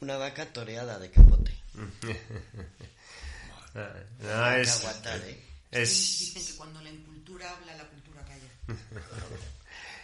una 0.00 0.16
vaca 0.16 0.52
toreada 0.52 0.98
de 0.98 1.10
capote. 1.10 1.52
ah, 3.74 3.94
no, 4.20 4.50
es, 4.52 4.80
aguantar, 4.80 5.20
¿eh? 5.20 5.38
es, 5.70 6.18
Dicen 6.18 6.46
que 6.46 6.56
cuando 6.56 6.82
la 6.82 6.90
cultura 6.90 7.52
habla, 7.52 7.76
la 7.76 7.88
cultura 7.88 8.24
calla. 8.24 8.50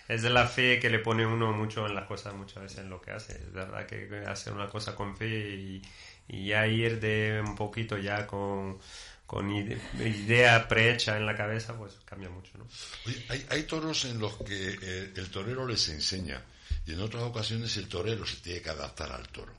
es 0.08 0.22
de 0.22 0.30
la 0.30 0.46
fe 0.46 0.78
que 0.78 0.90
le 0.90 1.00
pone 1.00 1.26
uno 1.26 1.52
mucho 1.52 1.86
en 1.86 1.94
las 1.94 2.06
cosas, 2.06 2.34
muchas 2.34 2.62
veces 2.62 2.78
en 2.78 2.90
lo 2.90 3.00
que 3.00 3.10
hace. 3.10 3.34
Es 3.34 3.52
verdad 3.52 3.86
que 3.86 4.24
hacer 4.26 4.52
una 4.52 4.68
cosa 4.68 4.94
con 4.94 5.16
fe 5.16 5.56
y, 5.56 5.82
y 6.28 6.46
ya 6.46 6.66
ir 6.66 7.00
de 7.00 7.42
un 7.44 7.56
poquito 7.56 7.98
ya 7.98 8.26
con, 8.26 8.78
con 9.26 9.50
ide- 9.50 9.80
idea 10.04 10.68
prehecha 10.68 11.16
en 11.16 11.26
la 11.26 11.36
cabeza, 11.36 11.76
pues 11.76 11.94
cambia 12.04 12.28
mucho, 12.30 12.50
¿no? 12.58 12.66
Oye, 13.06 13.24
hay, 13.28 13.46
hay 13.50 13.62
toros 13.64 14.04
en 14.04 14.18
los 14.18 14.36
que 14.38 14.78
eh, 14.80 15.12
el 15.16 15.30
torero 15.30 15.66
les 15.66 15.88
enseña 15.88 16.42
y 16.86 16.92
en 16.92 17.00
otras 17.00 17.22
ocasiones 17.22 17.76
el 17.76 17.88
torero 17.88 18.26
se 18.26 18.36
tiene 18.36 18.60
que 18.60 18.70
adaptar 18.70 19.10
al 19.12 19.26
toro. 19.28 19.52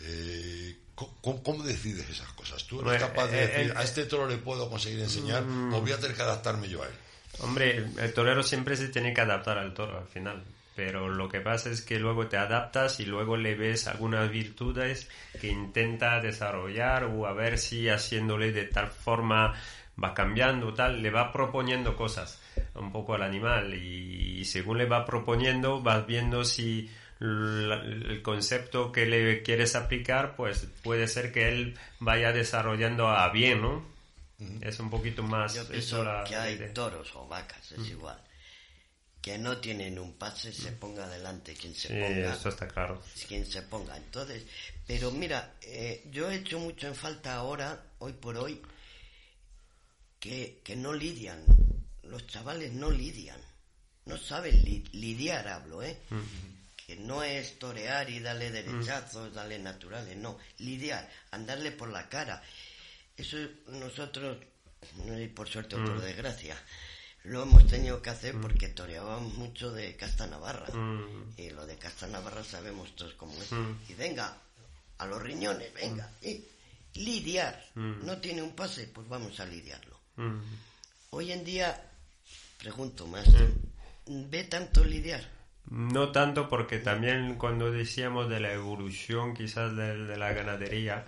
Eh, 0.00 0.76
¿cómo, 0.94 1.62
decides 1.64 2.08
esas 2.08 2.32
cosas? 2.34 2.64
¿Tú 2.66 2.80
eres 2.88 3.02
capaz 3.02 3.28
de 3.28 3.42
eh, 3.42 3.46
decir, 3.48 3.72
a 3.76 3.82
este 3.82 4.04
toro 4.04 4.28
le 4.28 4.36
puedo 4.38 4.68
conseguir 4.70 5.00
enseñar 5.00 5.42
o 5.42 5.80
voy 5.80 5.92
a 5.92 5.98
tener 5.98 6.14
que 6.16 6.22
adaptarme 6.22 6.68
yo 6.68 6.82
a 6.82 6.86
él? 6.86 6.94
Hombre, 7.40 7.86
el 7.98 8.12
torero 8.14 8.42
siempre 8.42 8.76
se 8.76 8.88
tiene 8.88 9.12
que 9.14 9.20
adaptar 9.20 9.58
al 9.58 9.74
toro 9.74 9.98
al 9.98 10.06
final. 10.08 10.44
Pero 10.78 11.08
lo 11.08 11.28
que 11.28 11.40
pasa 11.40 11.70
es 11.70 11.82
que 11.82 11.98
luego 11.98 12.28
te 12.28 12.36
adaptas 12.36 13.00
y 13.00 13.04
luego 13.04 13.36
le 13.36 13.56
ves 13.56 13.88
algunas 13.88 14.30
virtudes 14.30 15.10
que 15.40 15.48
intenta 15.48 16.20
desarrollar 16.20 17.02
o 17.02 17.26
a 17.26 17.32
ver 17.32 17.58
si 17.58 17.88
haciéndole 17.88 18.52
de 18.52 18.62
tal 18.66 18.86
forma 18.86 19.54
va 20.00 20.14
cambiando, 20.14 20.72
tal, 20.72 21.02
le 21.02 21.10
va 21.10 21.32
proponiendo 21.32 21.96
cosas 21.96 22.40
un 22.76 22.92
poco 22.92 23.14
al 23.14 23.24
animal 23.24 23.74
y, 23.74 24.44
según 24.44 24.78
le 24.78 24.86
va 24.86 25.04
proponiendo 25.04 25.82
vas 25.82 26.06
viendo 26.06 26.44
si 26.44 26.88
el 27.20 28.20
concepto 28.22 28.92
que 28.92 29.04
le 29.06 29.42
quieres 29.42 29.74
aplicar 29.74 30.36
pues 30.36 30.68
puede 30.84 31.08
ser 31.08 31.32
que 31.32 31.48
él 31.48 31.76
vaya 31.98 32.30
desarrollando 32.30 33.08
a 33.08 33.28
bien, 33.32 33.62
¿no? 33.62 33.84
Es 34.60 34.78
un 34.78 34.90
poquito 34.90 35.24
más 35.24 35.56
Yo 35.56 35.62
eso 35.62 35.72
pienso 35.72 36.04
la- 36.04 36.22
que 36.22 36.36
hay 36.36 36.70
toros 36.72 37.16
o 37.16 37.26
vacas, 37.26 37.72
es 37.72 37.90
igual. 37.90 38.27
Que 39.28 39.36
no 39.36 39.58
tienen 39.58 39.98
un 39.98 40.14
pase, 40.14 40.54
se 40.54 40.72
ponga 40.72 41.04
adelante 41.04 41.52
quien 41.52 41.74
se 41.74 41.88
Sí, 41.88 41.94
ponga. 42.00 42.32
eso 42.32 42.48
está 42.48 42.66
claro. 42.66 43.02
quien 43.26 43.44
se 43.44 43.60
ponga. 43.60 43.94
Entonces, 43.94 44.44
pero 44.86 45.10
mira, 45.10 45.52
eh, 45.60 46.02
yo 46.10 46.30
he 46.30 46.36
hecho 46.36 46.58
mucho 46.58 46.86
en 46.86 46.94
falta 46.94 47.34
ahora, 47.34 47.78
hoy 47.98 48.14
por 48.14 48.38
hoy, 48.38 48.58
que, 50.18 50.60
que 50.64 50.76
no 50.76 50.94
lidian. 50.94 51.44
Los 52.04 52.26
chavales 52.26 52.72
no 52.72 52.90
lidian. 52.90 53.38
No 54.06 54.16
saben 54.16 54.62
li- 54.64 54.88
lidiar, 54.92 55.46
hablo, 55.46 55.82
¿eh? 55.82 55.98
Que 56.86 56.96
no 56.96 57.22
es 57.22 57.58
torear 57.58 58.08
y 58.08 58.20
darle 58.20 58.50
derechazos, 58.50 59.34
darle 59.34 59.58
naturales, 59.58 60.16
no. 60.16 60.38
Lidiar, 60.60 61.06
andarle 61.32 61.72
por 61.72 61.90
la 61.90 62.08
cara. 62.08 62.42
Eso 63.14 63.36
nosotros, 63.66 64.38
por 65.34 65.46
suerte 65.46 65.76
o 65.76 65.84
por 65.84 66.00
desgracia, 66.00 66.56
lo 67.28 67.42
hemos 67.42 67.66
tenido 67.66 68.00
que 68.00 68.10
hacer 68.10 68.34
porque 68.40 68.68
toreábamos 68.68 69.34
mucho 69.34 69.70
de 69.72 69.96
Casta 69.96 70.26
Navarra. 70.26 70.66
Y 71.36 71.50
lo 71.50 71.66
de 71.66 71.76
Casta 71.76 72.06
Navarra 72.06 72.42
sabemos 72.42 72.94
todos 72.96 73.14
cómo 73.14 73.34
es. 73.34 73.50
Y 73.88 73.94
venga, 73.94 74.36
a 74.98 75.06
los 75.06 75.22
riñones, 75.22 75.72
venga. 75.74 76.10
Y 76.22 76.44
lidiar. 76.94 77.62
No 77.74 78.18
tiene 78.18 78.42
un 78.42 78.52
pase, 78.52 78.88
pues 78.88 79.08
vamos 79.08 79.38
a 79.40 79.46
lidiarlo. 79.46 79.98
Mm. 80.16 80.38
Hoy 81.10 81.32
en 81.32 81.44
día, 81.44 81.80
pregunto, 82.58 83.06
maestro, 83.06 83.46
¿ve 84.06 84.44
tanto 84.44 84.84
lidiar? 84.84 85.22
No 85.70 86.12
tanto 86.12 86.48
porque 86.48 86.78
también 86.78 87.36
cuando 87.36 87.70
decíamos 87.70 88.28
de 88.28 88.40
la 88.40 88.52
evolución 88.52 89.34
quizás 89.34 89.76
de, 89.76 90.06
de 90.06 90.16
la 90.16 90.32
ganadería, 90.32 91.06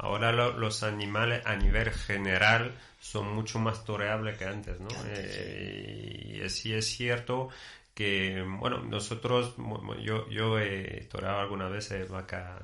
ahora 0.00 0.32
lo- 0.32 0.56
los 0.58 0.82
animales 0.82 1.44
a 1.46 1.56
nivel 1.56 1.90
general 1.90 2.74
son 3.00 3.34
mucho 3.34 3.58
más 3.58 3.84
toreables 3.84 4.36
que 4.38 4.44
antes, 4.44 4.80
¿no? 4.80 4.88
Que 4.88 4.94
antes, 4.96 5.26
Eh, 5.38 6.42
y 6.44 6.48
sí 6.50 6.72
es 6.74 6.86
cierto 6.86 7.48
que, 7.94 8.42
bueno, 8.58 8.78
nosotros, 8.82 9.54
yo, 10.02 10.28
yo 10.30 10.58
he 10.58 11.06
toreado 11.10 11.40
algunas 11.40 11.70
veces 11.70 12.08
vaca 12.10 12.62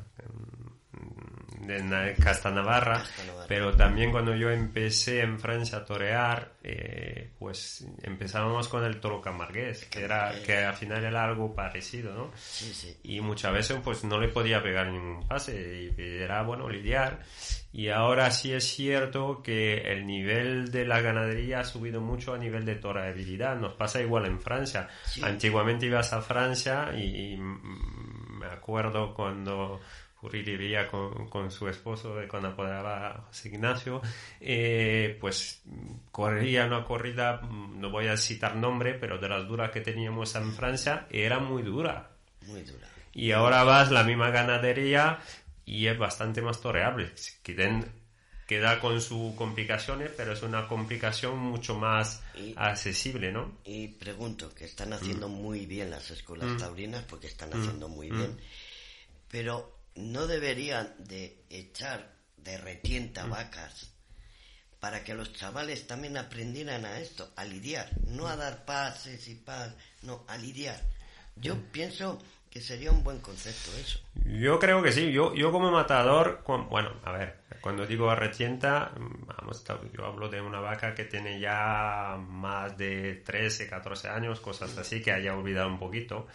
mm, 0.92 1.45
de 1.60 1.82
Na- 1.82 2.12
Casta 2.14 2.50
Navarra, 2.50 3.02
pero 3.48 3.74
también 3.76 4.10
cuando 4.12 4.34
yo 4.34 4.50
empecé 4.50 5.20
en 5.22 5.38
Francia 5.38 5.78
a 5.78 5.84
torear, 5.84 6.52
eh, 6.62 7.30
pues 7.38 7.86
empezábamos 8.02 8.68
con 8.68 8.84
el 8.84 9.00
toro 9.00 9.20
camargués, 9.20 9.84
que 9.86 10.02
era 10.04 10.32
que 10.44 10.58
al 10.58 10.74
final 10.74 11.04
era 11.04 11.24
algo 11.24 11.54
parecido, 11.54 12.14
¿no? 12.14 12.30
Sí, 12.36 12.72
sí. 12.74 12.96
Y 13.04 13.20
muchas 13.20 13.52
veces 13.52 13.78
pues 13.82 14.04
no 14.04 14.18
le 14.20 14.28
podía 14.28 14.62
pegar 14.62 14.88
ningún 14.88 15.26
pase 15.26 15.92
y 15.96 16.02
era 16.22 16.42
bueno 16.42 16.68
lidiar. 16.68 17.20
Y 17.72 17.88
ahora 17.90 18.30
sí 18.30 18.52
es 18.54 18.64
cierto 18.64 19.42
que 19.42 19.92
el 19.92 20.06
nivel 20.06 20.70
de 20.70 20.86
la 20.86 21.02
ganadería 21.02 21.60
ha 21.60 21.64
subido 21.64 22.00
mucho 22.00 22.32
a 22.32 22.38
nivel 22.38 22.64
de 22.64 22.76
torabilidad. 22.76 23.56
Nos 23.56 23.74
pasa 23.74 24.00
igual 24.00 24.24
en 24.24 24.40
Francia. 24.40 24.88
Sí. 25.04 25.20
Antiguamente 25.22 25.84
ibas 25.84 26.12
a 26.14 26.22
Francia 26.22 26.90
y, 26.96 27.34
y, 27.34 27.36
mm, 27.36 28.38
me 28.38 28.46
acuerdo 28.46 29.12
cuando 29.14 29.80
Vivía 30.30 30.86
con, 30.88 31.28
con 31.28 31.50
su 31.50 31.68
esposo, 31.68 32.16
cuando 32.28 32.48
apodaba 32.48 33.24
José 33.28 33.48
Ignacio, 33.48 34.00
eh, 34.40 35.16
pues 35.20 35.62
mm, 35.64 36.10
corría 36.10 36.66
una 36.66 36.84
corrida, 36.84 37.40
mm, 37.42 37.80
no 37.80 37.90
voy 37.90 38.06
a 38.08 38.16
citar 38.16 38.56
nombre, 38.56 38.94
pero 38.94 39.18
de 39.18 39.28
las 39.28 39.46
duras 39.48 39.70
que 39.70 39.80
teníamos 39.80 40.34
en 40.34 40.52
Francia, 40.52 41.06
era 41.10 41.38
muy 41.38 41.62
dura. 41.62 42.10
Muy 42.46 42.62
dura. 42.62 42.86
Y 43.12 43.32
ahora 43.32 43.64
vas 43.64 43.90
la 43.90 44.04
misma 44.04 44.30
ganadería 44.30 45.18
y 45.64 45.86
es 45.86 45.98
bastante 45.98 46.42
más 46.42 46.60
toreable. 46.60 47.10
Queden- 47.42 47.86
Queda 48.46 48.78
con 48.78 49.00
sus 49.00 49.34
complicaciones, 49.34 50.12
pero 50.16 50.32
es 50.32 50.40
una 50.44 50.68
complicación 50.68 51.36
mucho 51.36 51.74
más 51.76 52.22
Y- 52.36 52.54
accesible, 52.56 53.32
¿no? 53.32 53.58
Y 53.64 53.88
pregunto, 53.88 54.54
que 54.54 54.66
están 54.66 54.90
Mm. 54.90 54.92
haciendo 54.92 55.28
muy 55.28 55.66
bien 55.66 55.90
las 55.90 56.12
escuelas 56.12 56.56
taurinas, 56.56 57.02
porque 57.08 57.26
están 57.26 57.52
haciendo 57.52 57.88
muy 57.88 58.08
bien, 58.08 58.38
pero 59.28 59.75
no 59.96 60.26
deberían 60.26 60.94
de 60.98 61.44
echar 61.50 62.14
de 62.36 62.58
retienta 62.58 63.26
vacas 63.26 63.92
para 64.80 65.02
que 65.02 65.14
los 65.14 65.32
chavales 65.32 65.86
también 65.86 66.16
aprendieran 66.16 66.84
a 66.84 67.00
esto, 67.00 67.30
a 67.36 67.44
lidiar, 67.44 67.88
no 68.06 68.28
a 68.28 68.36
dar 68.36 68.64
pases 68.64 69.26
y 69.28 69.34
pas, 69.34 69.74
no, 70.02 70.24
a 70.28 70.36
lidiar. 70.36 70.80
Yo 71.34 71.56
pienso 71.72 72.22
que 72.50 72.60
sería 72.60 72.90
un 72.90 73.02
buen 73.02 73.18
concepto 73.18 73.70
eso. 73.76 74.00
Yo 74.24 74.58
creo 74.58 74.82
que 74.82 74.92
sí. 74.92 75.12
Yo, 75.12 75.34
yo 75.34 75.52
como 75.52 75.70
matador, 75.70 76.42
bueno, 76.70 76.92
a 77.04 77.12
ver, 77.12 77.40
cuando 77.60 77.86
digo 77.86 78.10
arrecienta, 78.10 78.92
mm, 78.96 79.26
vamos, 79.26 79.64
yo 79.92 80.06
hablo 80.06 80.28
de 80.28 80.40
una 80.40 80.60
vaca 80.60 80.94
que 80.94 81.04
tiene 81.04 81.38
ya 81.40 82.16
más 82.18 82.78
de 82.78 83.22
13, 83.26 83.68
14 83.68 84.08
años, 84.08 84.40
cosas 84.40 84.76
así, 84.78 85.02
que 85.02 85.12
haya 85.12 85.36
olvidado 85.36 85.68
un 85.68 85.78
poquito. 85.78 86.28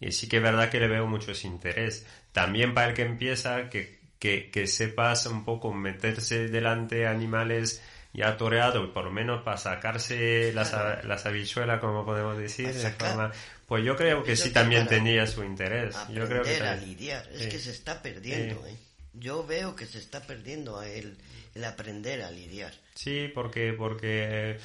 Y 0.00 0.12
sí 0.12 0.28
que 0.28 0.36
es 0.38 0.42
verdad 0.42 0.68
que 0.70 0.80
le 0.80 0.88
veo 0.88 1.06
mucho 1.06 1.32
ese 1.32 1.46
interés. 1.46 2.06
También 2.32 2.74
para 2.74 2.88
el 2.88 2.94
que 2.94 3.02
empieza, 3.02 3.70
que, 3.70 3.98
que, 4.18 4.50
que 4.50 4.66
sepas 4.66 5.26
un 5.26 5.44
poco 5.44 5.72
meterse 5.72 6.48
delante 6.48 7.06
animales 7.06 7.82
ya 8.12 8.36
toreados, 8.36 8.88
por 8.90 9.04
lo 9.04 9.10
menos 9.10 9.42
para 9.42 9.56
sacarse 9.58 10.50
las, 10.54 10.72
las 11.04 11.26
habichuelas, 11.26 11.80
como 11.80 12.04
podemos 12.04 12.38
decir, 12.38 12.72
de 12.72 12.90
forma- 12.92 13.30
pues 13.66 13.84
yo 13.84 13.94
creo 13.96 14.22
que 14.22 14.36
sí 14.36 14.48
que 14.48 14.54
también 14.54 14.86
tenía 14.86 15.26
su 15.26 15.42
interés. 15.44 15.94
Yo 16.10 16.26
creo 16.26 16.42
que 16.42 16.60
a 16.60 16.76
lidiar, 16.76 17.28
es 17.34 17.42
Sí. 17.44 17.48
que 17.50 17.58
se 17.58 17.72
está 17.72 18.00
perdiendo, 18.00 18.62
Sí. 18.64 18.72
¿eh? 18.72 18.76
Yo 19.14 19.46
veo 19.46 19.74
que 19.76 19.86
se 19.86 19.98
está 19.98 20.20
perdiendo 20.22 20.82
el, 20.82 21.16
el 21.54 21.64
aprender 21.64 22.22
a 22.22 22.30
lidiar. 22.30 22.72
Sí, 22.94 23.30
porque, 23.34 23.72
porque, 23.72 24.58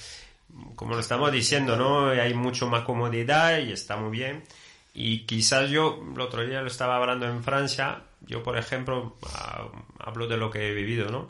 como 0.75 0.93
lo 0.93 0.99
estamos 0.99 1.31
diciendo, 1.31 1.75
¿no? 1.77 2.09
Hay 2.09 2.33
mucho 2.33 2.67
más 2.67 2.83
comodidad 2.83 3.59
y 3.59 3.71
está 3.71 3.97
muy 3.97 4.11
bien. 4.17 4.43
Y 4.93 5.25
quizás 5.25 5.69
yo, 5.69 6.03
el 6.13 6.19
otro 6.19 6.45
día 6.45 6.61
lo 6.61 6.67
estaba 6.67 6.97
hablando 6.97 7.25
en 7.25 7.43
Francia, 7.43 8.01
yo 8.21 8.43
por 8.43 8.57
ejemplo, 8.57 9.15
hablo 9.99 10.27
de 10.27 10.35
lo 10.37 10.51
que 10.51 10.69
he 10.69 10.73
vivido, 10.73 11.09
¿no? 11.09 11.27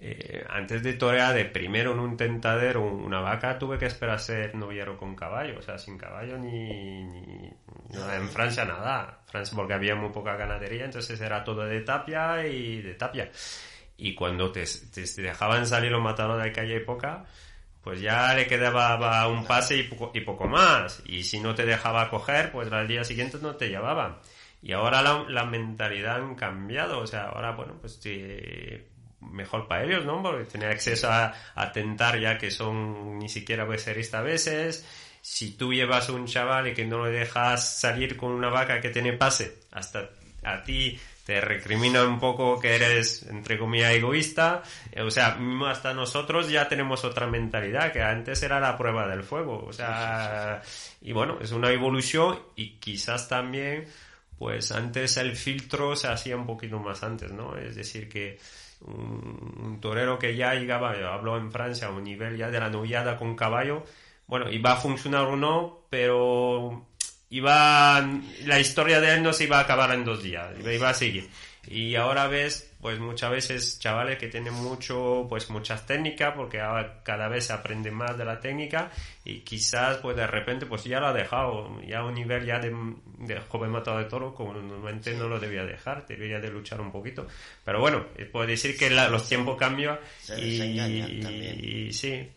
Eh, 0.00 0.44
antes 0.50 0.82
de 0.82 0.94
torear 0.94 1.32
de 1.34 1.44
primero 1.44 1.92
en 1.92 2.00
un 2.00 2.16
tentadero 2.16 2.82
una 2.82 3.20
vaca, 3.20 3.56
tuve 3.58 3.78
que 3.78 3.86
esperar 3.86 4.16
a 4.16 4.18
ser 4.18 4.54
novillero 4.56 4.96
con 4.98 5.14
caballo, 5.14 5.58
o 5.58 5.62
sea, 5.62 5.78
sin 5.78 5.96
caballo 5.96 6.36
ni, 6.38 7.04
ni 7.04 7.50
nada, 7.92 8.16
en 8.16 8.28
Francia 8.28 8.64
nada, 8.64 9.20
Francia 9.26 9.54
porque 9.56 9.74
había 9.74 9.94
muy 9.94 10.10
poca 10.10 10.34
ganadería, 10.36 10.84
entonces 10.84 11.20
era 11.20 11.44
todo 11.44 11.64
de 11.64 11.80
tapia 11.82 12.44
y 12.46 12.82
de 12.82 12.94
tapia. 12.94 13.30
Y 13.96 14.14
cuando 14.14 14.50
te, 14.50 14.64
te- 14.92 15.22
dejaban 15.22 15.66
salir 15.66 15.92
los 15.92 16.02
matadores 16.02 16.44
de 16.44 16.52
calle 16.52 16.80
poca, 16.80 17.24
pues 17.84 18.00
ya 18.00 18.34
le 18.34 18.46
quedaba 18.46 19.28
un 19.28 19.44
pase 19.44 19.76
y 19.76 19.82
poco, 19.82 20.10
y 20.14 20.22
poco 20.22 20.48
más. 20.48 21.02
Y 21.04 21.22
si 21.24 21.38
no 21.38 21.54
te 21.54 21.66
dejaba 21.66 22.08
coger, 22.08 22.50
pues 22.50 22.72
al 22.72 22.88
día 22.88 23.04
siguiente 23.04 23.38
no 23.42 23.56
te 23.56 23.68
llevaban. 23.68 24.16
Y 24.62 24.72
ahora 24.72 25.02
la, 25.02 25.26
la 25.28 25.44
mentalidad 25.44 26.16
han 26.16 26.34
cambiado. 26.34 27.00
O 27.00 27.06
sea, 27.06 27.26
ahora, 27.26 27.52
bueno, 27.52 27.74
pues 27.78 28.00
mejor 29.20 29.68
para 29.68 29.84
ellos, 29.84 30.06
¿no? 30.06 30.22
Porque 30.22 30.44
tener 30.44 30.70
acceso 30.70 31.10
a, 31.10 31.34
a 31.54 31.72
tentar 31.72 32.18
ya 32.18 32.38
que 32.38 32.50
son 32.50 33.18
ni 33.18 33.28
siquiera 33.28 33.64
becerristas 33.66 34.20
a 34.20 34.24
veces. 34.24 34.86
Si 35.20 35.56
tú 35.56 35.74
llevas 35.74 36.08
un 36.08 36.26
chaval 36.26 36.68
y 36.68 36.74
que 36.74 36.86
no 36.86 37.04
le 37.04 37.12
dejas 37.12 37.80
salir 37.80 38.16
con 38.16 38.32
una 38.32 38.48
vaca 38.48 38.80
que 38.80 38.90
tiene 38.90 39.12
pase, 39.12 39.58
hasta 39.72 40.08
a 40.42 40.62
ti 40.62 40.98
te 41.24 41.40
recrimina 41.40 42.04
un 42.04 42.20
poco 42.20 42.60
que 42.60 42.74
eres, 42.74 43.22
entre 43.24 43.58
comillas, 43.58 43.94
egoísta. 43.94 44.62
O 45.02 45.10
sea, 45.10 45.36
mismo 45.36 45.66
hasta 45.66 45.94
nosotros 45.94 46.50
ya 46.50 46.68
tenemos 46.68 47.02
otra 47.04 47.26
mentalidad, 47.26 47.92
que 47.92 48.02
antes 48.02 48.42
era 48.42 48.60
la 48.60 48.76
prueba 48.76 49.08
del 49.08 49.22
fuego. 49.22 49.64
O 49.66 49.72
sea, 49.72 50.60
y 51.00 51.12
bueno, 51.12 51.38
es 51.40 51.52
una 51.52 51.70
evolución 51.70 52.38
y 52.56 52.78
quizás 52.78 53.26
también, 53.26 53.86
pues 54.38 54.70
antes 54.70 55.16
el 55.16 55.34
filtro 55.34 55.96
se 55.96 56.08
hacía 56.08 56.36
un 56.36 56.46
poquito 56.46 56.78
más 56.78 57.02
antes, 57.02 57.32
¿no? 57.32 57.56
Es 57.56 57.74
decir, 57.74 58.06
que 58.06 58.38
un, 58.82 59.60
un 59.62 59.80
torero 59.80 60.18
que 60.18 60.36
ya 60.36 60.52
llegaba, 60.54 60.98
yo 60.98 61.08
hablo 61.08 61.38
en 61.38 61.50
Francia, 61.50 61.86
a 61.88 61.90
un 61.90 62.04
nivel 62.04 62.36
ya 62.36 62.50
de 62.50 62.60
la 62.60 62.68
novillada 62.68 63.16
con 63.16 63.34
caballo, 63.34 63.82
bueno, 64.26 64.50
iba 64.50 64.72
a 64.72 64.76
funcionar 64.76 65.24
o 65.24 65.36
no, 65.36 65.86
pero 65.88 66.86
iba 67.36 68.00
la 68.44 68.60
historia 68.60 69.00
de 69.00 69.14
él 69.14 69.22
no 69.22 69.32
se 69.32 69.44
iba 69.44 69.58
a 69.58 69.62
acabar 69.62 69.92
en 69.92 70.04
dos 70.04 70.22
días 70.22 70.48
iba, 70.72 70.88
a 70.90 70.94
seguir. 70.94 71.28
Y 71.66 71.94
ahora 71.96 72.26
ves 72.28 72.70
pues 72.82 72.98
muchas 72.98 73.30
veces 73.30 73.78
chavales 73.78 74.18
que 74.18 74.28
tienen 74.28 74.52
mucho 74.52 75.24
pues 75.30 75.48
muchas 75.48 75.86
técnicas 75.86 76.34
porque 76.36 76.60
ahora 76.60 77.00
cada 77.02 77.28
vez 77.28 77.46
se 77.46 77.54
aprende 77.54 77.90
más 77.90 78.18
de 78.18 78.26
la 78.26 78.38
técnica 78.38 78.90
y 79.24 79.40
quizás 79.40 79.96
pues 79.96 80.14
de 80.14 80.26
repente 80.26 80.66
pues 80.66 80.84
ya 80.84 81.00
lo 81.00 81.06
ha 81.06 81.12
dejado 81.14 81.80
ya 81.82 82.00
a 82.00 82.04
un 82.04 82.12
nivel 82.14 82.44
ya 82.44 82.58
de, 82.58 82.70
de 83.20 83.40
joven 83.48 83.70
matado 83.70 83.96
de 83.98 84.04
toro 84.04 84.34
como 84.34 84.52
normalmente 84.52 85.14
no 85.14 85.26
lo 85.28 85.40
debía 85.40 85.64
dejar 85.64 86.06
debería 86.06 86.38
de 86.38 86.50
luchar 86.50 86.82
un 86.82 86.92
poquito. 86.92 87.26
Pero 87.64 87.80
bueno 87.80 88.04
eh, 88.18 88.26
puedo 88.26 88.46
decir 88.46 88.76
que 88.76 88.90
la- 88.90 89.08
los 89.08 89.26
tiempos 89.26 89.56
cambian 89.58 89.98
Se 90.20 90.38
y 91.88 91.92
sí 91.94 92.28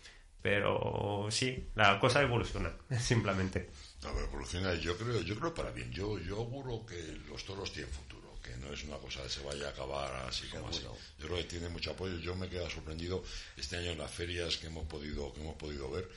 pero 0.41 1.27
sí 1.29 1.67
la 1.75 1.99
cosa 1.99 2.21
evoluciona 2.21 2.71
simplemente 2.99 3.69
No, 4.03 4.13
pero 4.13 4.25
evoluciona, 4.25 4.73
yo 4.75 4.95
creo, 4.97 5.21
yo 5.21 5.35
creo 5.37 5.53
para 5.53 5.71
bien. 5.71 5.91
Yo, 5.91 6.19
yo 6.19 6.37
auguro 6.37 6.85
que 6.85 7.01
los 7.27 7.43
toros 7.45 7.71
tienen 7.73 7.91
futuro, 7.91 8.39
que 8.43 8.55
no 8.57 8.71
es 8.71 8.83
una 8.83 8.97
cosa 8.97 9.23
que 9.23 9.29
se 9.29 9.41
vaya 9.41 9.67
a 9.67 9.69
acabar 9.71 10.13
así 10.27 10.47
como 10.47 10.67
así. 10.69 10.83
Yo 11.19 11.25
creo 11.27 11.37
que 11.37 11.43
tiene 11.45 11.69
mucho 11.69 11.91
apoyo. 11.91 12.17
Yo 12.19 12.35
me 12.35 12.45
he 12.45 12.49
quedado 12.49 12.69
sorprendido 12.69 13.23
este 13.57 13.77
año 13.77 13.91
en 13.91 13.97
las 13.97 14.11
ferias 14.11 14.57
que 14.57 14.67
hemos 14.67 14.85
podido, 14.87 15.33
que 15.33 15.41
hemos 15.41 15.55
podido 15.55 15.89
ver, 15.89 16.07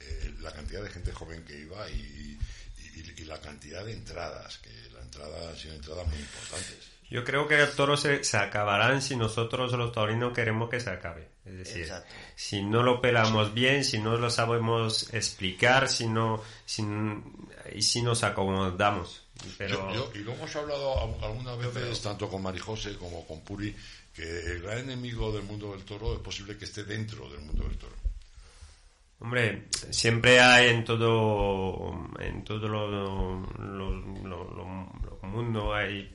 eh, 0.00 0.34
la 0.40 0.52
cantidad 0.52 0.82
de 0.82 0.90
gente 0.90 1.12
joven 1.12 1.44
que 1.44 1.58
iba 1.58 1.88
y, 1.90 2.38
y- 2.78 3.14
y 3.22 3.24
la 3.24 3.40
cantidad 3.40 3.84
de 3.84 3.92
entradas, 3.92 4.58
que 4.58 4.70
entrada 5.10 5.48
han 5.50 5.56
sido 5.56 5.74
entradas 5.74 6.06
muy 6.06 6.18
importantes. 6.18 6.88
Yo 7.10 7.24
creo 7.24 7.48
que 7.48 7.60
el 7.60 7.70
toro 7.72 7.96
se, 7.96 8.22
se 8.22 8.36
acabarán 8.36 9.02
si 9.02 9.16
nosotros 9.16 9.72
los 9.72 9.90
taurinos 9.92 10.32
queremos 10.32 10.70
que 10.70 10.78
se 10.78 10.90
acabe. 10.90 11.28
Es 11.44 11.58
decir, 11.58 11.82
Exacto. 11.82 12.12
si 12.36 12.62
no 12.62 12.84
lo 12.84 13.00
pelamos 13.00 13.52
bien, 13.52 13.82
si 13.84 13.98
no 13.98 14.16
lo 14.16 14.30
sabemos 14.30 15.12
explicar, 15.12 15.88
si 15.88 16.06
no, 16.06 16.40
si, 16.64 16.84
y 17.74 17.82
si 17.82 18.02
nos 18.02 18.22
acomodamos. 18.22 19.22
Pero 19.58 19.92
Yo- 19.92 20.12
yo- 20.12 20.20
y 20.20 20.22
lo 20.22 20.34
hemos 20.34 20.54
hablado 20.54 21.00
al- 21.02 21.24
algunas 21.24 21.58
veces, 21.58 22.00
tanto 22.00 22.28
con 22.28 22.42
Marijose 22.42 22.96
como 22.96 23.26
con 23.26 23.40
Puri, 23.40 23.74
que 24.14 24.22
el 24.22 24.62
gran 24.62 24.78
enemigo 24.78 25.32
del 25.32 25.42
mundo 25.42 25.72
del 25.72 25.84
toro 25.84 26.14
es 26.14 26.20
posible 26.20 26.56
que 26.56 26.64
esté 26.66 26.84
dentro 26.84 27.28
del 27.28 27.40
mundo 27.40 27.64
del 27.64 27.76
toro. 27.76 27.96
Hombre, 29.20 29.68
siempre 29.90 30.40
hay 30.40 30.68
en 30.70 30.84
todo, 30.84 31.92
en 32.18 32.42
todo 32.42 32.66
lo, 32.68 32.88
lo, 32.90 33.46
lo- 33.58 33.94
lo- 34.24 34.90
mundo 35.30 35.72
hay, 35.72 36.10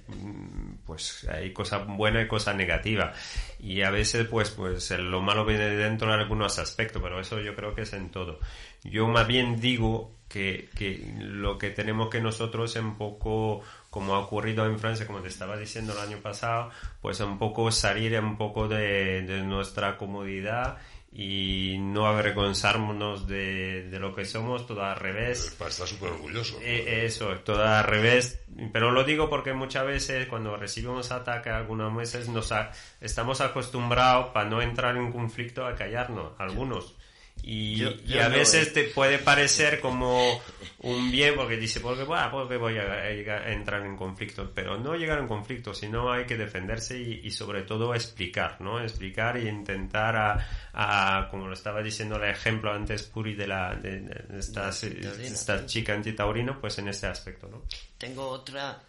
pues 0.86 1.26
hay 1.32 1.54
cosas 1.54 1.88
buenas 1.88 2.26
y 2.26 2.28
cosas 2.28 2.56
negativas. 2.56 3.18
Y 3.60 3.82
a 3.82 3.90
veces, 3.90 4.28
pues, 4.28 4.52
pues 4.52 4.92
lo 4.92 5.22
malo 5.22 5.46
viene 5.46 5.66
de 5.70 5.78
dentro 5.78 6.14
en 6.14 6.20
algunos 6.20 6.60
aspectos, 6.60 7.02
pero 7.02 7.20
eso 7.20 7.40
yo 7.40 7.56
creo 7.56 7.74
que 7.74 7.84
es 7.84 7.94
en 7.94 8.10
todo. 8.10 8.40
Yo 8.84 9.08
más 9.08 9.26
bien 9.26 9.60
digo 9.62 10.12
que, 10.28 10.70
que 10.76 11.14
lo 11.20 11.58
que 11.58 11.70
tenemos 11.70 12.10
que 12.10 12.20
nosotros 12.20 12.76
un 12.76 12.98
poco, 12.98 13.62
como 13.90 14.16
ha 14.16 14.20
ocurrido 14.20 14.66
en 14.66 14.80
Francia, 14.80 15.08
como 15.08 15.22
te 15.22 15.30
estaba 15.30 15.56
diciendo 15.58 15.94
el 15.94 16.00
año 16.00 16.18
pasado, 16.18 16.70
pues 17.02 17.20
un 17.22 17.40
poco 17.40 17.72
salir 17.72 18.20
un 18.20 18.38
poco 18.38 18.68
de, 18.68 19.22
de 19.22 19.42
nuestra 19.44 19.98
comodidad 19.98 20.78
y 21.18 21.78
no 21.80 22.08
avergonzarnos 22.08 23.26
de, 23.26 23.84
de 23.90 24.00
lo 24.00 24.14
que 24.14 24.26
somos, 24.26 24.68
todo 24.68 24.84
al 24.84 24.98
revés. 24.98 25.56
Para 25.58 25.70
estar 25.72 25.88
súper 25.88 26.10
orgulloso. 26.12 26.60
Eh, 26.62 27.06
eso, 27.06 27.30
todo 27.40 27.64
al 27.66 27.86
revés. 27.86 28.42
Pero 28.74 28.92
lo 28.92 29.04
digo 29.06 29.30
porque 29.30 29.54
muchas 29.54 29.86
veces 29.86 30.28
cuando 30.28 30.58
recibimos 30.58 31.12
ataque 31.12 31.50
algunas 31.50 31.96
veces 31.96 32.28
nos 32.28 32.52
a- 32.52 32.72
estamos 33.00 33.40
acostumbrados 33.40 34.28
para 34.34 34.50
no 34.50 34.62
entrar 34.62 34.98
en 34.98 35.12
conflicto 35.14 35.66
a 35.66 35.76
callarnos, 35.76 36.34
algunos. 36.38 36.98
Y, 37.44 37.76
Yo- 37.78 37.92
y 37.92 38.14
yo 38.14 38.24
a 38.26 38.30
no, 38.30 38.36
veces 38.38 38.74
te 38.74 38.86
puede 38.86 39.20
parecer 39.20 39.80
como 39.80 40.42
un 40.80 41.12
bien 41.12 41.36
porque 41.36 41.58
dice, 41.58 41.80
porque, 41.80 42.04
bueno, 42.04 42.32
porque 42.32 42.58
voy 42.58 42.78
a, 42.80 43.08
entrar 43.52 43.86
en 43.86 43.96
conflicto. 43.96 44.52
Pero 44.56 44.80
no 44.80 44.96
llegar 44.96 45.20
en 45.20 45.28
conflicto, 45.28 45.72
sino 45.74 46.12
hay 46.12 46.26
que 46.26 46.38
defenderse 46.38 47.00
y, 47.00 47.22
y 47.24 47.30
sobre 47.32 47.62
todo 47.62 47.94
explicar, 47.94 48.60
¿no? 48.62 48.82
Explicar 48.82 49.38
y 49.38 49.48
intentar 49.48 50.16
a, 50.16 50.48
a, 50.74 51.30
como 51.30 51.48
lo 51.48 51.54
estaba 51.54 51.84
diciendo 51.84 52.16
el 52.16 52.24
ejemplo 52.32 52.74
antes 52.74 53.04
Puri 53.04 53.36
de 53.36 53.48
la 53.48 53.76
de, 53.76 54.00
de 54.02 54.40
estas, 54.40 54.84
antitaurina, 54.84 55.28
esta 55.28 55.60
sí. 55.60 55.66
chica 55.68 55.94
antitaurino, 55.94 56.60
pues 56.60 56.80
en 56.80 56.88
este 56.88 57.06
aspecto, 57.06 57.48
¿no? 57.48 57.62
Tengo 58.00 58.28
otra 58.28 58.82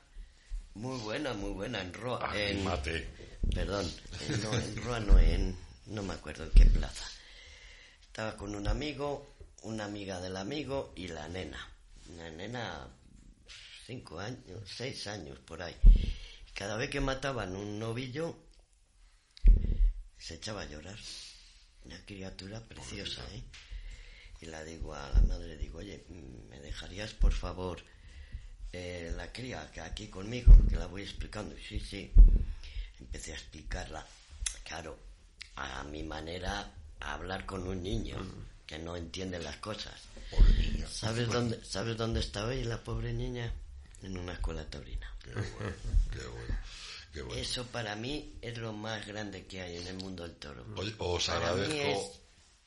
muy 0.74 0.98
buena, 1.00 1.34
muy 1.34 1.50
buena 1.50 1.82
en 1.82 1.92
Roa. 1.92 2.20
Ah, 2.22 2.38
en, 2.38 2.64
mate. 2.64 3.06
Perdón, 3.54 3.90
en, 4.28 4.42
no, 4.42 4.54
en 4.54 4.76
Roa 4.82 5.00
no, 5.00 5.18
en, 5.18 5.56
no 5.88 6.02
me 6.02 6.14
acuerdo 6.14 6.44
en 6.44 6.50
qué 6.52 6.64
plaza. 6.66 7.04
Estaba 8.16 8.38
con 8.38 8.54
un 8.54 8.66
amigo, 8.66 9.36
una 9.64 9.84
amiga 9.84 10.18
del 10.22 10.38
amigo 10.38 10.94
y 10.96 11.08
la 11.08 11.28
nena. 11.28 11.58
Una 12.08 12.30
nena, 12.30 12.88
cinco 13.84 14.18
años, 14.18 14.62
seis 14.64 15.06
años 15.06 15.38
por 15.40 15.60
ahí. 15.60 15.76
Cada 16.54 16.78
vez 16.78 16.88
que 16.88 17.02
mataban 17.02 17.54
un 17.54 17.78
novillo, 17.78 18.34
se 20.16 20.36
echaba 20.36 20.62
a 20.62 20.64
llorar. 20.64 20.98
Una 21.84 22.02
criatura 22.06 22.58
preciosa, 22.66 23.22
¿eh? 23.34 23.42
Y 24.40 24.46
la 24.46 24.64
digo 24.64 24.94
a 24.94 25.10
la 25.10 25.20
madre, 25.20 25.58
digo, 25.58 25.80
oye, 25.80 26.06
¿me 26.48 26.58
dejarías 26.60 27.12
por 27.12 27.34
favor 27.34 27.82
eh, 28.72 29.12
la 29.14 29.30
cría 29.30 29.70
que 29.72 29.82
aquí 29.82 30.08
conmigo? 30.08 30.56
Que 30.70 30.76
la 30.76 30.86
voy 30.86 31.02
explicando. 31.02 31.54
Sí, 31.68 31.80
sí. 31.80 32.10
Empecé 32.98 33.32
a 33.32 33.36
explicarla. 33.36 34.06
claro, 34.64 34.98
a 35.56 35.84
mi 35.84 36.02
manera, 36.02 36.72
a 37.00 37.14
hablar 37.14 37.46
con 37.46 37.66
un 37.66 37.82
niño 37.82 38.16
que 38.66 38.78
no 38.78 38.96
entiende 38.96 39.38
las 39.38 39.56
cosas. 39.58 39.94
¿Sabes 40.88 41.28
dónde, 41.28 41.64
¿Sabes 41.64 41.96
dónde 41.96 42.20
está 42.20 42.46
hoy 42.46 42.64
la 42.64 42.82
pobre 42.82 43.12
niña? 43.12 43.52
En 44.02 44.18
una 44.18 44.34
escuela 44.34 44.68
taurina. 44.68 45.14
Qué 45.22 45.32
bueno, 45.32 45.76
qué 46.10 46.26
bueno. 46.26 46.58
Qué 47.12 47.22
bueno. 47.22 47.40
Eso 47.40 47.64
para 47.66 47.96
mí 47.96 48.36
es 48.42 48.58
lo 48.58 48.72
más 48.72 49.06
grande 49.06 49.46
que 49.46 49.62
hay 49.62 49.76
en 49.76 49.86
el 49.86 49.96
mundo 49.96 50.22
del 50.24 50.36
toro. 50.36 50.66
Oye, 50.76 50.94
os 50.98 51.26
Para 51.26 51.50
agradezco, 51.50 52.12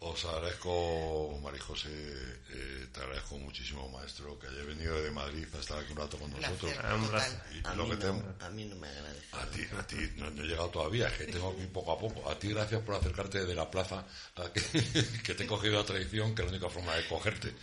os 0.01 0.23
agradezco, 0.25 1.37
María 1.43 1.61
José, 1.61 1.89
eh, 1.89 2.87
te 2.93 3.01
agradezco 3.01 3.37
muchísimo, 3.37 3.89
maestro, 3.89 4.39
que 4.39 4.47
haya 4.47 4.63
venido 4.63 5.01
de 5.01 5.11
Madrid 5.11 5.45
a 5.53 5.59
estar 5.59 5.77
aquí 5.77 5.91
un 5.91 5.97
rato 5.97 6.17
con 6.17 6.31
nosotros. 6.31 6.73
Y 6.73 7.67
A 7.67 7.75
lo 7.75 7.83
mí, 7.83 7.89
que 7.89 7.95
no, 7.95 7.99
tengo, 7.99 8.35
a 8.39 8.49
mí 8.49 8.65
no 8.65 8.75
me 8.77 8.87
agradece. 8.87 9.25
a 9.33 9.45
ti, 9.47 9.61
a 9.77 9.87
ti, 9.87 9.97
no, 10.15 10.29
no 10.31 10.43
he 10.43 10.47
llegado 10.47 10.69
todavía, 10.69 11.07
es 11.09 11.17
que 11.17 11.25
tengo 11.25 11.53
que 11.55 11.63
ir 11.63 11.71
poco 11.73 11.91
a 11.91 11.99
poco. 11.99 12.29
A 12.29 12.39
ti, 12.39 12.47
gracias 12.47 12.81
por 12.81 12.95
acercarte 12.95 13.45
de 13.45 13.55
la 13.55 13.69
plaza, 13.69 14.05
a 14.35 14.53
que, 14.53 14.61
que 15.23 15.33
te 15.35 15.43
he 15.43 15.47
cogido 15.47 15.75
la 15.75 15.85
tradición, 15.85 16.33
que 16.33 16.43
es 16.43 16.47
la 16.47 16.57
única 16.57 16.69
forma 16.69 16.95
de 16.95 17.05
cogerte. 17.05 17.53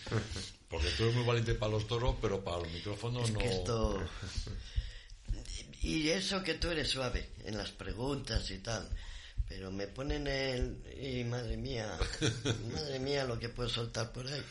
Porque 0.68 0.90
tú 0.90 1.04
eres 1.04 1.14
muy 1.16 1.24
valiente 1.24 1.54
para 1.54 1.72
los 1.72 1.86
toros, 1.86 2.16
pero 2.20 2.44
para 2.44 2.58
los 2.58 2.70
micrófonos 2.70 3.30
no. 3.30 3.38
Que 3.38 3.48
esto... 3.48 4.06
Y 5.80 6.10
eso 6.10 6.42
que 6.42 6.54
tú 6.54 6.68
eres 6.70 6.90
suave 6.90 7.30
en 7.44 7.56
las 7.56 7.70
preguntas 7.70 8.50
y 8.50 8.58
tal. 8.58 8.90
Pero 9.48 9.70
me 9.70 9.86
ponen 9.86 10.26
el... 10.26 10.76
Y 11.00 11.24
madre 11.24 11.56
mía, 11.56 11.96
madre 12.72 12.98
mía 12.98 13.24
lo 13.24 13.38
que 13.38 13.48
puedo 13.48 13.68
soltar 13.68 14.12
por 14.12 14.26
ahí. 14.26 14.42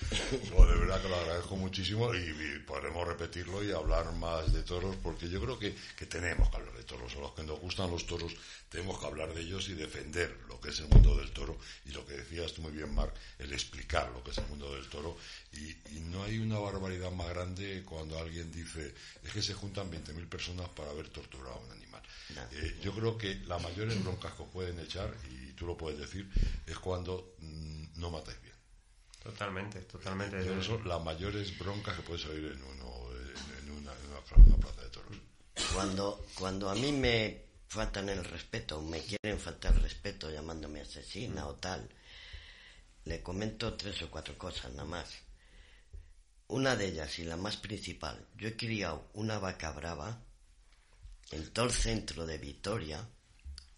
No, 0.52 0.66
de 0.66 0.80
verdad 0.80 1.02
que 1.02 1.10
lo 1.10 1.16
agradezco 1.16 1.56
muchísimo 1.56 2.14
y, 2.14 2.20
y 2.20 2.60
podremos 2.66 3.08
repetirlo 3.08 3.64
y 3.64 3.72
hablar 3.72 4.14
más 4.14 4.54
de 4.54 4.64
toros 4.64 4.96
porque 5.04 5.30
yo 5.30 5.42
creo 5.42 5.60
que, 5.60 5.76
que 5.98 6.06
tenemos 6.06 6.50
que 6.50 6.58
hablar 6.58 6.74
de 6.76 6.84
toros. 6.84 7.14
A 7.16 7.20
los 7.20 7.34
que 7.34 7.44
nos 7.44 7.60
gustan 7.60 7.92
los 7.92 8.06
toros 8.06 8.34
tenemos 8.70 9.00
que 9.00 9.06
hablar 9.06 9.34
de 9.34 9.42
ellos 9.42 9.68
y 9.70 9.74
defender 9.74 10.38
lo 10.48 10.60
que 10.62 10.70
es 10.70 10.80
el 10.80 10.88
mundo 10.88 11.18
del 11.18 11.32
toro 11.32 11.58
y 11.86 11.92
lo 11.92 12.06
que 12.06 12.14
decías 12.14 12.54
tú 12.54 12.62
muy 12.62 12.72
bien, 12.72 12.94
Marc, 12.94 13.14
el 13.40 13.52
explicar 13.54 14.12
lo 14.12 14.24
que 14.24 14.32
es 14.32 14.38
el 14.38 14.48
mundo 14.48 14.74
del 14.74 14.88
toro. 14.88 15.18
Y, 15.54 15.70
y 15.96 16.00
no 16.02 16.24
hay 16.24 16.38
una 16.38 16.60
barbaridad 16.60 17.12
más 17.12 17.30
grande 17.30 17.84
cuando 17.86 18.18
alguien 18.18 18.52
dice 18.52 18.94
es 19.24 19.32
que 19.32 19.42
se 19.42 19.54
juntan 19.54 19.92
20.000 19.92 20.28
personas 20.28 20.70
para 20.70 20.94
ver 20.94 21.10
torturado 21.10 21.56
a 21.56 21.60
un 21.60 21.72
animal. 21.72 22.02
Eh, 22.52 22.80
yo 22.82 22.94
creo 22.94 23.18
que 23.18 23.36
las 23.46 23.62
mayores 23.62 24.02
broncas 24.04 24.34
que 24.34 24.44
pueden 24.44 24.80
echar, 24.86 25.14
y 25.30 25.54
tú 25.54 25.66
lo 25.68 25.76
puedes 25.78 26.00
decir, 26.00 26.30
es 26.66 26.78
cuando 26.80 27.36
mm, 27.40 28.00
no 28.00 28.10
matáis 28.12 28.42
bien. 28.42 28.56
Totalmente, 29.22 29.82
totalmente. 29.82 30.60
Eso, 30.60 30.80
las 30.86 31.04
mayores 31.04 31.58
broncas 31.58 31.96
que 31.98 32.04
puede 32.04 32.20
salir 32.22 32.46
en, 32.52 32.62
uno, 32.64 33.10
en, 33.12 33.68
en 33.68 33.72
una, 33.72 33.92
en 33.94 34.06
una- 34.08 34.20
en 34.36 34.46
una 34.54 34.58
plaza 34.58 34.82
de 34.82 34.90
toros. 34.90 35.18
Cuando, 35.74 36.26
cuando 36.36 36.70
a 36.70 36.76
mí 36.76 36.92
me 36.92 37.44
faltan 37.68 38.10
el 38.10 38.24
respeto, 38.24 38.82
me 38.82 39.02
quieren 39.02 39.40
faltar 39.40 39.74
el 39.74 39.82
respeto 39.82 40.30
llamándome 40.30 40.82
asesina 40.82 41.48
o 41.48 41.56
tal, 41.56 41.90
le 43.06 43.22
comento 43.24 43.74
tres 43.76 44.02
o 44.04 44.10
cuatro 44.12 44.38
cosas 44.38 44.72
nada 44.72 44.86
más. 44.86 45.10
Una 46.48 46.76
de 46.76 46.86
ellas 46.88 47.18
y 47.20 47.24
la 47.24 47.38
más 47.38 47.58
principal, 47.58 48.28
yo 48.38 48.48
he 48.50 48.56
criado 48.56 49.08
una 49.14 49.40
vaca 49.40 49.72
brava 49.72 50.20
en 51.32 51.52
todo 51.52 51.66
el 51.66 51.72
centro 51.72 52.26
de 52.28 52.38
Vitoria 52.38 53.08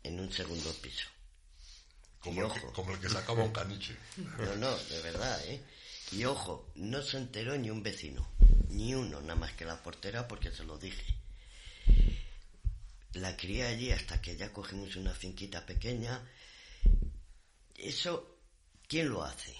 en 0.03 0.19
un 0.19 0.31
segundo 0.31 0.71
piso. 0.81 1.07
Como, 2.19 2.41
Y 2.41 2.45
el 2.45 2.51
que, 2.53 2.61
como 2.73 2.91
el 2.93 2.99
que 2.99 3.09
sacaba 3.09 3.43
un 3.43 3.51
caniche. 3.53 3.95
No, 4.39 4.55
no, 4.55 4.77
de 4.77 5.01
verdad, 5.01 5.39
¿eh? 5.45 5.61
Y 6.11 6.23
ojo, 6.25 6.71
no 6.75 7.01
se 7.01 7.17
enteró 7.17 7.57
ni 7.57 7.69
un 7.69 7.83
vecino, 7.83 8.27
ni 8.69 8.95
uno, 8.95 9.21
nada 9.21 9.35
más 9.35 9.53
que 9.53 9.65
la 9.65 9.81
portera 9.83 10.27
porque 10.27 10.51
se 10.51 10.63
lo 10.63 10.77
dije. 10.77 11.15
La 13.13 13.35
crié 13.35 13.65
allí 13.65 13.91
hasta 13.91 14.21
que 14.21 14.35
ya 14.35 14.51
cogimos 14.53 14.95
una 14.95 15.13
finquita 15.13 15.65
pequeña. 15.65 16.21
Eso, 17.75 18.37
¿quién 18.87 19.09
lo 19.09 19.23
hace? 19.23 19.55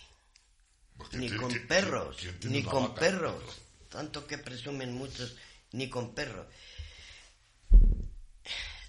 Porque 0.97 1.17
Ni 1.17 1.27
¿quién- 1.29 1.41
con 1.41 1.67
perros, 1.67 2.17
ni 2.43 2.63
con 2.63 2.89
vaca? 2.89 2.99
perros. 2.99 3.43
Tanto 3.89 4.25
que 4.27 4.37
presumen 4.37 4.93
muchos, 4.93 5.35
ni 5.71 5.89
con 5.89 6.13
perros. 6.13 6.47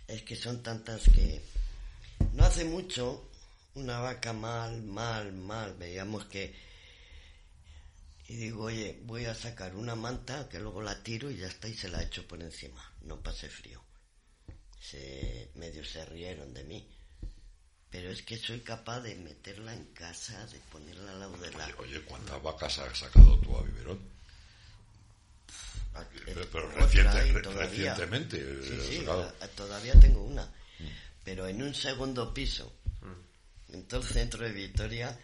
Es 0.08 0.22
que 0.22 0.36
son 0.36 0.62
tantas 0.62 1.02
que... 1.04 1.42
No 2.32 2.44
hace 2.44 2.64
mucho, 2.64 3.30
una 3.74 4.00
vaca 4.00 4.32
mal, 4.32 4.82
mal, 4.82 5.32
mal, 5.32 5.74
veíamos 5.74 6.24
que... 6.24 6.54
Y 8.26 8.36
digo, 8.36 8.64
oye, 8.64 9.00
voy 9.04 9.26
a 9.26 9.34
sacar 9.34 9.76
una 9.76 9.94
manta 9.94 10.48
que 10.48 10.60
luego 10.60 10.82
la 10.82 11.02
tiro 11.02 11.30
y 11.30 11.36
ya 11.36 11.46
está 11.46 11.68
y 11.68 11.74
se 11.74 11.88
la 11.88 12.02
echo 12.02 12.26
por 12.26 12.42
encima. 12.42 12.92
No 13.02 13.22
pase 13.22 13.48
frío. 13.48 13.82
Se, 14.80 15.50
medio 15.54 15.84
se 15.84 16.04
rieron 16.06 16.52
de 16.52 16.64
mí. 16.64 16.88
Pero 17.90 18.10
es 18.10 18.22
que 18.22 18.36
soy 18.36 18.60
capaz 18.60 19.00
de 19.00 19.14
meterla 19.14 19.74
en 19.74 19.84
casa, 19.92 20.46
de 20.46 20.58
ponerla 20.70 21.12
al 21.12 21.20
lado 21.20 21.36
de 21.38 21.50
la... 21.52 21.68
Oye, 21.78 22.02
¿cuántas 22.02 22.42
vacas 22.42 22.78
has 22.78 22.98
sacado 22.98 23.38
tú 23.40 23.56
a 23.56 23.62
biberón? 23.62 24.17
Pero, 26.24 26.46
pero 26.52 26.70
reciente- 26.72 27.32
re- 27.32 27.40
todavía. 27.42 27.94
recientemente. 27.94 28.36
eh, 28.38 28.60
Sí, 28.62 28.72
has 28.78 28.86
sí, 28.86 28.96
sacado. 28.98 29.22
a- 29.40 29.44
a- 29.44 29.48
todavía 29.48 29.94
tengo 30.00 30.22
una. 30.22 30.48
Pero 31.24 31.46
en 31.48 31.62
un 31.62 31.74
segundo 31.74 32.32
piso, 32.32 32.72
en 33.70 33.86
todo 33.86 34.00
el 34.00 34.06
centro 34.06 34.44
de 34.44 34.52
Vitoria, 34.52 35.18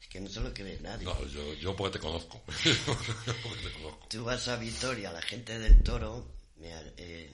es 0.00 0.08
que 0.08 0.20
no 0.20 0.28
se 0.28 0.40
lo 0.40 0.52
cree 0.54 0.78
nadie. 0.80 1.04
No, 1.04 1.26
yo, 1.26 1.54
yo 1.54 1.74
porque 1.74 1.98
te 1.98 2.04
conozco. 2.04 2.42
porque 2.46 3.62
te 3.64 3.72
conozco. 3.72 4.06
Tú 4.08 4.24
vas 4.24 4.46
a 4.48 4.56
Vitoria, 4.56 5.10
la 5.12 5.22
gente 5.22 5.58
del 5.58 5.82
toro, 5.82 6.34
mira, 6.56 6.82
eh, 6.96 7.30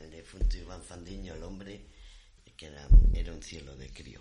el 0.00 0.10
difunto 0.10 0.56
Iván 0.56 0.82
Fandiño, 0.82 1.34
el 1.34 1.42
hombre, 1.42 1.80
que 2.56 2.66
era, 2.66 2.86
era 3.14 3.32
un 3.32 3.42
cielo 3.42 3.74
de 3.76 3.88
crío. 3.90 4.20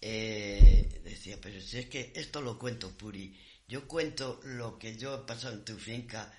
Eh, 0.00 1.00
decía, 1.04 1.38
pero 1.40 1.60
si 1.60 1.78
es 1.78 1.86
que 1.86 2.12
esto 2.14 2.40
lo 2.40 2.58
cuento, 2.58 2.90
Puri, 2.96 3.36
yo 3.68 3.86
cuento 3.86 4.40
lo 4.44 4.78
que 4.78 4.96
yo 4.96 5.14
he 5.14 5.26
pasado 5.26 5.54
en 5.54 5.64
tu 5.64 5.76
finca 5.76 6.32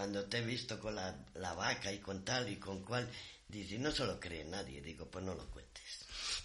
cuando 0.00 0.24
te 0.24 0.38
he 0.38 0.40
visto 0.42 0.80
con 0.80 0.94
la, 0.94 1.14
la 1.34 1.52
vaca 1.52 1.92
y 1.92 1.98
con 1.98 2.24
tal 2.24 2.48
y 2.50 2.56
con 2.56 2.80
cual. 2.82 3.06
Dice, 3.48 3.78
no 3.78 3.90
se 3.92 4.04
lo 4.06 4.18
cree 4.18 4.44
nadie. 4.44 4.80
Digo, 4.80 5.04
pues 5.10 5.22
no 5.24 5.34
lo 5.34 5.44
cuentes. 5.48 5.82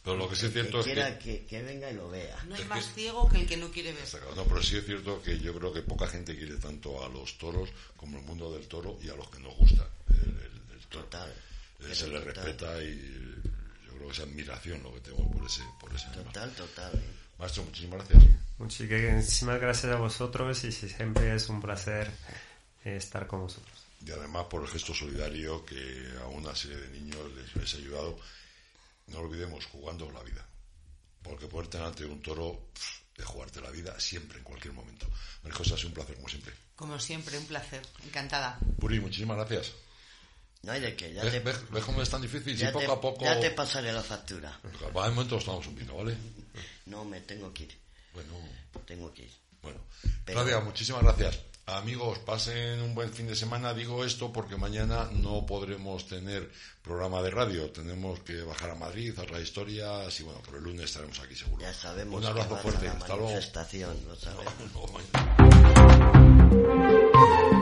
Pero 0.04 0.18
lo 0.18 0.28
que 0.28 0.36
sí 0.36 0.48
es 0.48 0.52
cierto 0.54 0.80
es 0.82 0.86
quiera 0.86 1.18
que... 1.18 1.42
que, 1.42 1.46
que 1.46 1.62
venga 1.62 1.90
y 1.90 1.94
lo 1.94 2.10
vea. 2.10 2.36
No 2.50 2.56
hay 2.56 2.66
más 2.66 2.94
ciego 2.94 3.30
que 3.30 3.38
el 3.38 3.48
que 3.48 3.56
no 3.58 3.72
quiere 3.72 3.94
ver. 3.94 4.04
No, 4.36 4.44
pero 4.44 4.62
sí 4.62 4.76
es 4.78 4.86
cierto 4.86 5.22
que 5.22 5.40
yo 5.40 5.54
creo 5.58 5.72
que 5.72 5.82
poca 5.84 6.08
gente 6.08 6.36
quiere 6.36 6.56
tanto 6.58 7.04
a 7.06 7.08
los 7.10 7.38
toros 7.38 7.70
como 7.96 8.18
el 8.18 8.26
mundo 8.26 8.52
del 8.54 8.68
toro 8.68 8.98
y 9.02 9.10
a 9.10 9.16
los 9.16 9.30
que 9.30 9.40
nos 9.40 9.56
gusta 9.56 9.88
el, 10.10 10.16
el- 10.30 10.76
el 10.76 10.88
toro. 10.90 11.06
Total. 11.06 11.32
Eh, 11.82 11.96
se 11.96 12.08
le 12.08 12.20
total. 12.20 12.34
respeta 12.36 12.84
y 12.84 13.42
yo 13.86 13.94
creo 13.94 14.08
que 14.08 14.14
es 14.14 14.20
admiración 14.20 14.84
lo 14.84 14.94
que 14.96 15.00
tengo 15.02 15.32
por 15.32 15.46
ese, 15.46 15.62
por 15.80 15.94
ese 15.96 16.06
animal. 16.08 16.26
Total, 16.26 16.52
total. 16.52 17.04
Maestro, 17.38 17.64
muchísimas 17.64 18.08
gracias. 18.10 18.34
Muchísimas 18.58 19.60
gracias 19.62 19.92
a 19.94 19.98
vosotros 19.98 20.64
y 20.64 20.72
siempre 20.72 21.36
es 21.36 21.50
un 21.50 21.62
placer 21.62 22.08
eh, 22.08 22.34
estar 22.86 23.28
con 23.28 23.42
vosotros. 23.42 23.74
Y 24.06 24.12
además 24.12 24.46
por 24.50 24.62
el 24.62 24.68
gesto 24.68 24.94
solidario 24.94 25.66
que 25.66 26.10
a 26.22 26.28
una 26.28 26.56
serie 26.56 26.78
de 26.78 26.90
niños 27.00 27.32
les 27.36 27.56
habéis 27.56 27.74
ayudado. 27.76 28.18
No 29.08 29.20
olvidemos, 29.20 29.66
jugando 29.66 30.12
la 30.12 30.22
vida. 30.24 30.46
Porque 31.24 31.48
ponerte 31.48 31.78
delante 31.78 32.04
de 32.04 32.10
un 32.10 32.22
toro 32.22 32.68
es 33.16 33.26
jugarte 33.26 33.62
la 33.62 33.72
vida 33.72 34.00
siempre, 34.00 34.38
en 34.40 34.44
cualquier 34.44 34.74
momento. 34.74 35.08
María 35.44 35.58
José, 35.58 35.74
ha 35.74 35.78
sido 35.78 35.90
un 35.90 35.94
placer 35.96 36.16
como 36.16 36.28
siempre. 36.30 36.54
Como 36.76 37.00
siempre, 37.00 37.38
un 37.38 37.46
placer. 37.46 37.82
Encantada. 38.06 38.60
Puri, 38.80 39.00
muchísimas 39.00 39.38
gracias. 39.38 39.72
No 40.64 40.72
hay 40.72 40.82
de 40.82 40.96
qué, 40.96 41.14
ya 41.14 41.24
¿Ves, 41.24 41.32
te, 41.34 41.40
ves- 41.40 41.70
ves 41.72 41.84
cómo 41.86 42.02
es 42.02 42.10
tan 42.10 42.22
difícil? 42.22 42.58
ya 42.58 42.68
si 42.68 42.74
poco 42.74 42.86
te- 42.86 42.92
a 42.92 43.02
poco... 43.02 43.24
ya 43.26 43.40
te 43.40 43.52
pasaré 43.52 43.94
la 43.94 44.02
factura. 44.04 44.60
Va, 44.96 45.04
de 45.08 45.12
momento 45.16 45.36
nos 45.36 45.46
tomamos 45.46 45.68
un 45.68 45.76
vino, 45.76 45.96
¿vale? 45.96 46.18
No, 46.88 47.06
me 47.06 47.22
tengo 47.22 47.54
que 47.54 47.64
ir. 47.64 47.78
Bueno, 48.14 48.30
Tengo 48.86 49.14
que 49.14 49.24
ir. 49.24 49.32
bueno. 49.62 49.80
Pero- 50.26 50.40
Claudia, 50.42 50.60
muchísimas 50.62 51.04
gracias. 51.04 51.40
Amigos, 51.68 52.20
pasen 52.20 52.80
un 52.82 52.94
buen 52.94 53.12
fin 53.12 53.26
de 53.26 53.36
semana. 53.36 53.74
Digo 53.74 54.06
esto 54.06 54.32
porque 54.32 54.56
mañana 54.56 55.10
no 55.14 55.48
podremos 55.48 56.06
tener 56.08 56.52
programa 56.84 57.24
de 57.24 57.32
radio. 57.32 57.72
Tenemos 57.72 58.20
que 58.20 58.44
bajar 58.44 58.70
a 58.70 58.76
Madrid, 58.76 59.12
hacer 59.18 59.32
las 59.32 59.42
historias 59.42 60.20
y 60.20 60.24
bueno, 60.24 60.42
por 60.42 60.56
el 60.58 60.64
lunes 60.64 60.86
estaremos 60.86 61.20
aquí 61.22 61.34
seguro. 61.36 61.64
Ya 61.64 61.74
sabemos 61.74 62.20
Un 62.22 62.26
abrazo 62.28 62.56
fuerte. 62.58 62.88
a 62.88 62.94
la 62.94 63.00
Hasta 63.00 63.16
luego. 63.16 63.30
manifestación, 63.32 63.98
lo 64.08 64.16
sabemos. 64.16 64.54
No, 64.76 64.86
no, 66.52 67.55